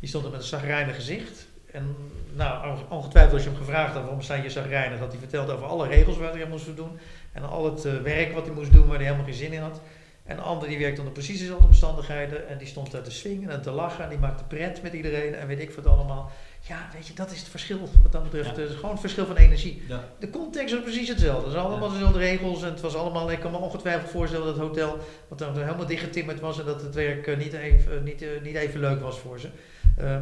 [0.00, 1.46] die stond er met een zagrijnig gezicht.
[1.70, 1.96] En
[2.34, 5.66] nou, ongetwijfeld als je hem gevraagd had waarom sta je zagrijnig, had hij verteld over
[5.66, 6.98] alle regels waar hij moest doen.
[7.32, 9.60] En al het eh, werk wat hij moest doen waar hij helemaal geen zin in
[9.60, 9.80] had.
[10.24, 13.50] En de ander die werkte onder precies dezelfde omstandigheden en die stond daar te swingen
[13.50, 16.30] en te lachen en die maakte pret met iedereen en weet ik wat allemaal.
[16.68, 18.56] Ja, weet je, dat is het verschil wat dat betreft.
[18.56, 18.62] Ja.
[18.62, 19.82] Is gewoon het verschil van energie.
[19.88, 20.04] Ja.
[20.18, 21.42] De context was precies hetzelfde.
[21.42, 22.62] Het zijn allemaal dezelfde regels.
[22.62, 24.98] En het was allemaal, ik kan me ongetwijfeld voorstellen dat het hotel
[25.28, 28.28] wat dan helemaal dichtgetimmerd was en dat het werk eh, niet, even, eh, niet, eh,
[28.42, 29.48] niet even leuk was voor ze.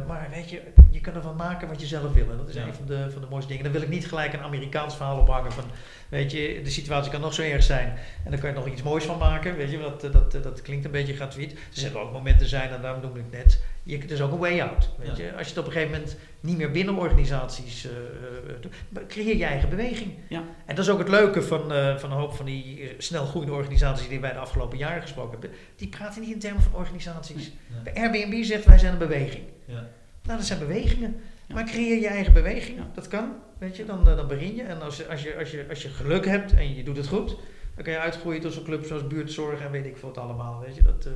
[0.07, 2.31] Maar weet je, je kan ervan maken wat je zelf wil.
[2.31, 2.65] En dat is Ja.
[2.65, 3.63] een van de, van de mooiste dingen.
[3.63, 5.63] Dan wil ik niet gelijk een Amerikaans verhaal ophangen van,
[6.09, 7.87] weet je, de situatie kan nog zo erg zijn.
[8.23, 9.55] En dan kan je er nog iets moois van maken.
[9.57, 11.51] Weet je, dat, dat, dat klinkt een beetje gratuit.
[11.51, 14.37] Er zullen ook momenten zijn, en daarom noemde ik net, je, er is ook een
[14.37, 14.89] way out.
[14.97, 15.23] Weet Ja.
[15.23, 15.31] je?
[15.37, 19.05] Als je het op een gegeven moment niet meer binnen organisaties eh, eh, doet, maar
[19.07, 20.11] creëer je eigen beweging.
[20.29, 20.43] Ja.
[20.65, 23.25] En dat is ook het leuke van, eh, van een hoop van die eh, snel
[23.25, 25.49] groeiende organisaties die wij de afgelopen jaren gesproken hebben.
[25.75, 27.51] Die praten niet in termen van organisaties.
[27.83, 29.43] Bij Airbnb zegt wij zijn een beweging.
[29.65, 29.87] Ja.
[30.23, 31.15] Nou, dat zijn bewegingen.
[31.53, 32.79] Maar creëer je eigen beweging.
[32.93, 33.33] Dat kan.
[33.57, 34.63] Weet je, dan, eh, dan begin je.
[34.63, 37.07] En als, je- als, je, als, je, als je geluk hebt en je doet het
[37.07, 37.35] goed,
[37.75, 40.59] dan kan je uitgroeien tot zo'n club zoals buurtzorg en weet ik veel wat allemaal.
[40.65, 41.11] Weet je, dat, eh,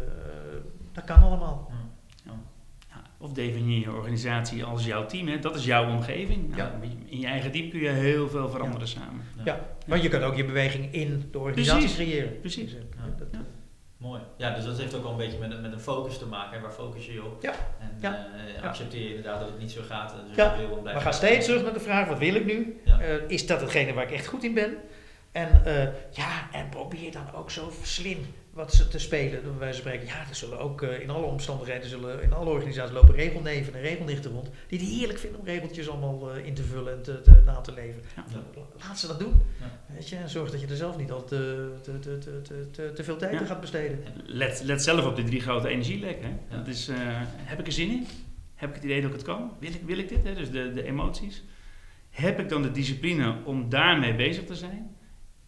[0.93, 1.71] dat kan allemaal.
[3.19, 5.27] Ja, of definieer je organisatie als jouw team.
[5.27, 5.39] Hè.
[5.39, 6.49] Dat is jouw omgeving.
[6.49, 6.71] Nou, Ja.
[7.05, 9.23] In je eigen team kun je heel veel veranderen samen.
[9.45, 11.95] Ja, want je kan ook je beweging in de organisatie Precies.
[11.95, 12.39] creëren.
[12.39, 12.71] Precies.
[12.71, 13.15] Dus, eh, Ja.
[13.17, 13.39] dat, Ja.
[13.97, 14.21] Mooi.
[14.37, 16.55] Ja, dus dat heeft ook wel een beetje met, een- met een focus te maken.
[16.57, 16.61] Hè?
[16.63, 17.41] Waar focus je op?
[17.41, 17.51] Ja.
[17.79, 18.13] En Ja.
[18.47, 18.67] eh, Ja.
[18.67, 20.15] accepteer je inderdaad dat het niet zo gaat.
[20.27, 22.79] Dus Ja, wil We gaan steeds terug naar de vraag, wat wil ik nu?
[22.85, 22.99] Ja.
[22.99, 24.77] Eh, is dat hetgene waar ik echt goed in ben?
[25.31, 28.17] En eh, ja, en probeer dan ook zo slim
[28.53, 29.41] wat ze te spelen.
[29.59, 33.15] Van spreken, ja, er zullen ook eh, in alle omstandigheden, zullen, in alle organisaties lopen
[33.15, 34.49] regelneven en regelnichten rond.
[34.67, 37.61] Die het heerlijk vinden om regeltjes allemaal eh, in te vullen en te, te, na
[37.61, 38.01] te leven.
[38.15, 38.23] Ja.
[38.87, 39.33] Laat ze dat doen.
[39.59, 39.93] Ja.
[39.93, 42.71] Weet je, en zorg dat je er zelf niet al te, te, te, te, te,
[42.71, 43.39] te, te veel tijd Ja.
[43.39, 43.99] aan gaat besteden.
[44.25, 46.39] Let, let zelf op die drie grote energielekken.
[46.49, 46.95] Dat is, eh,
[47.35, 48.07] heb ik er zin in?
[48.55, 49.51] Heb ik het idee dat ik het kan?
[49.59, 50.23] Wil ik, wil ik dit?
[50.23, 50.33] Hè?
[50.33, 51.43] Dus de, de emoties.
[52.09, 54.97] Heb ik dan de discipline om daarmee bezig te zijn?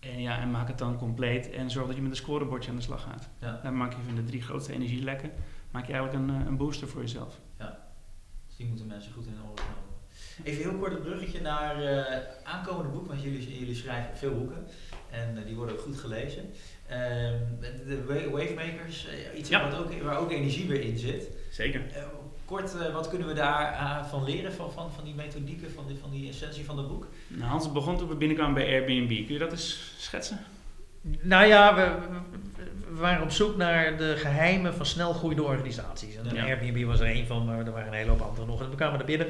[0.02, 2.76] En, ja, en maak het dan compleet en zorg dat je met een scorebordje aan
[2.76, 3.30] de slag gaat.
[3.40, 3.60] Ja.
[3.64, 5.32] Dan maak je van de drie grootste energielekken
[5.72, 7.40] maak je eigenlijk een, eh, een booster voor jezelf.
[8.48, 9.90] Dus die moeten mensen goed in de oren nemen.
[10.44, 14.68] Even heel kort een bruggetje naar eh aankomende boek, want jullie, jullie schrijven veel boeken
[15.12, 16.50] en eh, die worden ook goed gelezen.
[16.88, 17.38] Ehm,
[17.88, 19.70] de Wa- Wavemakers, iets Ja.
[19.70, 21.28] wat ook, waar ook energie weer in zit.
[21.52, 21.82] Zeker.
[22.52, 25.88] Kort, eh, wat kunnen we daar eh, van leren van, van, van die methodieken, van
[25.88, 27.08] die, van die essentie van het boek?
[27.28, 29.08] Nou, Hans begon toen we binnenkwamen bij Airbnb.
[29.08, 30.40] Kun je dat eens schetsen?
[31.02, 31.92] Nou ja, we,
[32.90, 36.16] waren op zoek naar de geheimen van snel groeiende organisaties.
[36.16, 36.44] En Ja.
[36.44, 38.62] Airbnb was er één van, maar er waren een hele hoop andere nog.
[38.62, 39.28] En we kwamen er binnen.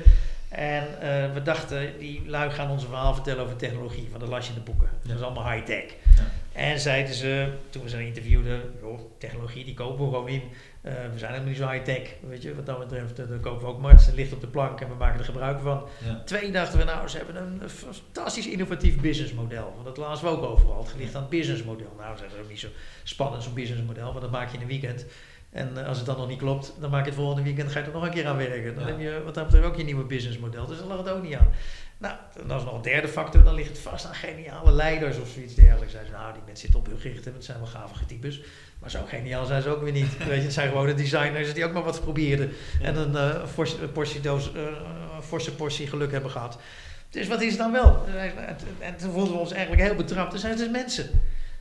[0.50, 4.08] En eh, we dachten, die lui gaan ons een verhaal vertellen over technologie.
[4.10, 4.90] Want dat las je in de boeken.
[5.04, 5.86] Dat is allemaal high-tech.
[6.16, 6.24] Ja.
[6.54, 10.42] En zeiden ze, toen we ze interviewden, joh, technologie die kopen we gewoon in.
[10.82, 12.14] Eh, we zijn helemaal niet zo high-tech.
[12.28, 14.06] Weet je, wat dat betreft, eh, dan kopen we ook Mars.
[14.06, 15.88] Het ligt op de plank en we maken er gebruik van.
[16.06, 16.22] Ja.
[16.26, 19.72] Twee dachten we, nou, ze hebben een fantastisch innovatief businessmodel.
[19.74, 20.84] Want dat lazen we ook overal.
[20.84, 21.94] Het ligt aan het businessmodel.
[21.98, 22.68] Nou, dat is ook niet zo
[23.04, 24.08] spannend, zo'n businessmodel.
[24.10, 25.06] Want dat maak je in een weekend.
[25.52, 27.80] En eh, als het dan nog niet klopt, dan maak je het volgende weekend, ga
[27.80, 28.76] je er nog een keer aan werken.
[28.76, 28.90] Dan Ja.
[28.90, 30.66] heb je wat dat betreft ook je nieuwe businessmodel.
[30.66, 31.48] Dus dan lag het ook niet aan.
[32.02, 33.44] Nou, en dat is nog een derde factor.
[33.44, 35.94] Dan ligt het vast aan geniale leiders of zoiets dergelijks.
[35.94, 38.42] Ze, nou, die mensen zitten op hun gericht en het zijn wel gave types.
[38.80, 40.18] Maar zo geniaal zijn ze ook weer niet.
[40.28, 42.52] Weet je, het zijn gewoon de designers die ook maar wat probeerden.
[42.82, 44.62] En een eh, forse, portie doos, eh,
[45.24, 46.58] forse portie geluk hebben gehad.
[47.10, 48.06] Dus wat is het dan wel?
[48.08, 50.32] En- En toen voelden we ons eigenlijk heel betrapt.
[50.32, 51.10] Dus zijn het dus mensen.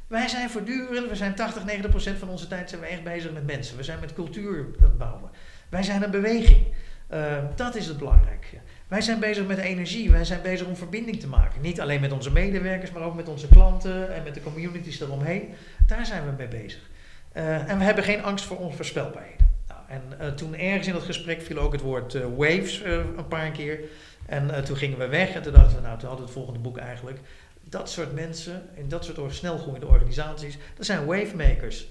[0.06, 3.32] Wij zijn voortdurend, we zijn 80, 90 procent van onze tijd zijn we echt bezig
[3.32, 3.76] met mensen.
[3.76, 5.30] We zijn met cultuur aan het bouwen.
[5.68, 6.66] Wij zijn een beweging.
[7.08, 8.56] Eh, dat is het belangrijke.
[8.90, 10.10] Wij zijn bezig met energie.
[10.10, 11.60] Wij zijn bezig om verbinding te maken.
[11.60, 15.54] Niet alleen met onze medewerkers, maar ook met onze klanten en met de communities eromheen.
[15.86, 16.80] Daar zijn we mee bezig.
[17.32, 19.48] Eh, en we hebben geen angst voor onvoorspelbaarheden.
[19.68, 22.82] Nou, en eh, toen ergens in dat gesprek viel ook het woord eh, waves
[23.16, 23.80] een paar keer.
[24.26, 26.60] En toen gingen we weg en toen dachten we, nou, toen hadden we het volgende
[26.60, 27.18] boek eigenlijk.
[27.62, 31.88] Dat soort mensen in dat soort or- snelgroeiende organisaties, dat zijn wavemakers.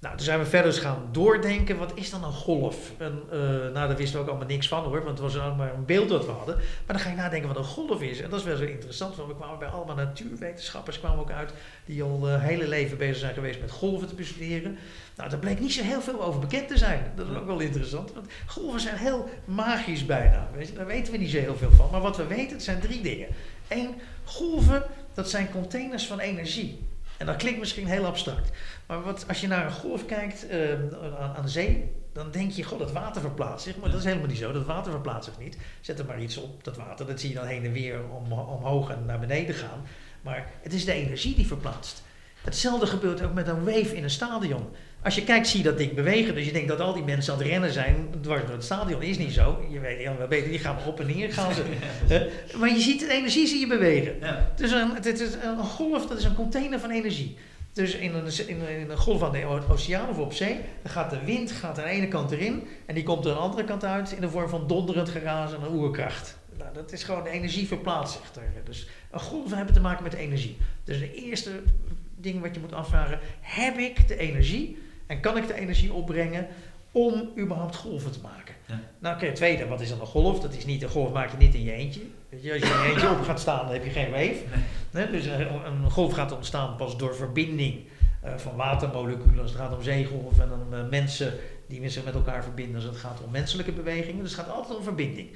[0.00, 2.92] Nou, toen zijn we verder eens gaan doordenken, wat is dan een golf?
[2.98, 3.06] Eh,
[3.38, 6.08] nou, daar wisten we ook allemaal niks van hoor, want het was maar een beeld
[6.08, 6.56] dat we hadden.
[6.56, 8.20] Maar dan ga je nadenken wat een golf is.
[8.20, 11.52] En dat is wel zo interessant, want we kwamen bij allemaal natuurwetenschappers kwamen ook uit,
[11.84, 14.78] die al hun hele leven bezig zijn geweest met golven te bestuderen.
[15.16, 17.12] Nou, daar bleek niet zo heel veel over bekend te zijn.
[17.14, 20.48] Dat is ook wel interessant, want golven zijn heel magisch bijna.
[20.54, 20.74] Weet je?
[20.74, 21.88] Daar weten we niet zo heel veel van.
[21.90, 23.28] Maar wat we weten, het zijn drie dingen.
[23.68, 23.94] Eén,
[24.24, 24.82] golven,
[25.14, 26.86] dat zijn containers van energie.
[27.16, 28.50] En dat klinkt misschien heel abstract.
[28.88, 30.72] Maar wat, als je naar een golf kijkt eh,
[31.18, 33.76] aan, aan de zee, dan denk je, god, dat water verplaatst zich.
[33.76, 34.52] Maar dat is helemaal niet zo.
[34.52, 35.58] Dat water verplaatst zich niet.
[35.80, 37.06] Zet er maar iets op, dat water.
[37.06, 39.82] Dat zie je dan heen en weer om, omhoog en naar beneden gaan.
[40.22, 42.02] Maar het is de energie die verplaatst.
[42.42, 44.68] Hetzelfde gebeurt ook met een wave in een stadion.
[45.02, 46.34] Als je kijkt, zie je dat ding bewegen.
[46.34, 49.02] Dus je denkt dat al die mensen aan het rennen zijn dwars door het stadion.
[49.02, 49.66] Is niet zo.
[49.70, 51.62] Je weet heel wel beter, die gaan maar op en neer gaan ze.
[52.58, 54.16] Maar je ziet de energie zie je bewegen.
[54.20, 54.52] Ja.
[54.56, 57.36] Dus een, het is een golf, dat is een container van energie.
[57.72, 61.24] Dus in een, in een, golf aan de oceaan of op zee, dan gaat de
[61.24, 64.12] wind gaat aan de ene kant erin en die komt aan de andere kant uit
[64.12, 66.38] in de vorm van donderend geraas en een oerkracht.
[66.58, 68.44] Nou, dat is gewoon de energie verplaatst zich.
[68.64, 70.56] Dus een golven hebben te maken met energie.
[70.84, 71.50] Dus de eerste
[72.16, 76.46] ding wat je moet afvragen, heb ik de energie en kan ik de energie opbrengen
[76.92, 78.54] om überhaupt golven te maken?
[78.68, 78.80] Ja.
[78.98, 80.40] Nou, oké, tweede, wat is dan een golf?
[80.40, 82.00] Dat is niet, een golf maak je niet in je eentje.
[82.28, 84.42] Weet je, als je in je eentje op gaat staan, dan heb je geen wave.
[84.90, 87.84] Nee, dus een, een golf gaat ontstaan pas door verbinding
[88.22, 89.42] eh, van watermoleculen.
[89.42, 91.34] Als het gaat om zeegolven en dan eh, mensen
[91.68, 92.74] die zich met elkaar verbinden.
[92.74, 94.22] Als het gaat om menselijke bewegingen.
[94.22, 95.28] Dus het gaat altijd om verbinding.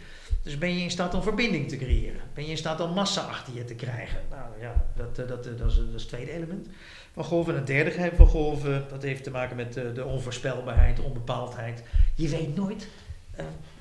[0.43, 2.20] Dus ben je in staat om verbinding te creëren?
[2.35, 4.20] Ben je in staat om massa achter je te krijgen?
[4.30, 6.68] Nou ja, dat, eh, dat, eh, dat, is, dat is het tweede element
[7.12, 7.53] van golven.
[7.53, 11.03] En het derde geheim van golven, dat heeft te maken met eh, de onvoorspelbaarheid, de
[11.03, 11.83] onbepaaldheid.
[12.14, 12.89] Je weet nooit eh,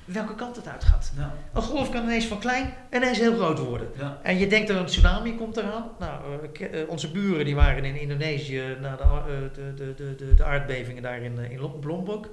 [0.04, 1.12] welke kant het uitgaat.
[1.16, 3.88] Nou, Een golf kan ineens van klein ineens heel groot worden.
[3.98, 4.18] ja.
[4.22, 5.84] En je denkt dat een tsunami komt eraan.
[5.98, 6.20] Nou,
[6.60, 11.02] eh, eh, onze buren die waren in Indonesië na de, eh, de, de, de, aardbevingen
[11.02, 12.28] daar in, eh, in Lom- Lombok.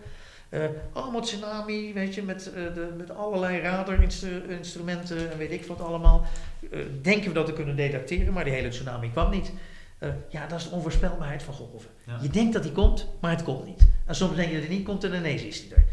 [0.50, 0.62] Eh,
[0.94, 6.26] allemaal tsunami, weet je, met, eh, de, met allerlei radarinstrumenten en weet ik wat allemaal.
[6.72, 9.52] Eh, denken we dat we kunnen detecteren, maar die hele tsunami kwam niet.
[9.98, 11.90] Eh, ja, dat is de onvoorspelbaarheid van golven.
[12.06, 12.18] Ja.
[12.22, 13.88] Je denkt dat die komt, maar het komt niet.
[14.06, 15.84] En soms denk je dat hij niet komt en ineens is hij er.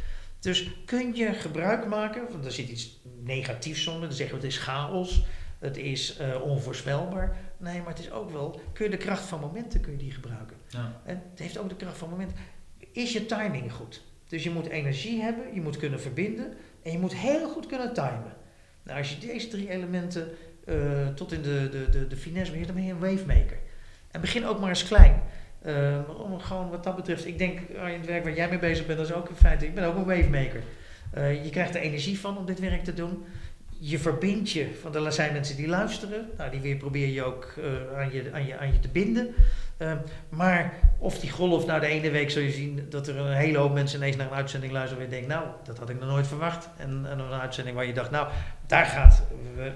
[0.40, 4.52] Dus kun je gebruik maken, want er zit iets negatiefs onder, dan zeggen we het
[4.52, 5.24] is chaos,
[5.58, 7.36] het is eh, onvoorspelbaar.
[7.56, 10.12] Nee, maar het is ook wel, kun je de kracht van momenten kun je die
[10.12, 10.56] gebruiken.
[10.68, 11.00] Ja.
[11.04, 12.36] En het heeft ook de kracht van momenten.
[12.92, 14.02] Is je timing goed?
[14.28, 17.92] Dus je moet energie hebben, je moet kunnen verbinden en je moet heel goed kunnen
[17.92, 18.34] timen.
[18.82, 20.28] Nou, als je deze drie elementen
[20.64, 23.58] eh, tot in de, de, de, de finesse beheert, dan ben je een wavemaker.
[24.10, 25.22] En begin ook maar eens klein.
[25.66, 28.86] Eh, om gewoon wat dat betreft, ik denk, Arjen, het werk waar jij mee bezig
[28.86, 30.62] bent, dat is ook in feite, ik ben ook een wavemaker.
[31.10, 33.24] Eh, je krijgt er energie van om dit werk te doen.
[33.78, 37.54] Je verbindt je, van er zijn mensen die luisteren, nou, die weer probeer je ook
[37.56, 39.34] eh, aan, je, aan, je, aan je te binden.
[39.76, 39.92] Eh,
[40.28, 43.58] maar of die golf, nou de ene week zul je zien dat er een hele
[43.58, 46.08] hoop mensen ineens naar een uitzending luisteren en je denkt, nou, dat had ik nog
[46.08, 46.68] nooit verwacht.
[46.76, 48.28] En, en een uitzending waar je dacht, nou,
[48.66, 49.22] daar gaat,
[49.56, 49.72] bij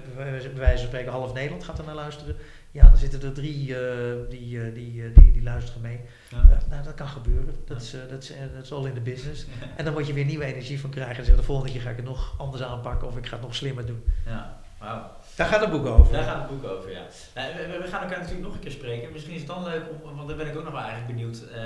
[0.55, 2.35] wijze van spreken, half Nederland gaat er naar luisteren.
[2.71, 5.99] Ja, dan zitten er drie eh, die, eh, die, eh, die, die luisteren mee.
[6.29, 6.57] Ja.
[6.69, 7.55] Nou, dat kan gebeuren.
[7.65, 9.45] Dat is, dat, is, dat is all in the business.
[9.77, 11.15] En dan moet je weer nieuwe energie van krijgen.
[11.15, 13.41] En zeggen, de volgende keer ga ik het nog anders aanpakken of ik ga het
[13.41, 14.03] nog slimmer doen.
[14.25, 15.11] Ja, wauw.
[15.35, 16.13] Daar gaat het boek over.
[16.13, 17.05] Daar gaat het boek over, ja.
[17.35, 19.11] Nou, we, we gaan elkaar natuurlijk nog een keer spreken.
[19.11, 21.43] Misschien is het dan leuk, om, want dan ben ik ook nog wel eigenlijk benieuwd
[21.53, 21.61] eh,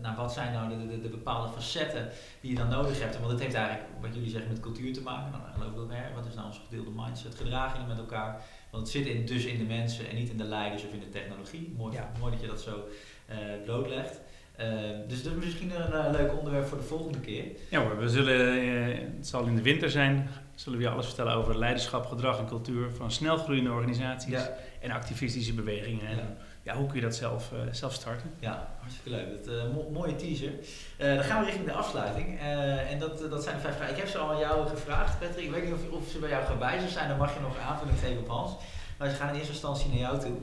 [0.00, 2.08] naar wat zijn nou de, de, de bepaalde facetten
[2.40, 3.18] die je dan nodig hebt.
[3.18, 5.30] Want het heeft eigenlijk, wat jullie zeggen, met cultuur te maken.
[5.30, 7.34] Nou, dan geloof ik ook, hè, wat is nou onze gedeelde mindset?
[7.34, 8.40] Gedragen je met elkaar?
[8.74, 11.00] Want het zit in, dus in de mensen en niet in de leiders of in
[11.00, 11.74] de technologie.
[11.76, 12.12] Mooi, Ja.
[12.20, 12.84] mooi dat je dat zo
[13.26, 14.20] eh blootlegt.
[14.56, 14.66] Eh,
[15.08, 17.44] dus dat is misschien een eh, leuk onderwerp voor de volgende keer.
[17.70, 21.06] Ja hoor, we zullen, eh, het zal in de winter zijn, zullen we je alles
[21.06, 24.56] vertellen over leiderschap, gedrag en cultuur van snelgroeiende organisaties Ja.
[24.80, 26.06] en activistische bewegingen.
[26.06, 26.36] En Ja.
[26.64, 28.30] Ja, hoe kun je dat zelf, eh, zelf starten?
[28.38, 29.44] Ja, hartstikke leuk.
[29.44, 30.52] Dat, eh, mo- mooie teaser.
[30.96, 32.38] Eh, dan gaan we richting de afsluiting.
[32.40, 33.94] Eh, en dat, dat zijn de vijf vragen.
[33.94, 35.44] Ik heb ze al aan jou gevraagd, Patrick.
[35.44, 37.08] Ik weet niet of, of ze bij jou gewijzigd zijn.
[37.08, 38.52] Dan mag je nog aanvulling geven op Hans.
[38.98, 40.36] Maar ze gaan in eerste instantie naar jou toe.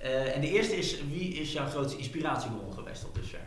[0.00, 3.38] Eh, en de eerste is, wie is jouw grootste inspiratiebron geweest tot dusver?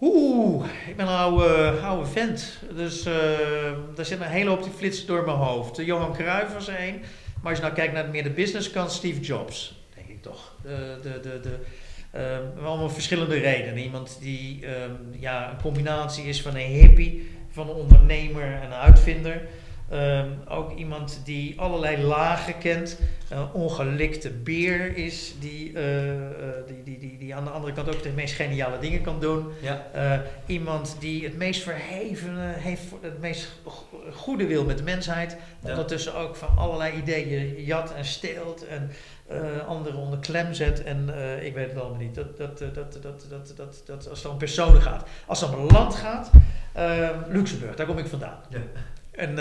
[0.00, 2.58] Oeh, ik ben een oude, oude vent.
[2.74, 3.68] Dus eh
[3.98, 5.76] er zit een hele hoop die flitsen door mijn hoofd.
[5.76, 7.00] Johan Cruijff was er een.
[7.42, 9.85] Maar als je nou kijkt naar meer de business kant, Steve Jobs,
[10.28, 10.52] toch.
[10.62, 11.58] De, de, de, de,
[12.10, 13.78] eh, allemaal verschillende redenen.
[13.78, 18.72] Iemand die ehm, ja, een combinatie is van een hippie, van een ondernemer en een
[18.72, 19.42] uitvinder.
[19.90, 22.98] Ehm, ook iemand die allerlei lagen kent.
[23.28, 26.30] Een ongelikte beer is, die, eh, eh,
[26.66, 29.46] die, die, die, die aan de andere kant ook de meest geniale dingen kan doen.
[29.60, 29.86] Ja.
[29.92, 35.36] Eh, iemand die het meest verhevene heeft, het meest go- goede wil met de mensheid.
[35.62, 35.70] Ja.
[35.70, 38.90] Ondertussen ook van allerlei ideeën jat en steelt en
[39.28, 40.82] eh, anderen onder klem zet.
[40.82, 42.14] En eh, ik weet het allemaal niet.
[42.14, 45.08] Dat, dat, eh, dat, dat, dat, dat, dat, als het om personen gaat.
[45.26, 46.30] Als het om een land gaat,
[46.72, 48.38] eh, Luxemburg, daar kom ik vandaan.
[48.48, 48.58] Ja.
[49.10, 49.34] En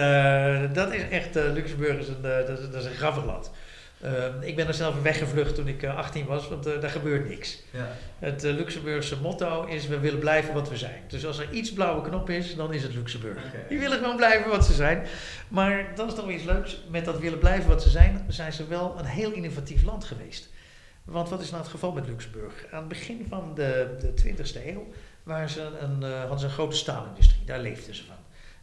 [0.73, 3.51] dat is echt, Luxemburg is een, dat, is, dat is een grappig land.
[3.99, 7.29] Eh, ik ben er zelf weggevlucht toen ik eh, 18 was, want eh, daar gebeurt
[7.29, 7.59] niks.
[7.71, 7.87] Ja.
[8.19, 11.01] Het eh, Luxemburgse motto is: we willen blijven wat we zijn.
[11.07, 13.37] Dus als er iets blauwe knop is, dan is het Luxemburg.
[13.69, 15.05] Die willen gewoon blijven wat ze zijn.
[15.47, 16.81] Maar dat is toch iets leuks.
[16.89, 20.49] Met dat willen blijven wat ze zijn, zijn ze wel een heel innovatief land geweest.
[21.05, 22.65] Want wat is nou het geval met Luxemburg?
[22.71, 24.87] Aan het begin van de, de 20e eeuw
[25.23, 27.45] waren ze een, eh, hadden ze een grote staalindustrie.
[27.45, 28.15] Daar leefden ze van.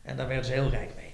[0.02, 1.12] En daar werden ze heel rijk mee.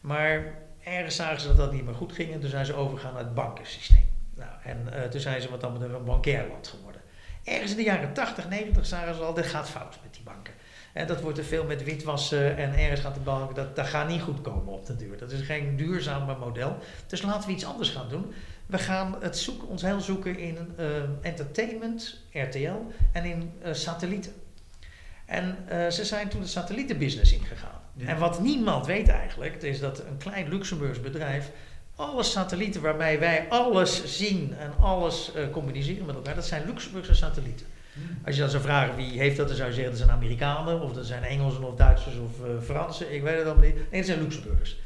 [0.00, 0.54] Maar
[0.84, 2.32] ergens zagen ze dat dat niet meer goed ging.
[2.32, 4.08] En toen zijn ze overgegaan naar het bankensysteem.
[4.34, 7.00] Nou, en eh, toen zijn ze wat dan betreft een bankair land geworden.
[7.44, 10.54] Ergens in de jaren 80, 90 zagen ze al, dit gaat fout met die banken.
[10.92, 14.08] En dat wordt te veel met witwassen en ergens gaat de bank, dat, dat gaat
[14.08, 15.18] niet goed komen op de duur.
[15.18, 16.76] Dat is geen duurzaam model.
[17.06, 18.32] Dus laten we iets anders gaan doen.
[18.66, 20.86] We gaan het zoeken, ons heel zoeken in eh,
[21.22, 24.32] entertainment, RTL en in eh, satellieten.
[25.26, 25.56] En
[25.92, 27.83] ze zijn toen de satellietenbusiness ingegaan.
[27.96, 28.06] Ja.
[28.06, 31.50] En wat niemand weet eigenlijk, is dat een klein Luxemburgs bedrijf
[31.96, 37.14] alle satellieten waarmee wij alles zien en alles eh, communiceren met elkaar, dat zijn Luxemburgse
[37.14, 37.66] satellieten.
[38.24, 40.80] Als je dan zou vragen wie heeft dat, dan zou je zeggen dat zijn Amerikanen,
[40.80, 43.74] of dat zijn Engelsen of Duitsers of eh, Fransen, ik weet het allemaal niet.
[43.74, 44.76] Nee, dat zijn Luxemburgers.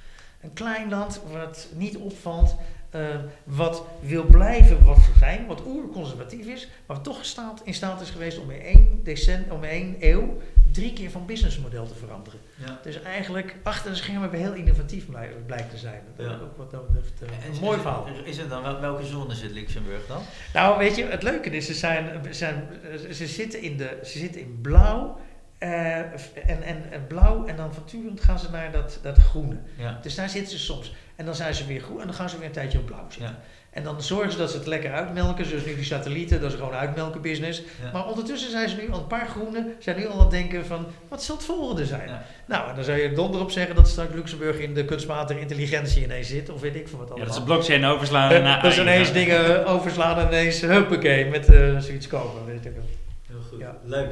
[0.40, 2.56] Een klein land wat niet opvalt,
[2.90, 3.00] eh,
[3.44, 8.10] wat wil blijven wat ze zijn, wat oerconservatief is, maar toch staat, in staat is
[8.10, 10.36] geweest om in één, decent, om in één eeuw
[10.72, 12.38] drie keer van businessmodel te veranderen.
[12.54, 12.80] Ja.
[12.82, 16.02] Dus eigenlijk achter de schermen weer heel innovatief blij- blijkt te zijn.
[16.16, 16.32] Dat Ja.
[16.32, 18.06] ook wat dat betreft eh, En een mooi is- verhaal.
[18.24, 20.22] Is het dan, wel- welke zone zit Luxemburg dan?
[20.52, 22.68] Nou, weet je, het leuke is, ze, zijn, zijn,
[23.12, 25.18] ze, zitten, in de, ze zitten in blauw.
[25.58, 29.56] Eh, en, en, en blauw en dan voortdurend gaan ze naar dat, dat groene.
[29.76, 29.98] Ja.
[30.02, 30.94] Dus daar zitten ze soms.
[31.16, 33.04] En dan zijn ze weer groen en dan gaan ze weer een tijdje op blauw
[33.08, 33.28] zitten.
[33.28, 33.38] Ja.
[33.70, 35.44] En dan zorgen ze dat ze het lekker uitmelken.
[35.46, 37.62] Zoals nu die satellieten, dat is gewoon uitmelken business.
[37.82, 37.90] Ja.
[37.92, 40.66] Maar ondertussen zijn ze nu al een paar groenen, zijn nu al aan het denken
[40.66, 42.08] van, wat zal het volgende zijn?
[42.08, 42.22] Ja.
[42.46, 46.02] Nou, en dan zou je donder op zeggen dat straks Luxemburg in de kunstmatige intelligentie
[46.02, 47.32] ineens zit, of weet ik veel wat Ja, allemaal.
[47.32, 51.48] dat ze blockchain overslaan Eh, naar dat ze ineens dingen overslaan en ineens, huppakee, met
[51.48, 52.84] eh, zoiets kopen, weet ik wel.
[53.28, 53.58] Heel goed.
[53.58, 53.76] Ja.
[53.84, 54.08] Leuk.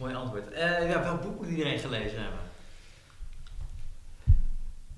[0.00, 0.50] Mooi antwoord.
[0.52, 2.40] Eh, ja, welk boek moet iedereen gelezen hebben?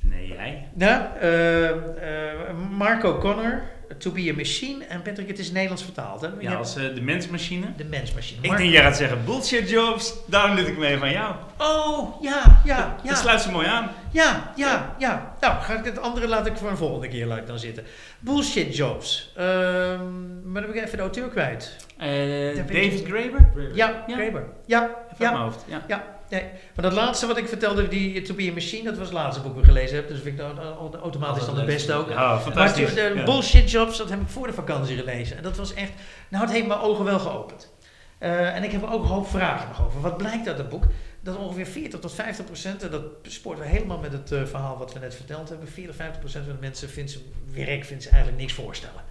[0.01, 0.69] Nee, jij?
[0.73, 3.63] Nou, eh, eh, Marco Connor,
[3.99, 4.85] To Be a Machine.
[4.85, 6.29] En Patrick, het is Nederlands vertaald, hè?
[6.41, 7.67] Ja, als eh, de mensmachine.
[7.77, 8.41] de mensmachine.
[8.43, 11.35] Ik denk jij gaat zeggen bullshit jobs, daarom doe ik mee van jou.
[11.59, 13.15] Oh, ja, ja, Dat ja.
[13.15, 13.91] sluit ze mooi aan.
[14.13, 15.35] Ja, ja, ja.
[15.41, 17.85] Nou, ga ik het andere laat ik voor een volgende keer laat ik dan zitten.
[18.19, 19.33] Bullshit jobs.
[19.37, 21.77] Ehm, maar dan ben ik even de auteur kwijt.
[21.99, 22.09] Eh,
[22.57, 23.51] David Graeber?
[23.75, 24.15] Ja, Ja.
[24.15, 24.47] Graeber.
[24.67, 25.31] Ja, ja.
[25.31, 25.65] mijn hoofd.
[25.69, 25.83] Ja.
[25.89, 26.05] Ja,
[26.41, 26.43] nee.
[26.75, 29.43] Maar dat laatste wat ik vertelde, die To Be a Machine, dat was het laatste
[29.43, 30.09] boek dat ik gelezen heb.
[30.09, 32.09] Dus vind ik dat au- automatisch dan de Altijd beste ook.
[32.09, 32.15] Ja.
[32.15, 32.95] Oh, Maar fantastisch.
[32.95, 35.37] toen, de bullshit jobs, dat heb ik voor de vakantie gelezen.
[35.37, 35.93] En dat was echt,
[36.29, 37.71] nou het heeft mijn ogen wel geopend.
[38.19, 40.01] Eh, en ik heb ook een hoop vragen nog over.
[40.01, 40.85] Wat blijkt uit het boek?
[41.21, 44.79] Dat ongeveer 40 tot 50 procent, en dat spoort we helemaal met het eh, verhaal
[44.79, 45.69] wat we net verteld hebben.
[45.69, 47.19] 40, 50 procent van de mensen vindt ze
[47.55, 49.03] werk vindt ze eigenlijk niks voorstellen.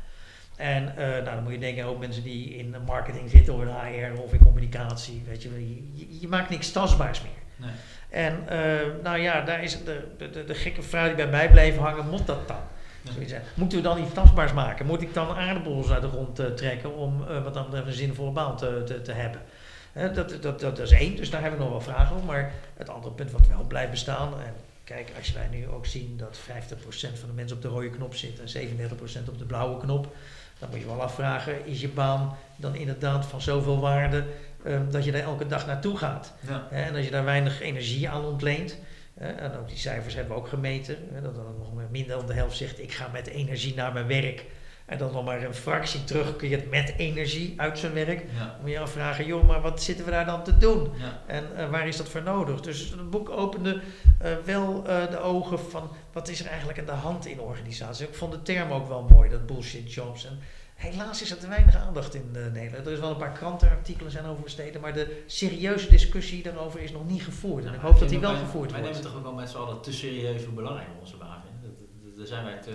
[0.62, 3.68] En eh, nou, dan moet je denken ook mensen die in marketing zitten of in
[3.68, 5.24] HR of in communicatie.
[5.28, 5.50] Weet je,
[5.94, 7.32] je, je, maakt niks tastbaars meer.
[7.56, 7.72] Nee.
[8.10, 11.78] En eh, nou ja, daar is de, de, de gekke vraag die bij mij bleef
[11.78, 12.58] hangen, moet dat dan?
[13.54, 14.86] Moeten we dan iets tastbaars maken?
[14.86, 18.32] Moet ik dan aardappels uit de grond eh, trekken om wat dan betreft een zinvolle
[18.32, 19.42] baan te, te, te hebben?
[20.14, 22.28] Dat, dat, dat, is één, dus daar heb ik nog wel vragen over.
[22.28, 24.54] Maar het andere punt wat wel blijft bestaan, en
[24.84, 26.44] kijk, als wij nu ook zien dat 50%
[26.94, 30.16] van de mensen op de rode knop zit en 37% op de blauwe knop,
[30.62, 34.26] dan moet je wel afvragen, is je baan dan inderdaad van zoveel waarde
[34.64, 36.34] eh, dat je daar elke dag naartoe gaat?
[36.48, 36.68] Ja.
[36.72, 38.78] En als je daar weinig energie aan ontleent,
[39.16, 42.58] en ook die cijfers hebben we ook gemeten, dat dan nog minder dan de helft
[42.58, 44.46] zegt ik ga met energie naar mijn werk.
[44.86, 48.26] En dan nog maar een fractie terugkeert met energie uit zijn werk.
[48.38, 48.58] Ja.
[48.62, 50.92] Moet je afvragen, joh, maar wat zitten we daar dan te doen?
[50.98, 51.22] Ja.
[51.28, 52.62] En eh, waar is dat voor nodig?
[52.62, 53.82] Dus het boek opende
[54.20, 58.08] eh, wel eh, de ogen van wat is er eigenlijk aan de hand in organisaties.
[58.08, 60.26] Ik vond de term ook wel mooi, dat bullshit jobs.
[60.26, 60.40] En
[60.76, 62.86] helaas is er te weinig aandacht in Nederland.
[62.86, 66.92] Er is wel een paar krantenartikelen zijn over besteden, maar de serieuze discussie daarover is
[66.92, 67.66] nog niet gevoerd.
[67.66, 68.96] En ik hoop dat die wel wij, gevoerd Wij wordt.
[68.96, 71.78] nemen toch ook wel met z'n allen te serieus hoe belangrijk onze baan vinden.
[72.18, 72.72] Daar zijn wij te...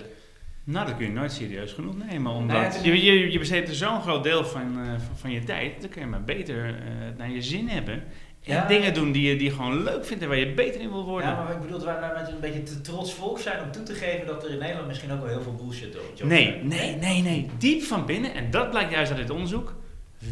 [0.66, 2.32] Nou, dat kun je nooit serieus genoeg nemen.
[2.32, 5.80] Omdat je, je, je besteedt er zo'n groot deel van, eh, van, je tijd.
[5.80, 6.74] Dan kun je maar beter eh,
[7.16, 7.94] naar je zin hebben.
[7.94, 8.66] En Ja.
[8.66, 11.04] dingen doen die je, die je gewoon leuk vindt en waar je beter in wil
[11.04, 11.28] worden.
[11.30, 13.94] Ja, maar ik bedoel nou met een beetje te trots volk zijn om toe te
[13.94, 17.22] geven dat er in Nederland misschien ook wel heel veel bullshit jobs Nee, nee, nee,
[17.22, 17.50] nee.
[17.58, 19.74] Diep van binnen, en dat blijkt juist uit dit onderzoek,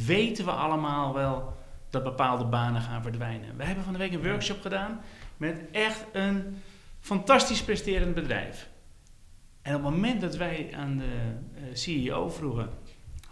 [0.06, 1.56] weten we allemaal wel
[1.90, 3.56] dat bepaalde banen gaan verdwijnen.
[3.56, 5.00] We hebben van de week een workshop gedaan
[5.36, 6.62] met echt een
[7.00, 8.68] fantastisch presterend bedrijf.
[9.64, 12.70] En op het moment dat wij aan de eh, CEO vroegen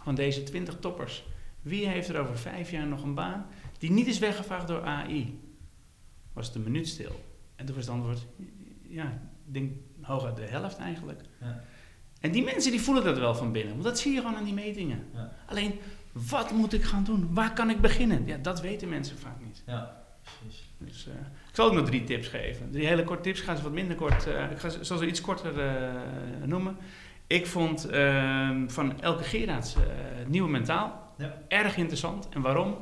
[0.03, 1.23] van deze 20 toppers,
[1.61, 3.45] wie heeft er over vijf jaar nog een baan
[3.77, 5.39] die niet is weggevaagd door AI,
[6.33, 7.25] was het een minuut stil.
[7.55, 8.25] En toen was het antwoord,
[8.81, 9.05] ja,
[9.45, 9.71] ik denk
[10.01, 11.21] hooguit de helft eigenlijk.
[11.41, 11.63] Ja.
[12.19, 14.43] En die mensen die voelen dat wel van binnen, want dat zie je gewoon aan
[14.43, 15.05] die metingen.
[15.13, 15.33] Ja.
[15.45, 15.79] Alleen,
[16.11, 17.33] wat moet ik gaan doen?
[17.33, 18.25] Waar kan ik beginnen?
[18.25, 19.63] Ja, dat weten mensen vaak niet.
[19.65, 20.03] Ja,
[20.39, 20.69] precies.
[20.77, 21.13] Dus, eh,
[21.53, 22.71] ik zal ook nog drie tips geven.
[22.71, 23.39] Drie hele korte tips.
[23.39, 24.27] Ik ga ze wat minder kort.
[24.27, 25.93] eh, ik ga ze, zal ze iets korter eh,
[26.45, 26.77] noemen.
[27.27, 29.81] Ik vond ehm, van Elke Gerards eh,
[30.27, 31.37] Nieuwe Mentaal Ja.
[31.47, 32.29] erg interessant.
[32.29, 32.77] En waarom?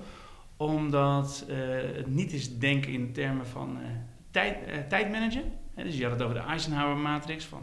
[0.57, 1.45] Omdat
[1.95, 3.77] het niet is denken in termen van
[4.31, 4.55] tijd,
[4.89, 5.43] tijdmanagen.
[5.75, 7.61] Dus je had het over de Eisenhower matrix van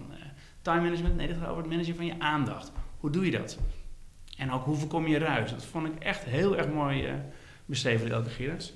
[0.63, 1.17] time management.
[1.17, 2.73] Nee, dit gaat over het managen van je aandacht.
[3.01, 3.59] Hoe doe je dat?
[4.37, 5.51] En ook hoe voorkom je ruis?
[5.51, 7.09] Dat vond ik echt heel erg mooi
[7.67, 8.73] beschreven door Elke Gerards.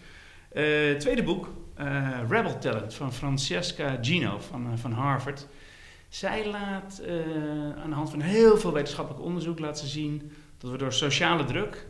[0.52, 1.48] Eh, tweede boek,
[1.82, 5.46] eh, Rebel Talent van Francesca Gino van, eh, van Harvard.
[6.08, 7.14] Zij laat eh,
[7.82, 11.44] aan de hand van heel veel wetenschappelijk onderzoek laat ze zien dat we door sociale
[11.44, 11.86] druk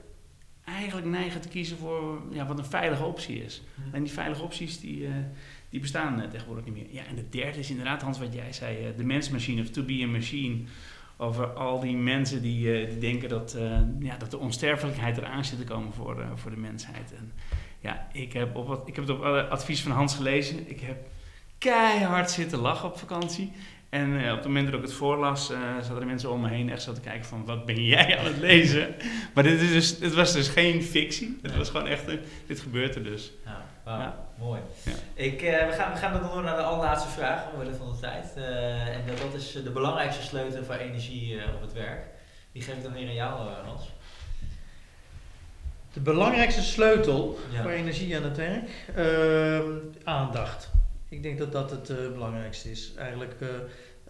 [0.64, 3.62] eigenlijk neigen te kiezen voor ja, wat een veilige optie is.
[3.74, 3.94] Hm.
[3.94, 5.08] En die veilige opties die,
[5.70, 6.86] die bestaan tegenwoordig niet meer.
[6.90, 10.02] Ja, en de derde is inderdaad, Hans, wat jij zei, de mensmachine of to be
[10.02, 10.62] a machine.
[11.16, 13.56] Over al die mensen die, die denken dat,
[13.98, 17.14] ja, dat de onsterfelijkheid eraan zit te komen voor, voor de mensheid.
[17.14, 17.32] En
[17.82, 20.70] ja, ik heb, op wat, ik heb het op advies van Hans gelezen.
[20.70, 20.96] Ik heb
[21.58, 23.52] keihard zitten lachen op vakantie.
[23.88, 26.48] En eh, op het moment dat ik het voorlas, eh zaten er mensen om me
[26.48, 28.94] heen echt zo te kijken van, wat ben jij aan het lezen?
[29.34, 31.38] Maar dit is dus, het was dus geen fictie.
[31.42, 31.58] Het Nee.
[31.58, 33.32] was gewoon echt, een, dit gebeurt er dus.
[33.84, 34.60] Ja, mooi.
[34.82, 34.92] Ja.
[35.14, 37.98] Ik, eh, we, gaan, we gaan dan door naar de allerlaatste vraag, omwille van de
[38.00, 38.34] tijd.
[38.36, 42.06] En dat, is de belangrijkste sleutel voor energie op het werk.
[42.52, 43.92] Die geef ik dan weer aan jou, Hans.
[45.92, 47.62] De belangrijkste sleutel Ja.
[47.62, 49.70] voor energie aan het werk, ehm,
[50.04, 50.70] aandacht.
[51.08, 52.92] Ik denk dat dat het eh, belangrijkste is.
[52.96, 53.48] Eigenlijk eh,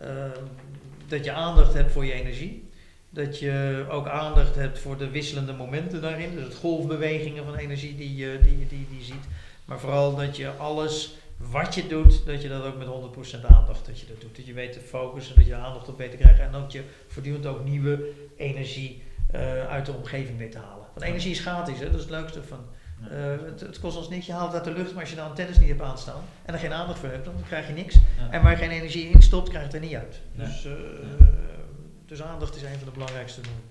[0.09, 0.41] ehm,
[1.09, 2.71] dat je aandacht hebt voor je energie.
[3.11, 6.35] Dat je ook aandacht hebt voor de wisselende momenten daarin.
[6.35, 9.25] Dus het golfbewegingen van energie die je die, die, die ziet.
[9.65, 13.87] Maar vooral dat je alles wat je doet, dat je dat ook met 100% aandacht
[13.87, 14.37] dat je dat doet.
[14.37, 16.45] Dat je weet te focussen, dat je aandacht op weet te krijgen.
[16.45, 20.82] En dat je voortdurend ook nieuwe energie eh, uit de omgeving weet te halen.
[20.95, 21.85] Want energie is gratis, hè?
[21.85, 22.59] dat is het leukste van.
[23.01, 23.09] Ja.
[23.09, 25.17] eh, het, het kost ons niks, je haalt het uit de lucht, maar als je
[25.17, 27.95] de antennes niet hebt aanstaan en er geen aandacht voor hebt, dan krijg je niks.
[27.95, 28.31] Ja.
[28.31, 30.21] En waar je geen energie in stopt, krijg je het er niet uit.
[30.33, 30.45] Ja.
[30.45, 30.73] Dus, eh,
[32.07, 33.63] dus aandacht is een van de belangrijkste dingen.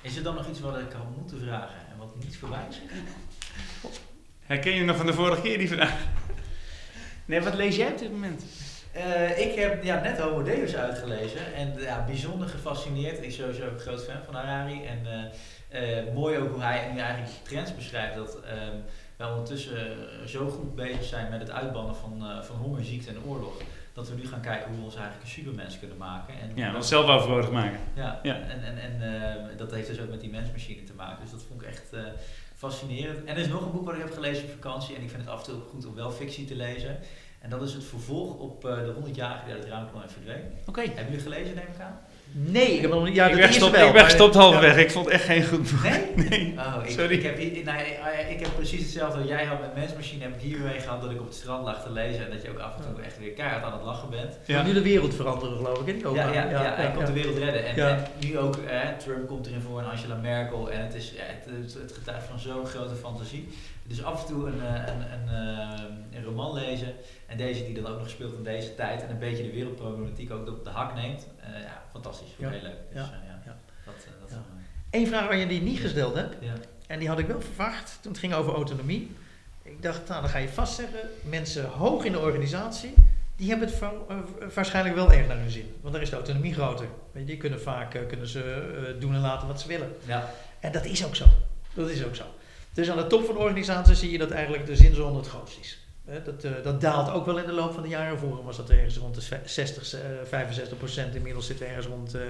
[0.00, 2.80] Is er dan nog iets wat ik had moeten vragen en wat niet voorbij is?
[4.46, 5.96] Herken je nog van de vorige keer die vraag?
[7.24, 8.44] Nee, wat lees jij op dit moment?
[8.92, 13.14] Eh, ik heb ja, net Homo Deus uitgelezen en ja, bijzonder gefascineerd.
[13.14, 14.84] Ik ben sowieso een groot fan van Harari.
[14.84, 15.24] En eh,
[15.70, 18.14] eh, mooi ook hoe hij nu eigenlijk trends beschrijft.
[18.16, 18.76] Dat ehm
[19.16, 23.10] wij ondertussen eh, zo goed bezig zijn met het uitbannen van, eh, van honger, ziekte
[23.10, 23.52] en oorlog.
[23.92, 26.34] Dat we nu gaan kijken hoe we ons eigenlijk een supermens kunnen maken.
[26.40, 27.78] En Ja, dat- dat zelf overbodig maken.
[27.94, 28.34] Ja, Ja.
[28.40, 31.18] en, en, en eh, dat heeft dus ook met die mensmachine te maken.
[31.22, 31.92] Dus dat vond ik echt
[32.56, 33.24] fascinerend.
[33.24, 34.96] En er is nog een boek wat ik heb gelezen op vakantie.
[34.96, 36.98] En ik vind het af en toe goed om wel fictie te lezen.
[37.40, 40.42] En dat is het vervolg op de 100-jarige die uit het ruimteland en verdween.
[40.66, 40.80] Oké.
[40.80, 41.98] Hebben jullie gelezen, neem ik aan?
[42.32, 43.14] Nee, ik heb nog niet.
[43.14, 43.86] Ja, ik ben gestopt, wel.
[43.86, 44.40] ik ben maar- gestopt ja.
[44.40, 44.80] halverwege.
[44.80, 45.82] Ik vond het echt geen goed boek.
[45.82, 46.00] Nee?
[46.28, 46.54] Nee.
[46.58, 47.14] Oh, ik, Sorry.
[47.16, 50.22] Ik heb, hier, nee, ah, ik heb precies hetzelfde wat jij had met mensmachine.
[50.22, 52.24] Heb ik hiermee gehad dat ik op het strand lag te lezen.
[52.24, 54.38] En dat je ook af en toe echt weer keihard aan het lachen bent.
[54.48, 55.84] Maar nu de wereld veranderen, geloof ik.
[56.02, 57.64] Die Ja, ja, ja, hij komt de wereld redden.
[57.66, 57.88] En, Ja.
[57.88, 60.70] en nu ook, eh, Trump komt erin voor en Angela Merkel.
[60.70, 63.48] En het, is, ja, het, het, het getuigt van zo'n grote fantasie.
[63.90, 66.94] Dus af en toe een, eh, een, een, eh, een roman lezen.
[67.26, 69.02] En deze die dan ook nog speelt in deze tijd.
[69.02, 71.26] En een beetje de wereldproblematiek ook op de hak neemt.
[71.40, 72.28] Eh, ja, fantastisch.
[72.38, 72.50] Ja.
[72.50, 72.76] Heel leuk.
[72.92, 73.20] Dus, Ja.
[73.26, 73.42] ja.
[73.44, 73.56] Ja.
[73.84, 73.94] Dat,
[74.90, 76.36] Eén vraag waar je die niet gesteld hebt,
[76.86, 79.16] en die had ik wel verwacht toen het ging over autonomie.
[79.62, 82.94] Ik dacht, nou dan ga je vast zeggen, mensen hoog in de organisatie,
[83.36, 85.74] die hebben het waarschijnlijk wel erg naar hun zin.
[85.80, 86.86] Want daar is de autonomie groter.
[87.12, 89.92] Weet je, die kunnen vaak kunnen ze, doen en laten wat ze willen.
[90.06, 90.30] Ja.
[90.60, 91.24] En dat is ook zo.
[91.74, 92.24] Dat is ook zo.
[92.74, 95.58] Dus aan de top van de organisatie zie je dat eigenlijk de zinzone het grootst
[95.60, 95.78] is.
[96.24, 98.18] Dat, eh, dat daalt ook wel in de loop van de jaren.
[98.18, 101.14] Vroeger was dat ergens rond de 60, eh, 65 procent.
[101.14, 102.20] Inmiddels zitten we ergens rond eh,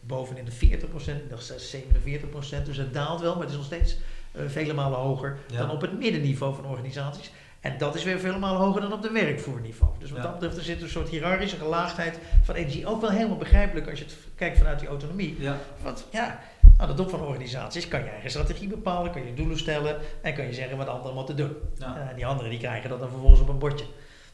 [0.00, 1.20] bovenin de 40 procent.
[1.22, 2.66] Ik dacht zelfs 47 procent.
[2.66, 3.96] Dus het daalt wel, maar het is nog steeds
[4.32, 5.58] eh, vele malen hoger Ja.
[5.58, 7.30] dan op het middenniveau van organisaties.
[7.60, 9.92] En dat is weer vele malen hoger dan op de werkvoerniveau.
[9.98, 10.24] Dus wat Ja.
[10.24, 12.86] dat betreft, er zit een soort hiërarchische gelaagdheid van energie.
[12.86, 15.36] Ook wel helemaal begrijpelijk als je het kijkt vanuit die autonomie.
[15.38, 15.58] Ja.
[15.82, 16.40] Want ja,
[16.78, 20.34] aan de top van organisaties kan je eigen strategie bepalen, kan je doelen stellen en
[20.34, 21.52] kan je zeggen wat anderen moeten doen.
[21.78, 21.96] Ja.
[22.10, 23.84] Eh, die anderen die krijgen dat dan vervolgens op een bordje.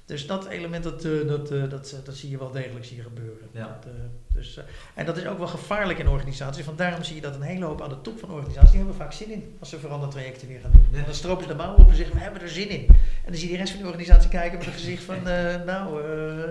[0.07, 3.49] Dus dat element, dat, eh, dat, eh, dat, dat zie je wel degelijk je gebeuren.
[3.51, 3.79] Ja.
[3.83, 3.93] Dat,
[4.33, 4.61] dus,
[4.95, 7.65] en dat is ook wel gevaarlijk in organisaties, want daarom zie je dat een hele
[7.65, 10.49] hoop aan de top van de organisatie, die hebben vaak zin in als ze verandertrajecten
[10.49, 10.87] weer gaan doen.
[10.93, 10.99] Ja.
[10.99, 12.87] En dan stropen ze de mouwen op en zeggen, we hebben er zin in.
[12.89, 12.97] En
[13.31, 15.23] dan zie je de rest van de organisatie kijken met een gezicht van,
[15.73, 16.01] nou,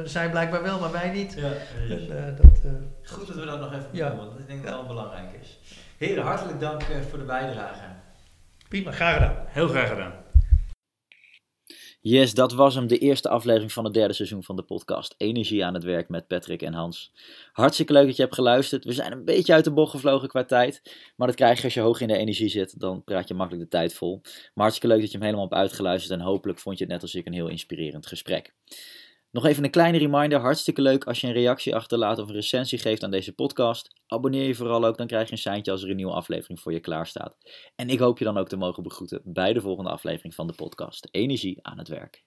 [0.07, 1.33] zij blijkbaar wel, maar wij niet.
[1.33, 1.51] Ja.
[1.89, 2.71] En, dat,
[3.03, 4.09] Goed dat we dat nog even Ja.
[4.09, 5.59] doen, want ik denk dat het wel belangrijk is.
[6.03, 7.85] Heren, hartelijk dank eh, voor de bijdrage.
[8.69, 9.45] prima, graag gedaan.
[9.47, 10.13] Heel graag gedaan.
[12.01, 15.65] Yes, dat was hem, de eerste aflevering van het derde seizoen van de podcast Energie
[15.65, 17.13] aan het werk met Patrick en Hans.
[17.51, 18.85] Hartstikke leuk dat je hebt geluisterd.
[18.85, 20.81] We zijn een beetje uit de bocht gevlogen qua tijd,
[21.15, 23.63] maar dat krijg je als je hoog in de energie zit, dan praat je makkelijk
[23.63, 24.19] de tijd vol.
[24.23, 27.01] Maar hartstikke leuk dat je hem helemaal hebt uitgeluisterd en hopelijk vond je het net
[27.01, 28.53] als ik een heel inspirerend gesprek.
[29.33, 32.79] Nog even een kleine reminder, hartstikke leuk als je een reactie achterlaat of een recensie
[32.79, 34.01] geeft aan deze podcast.
[34.07, 36.73] Abonneer je vooral ook, dan krijg je een seintje als er een nieuwe aflevering voor
[36.73, 37.37] je klaar staat.
[37.75, 40.53] En ik hoop je dan ook te mogen begroeten bij de volgende aflevering van de
[40.53, 42.23] podcast Energie aan het werk.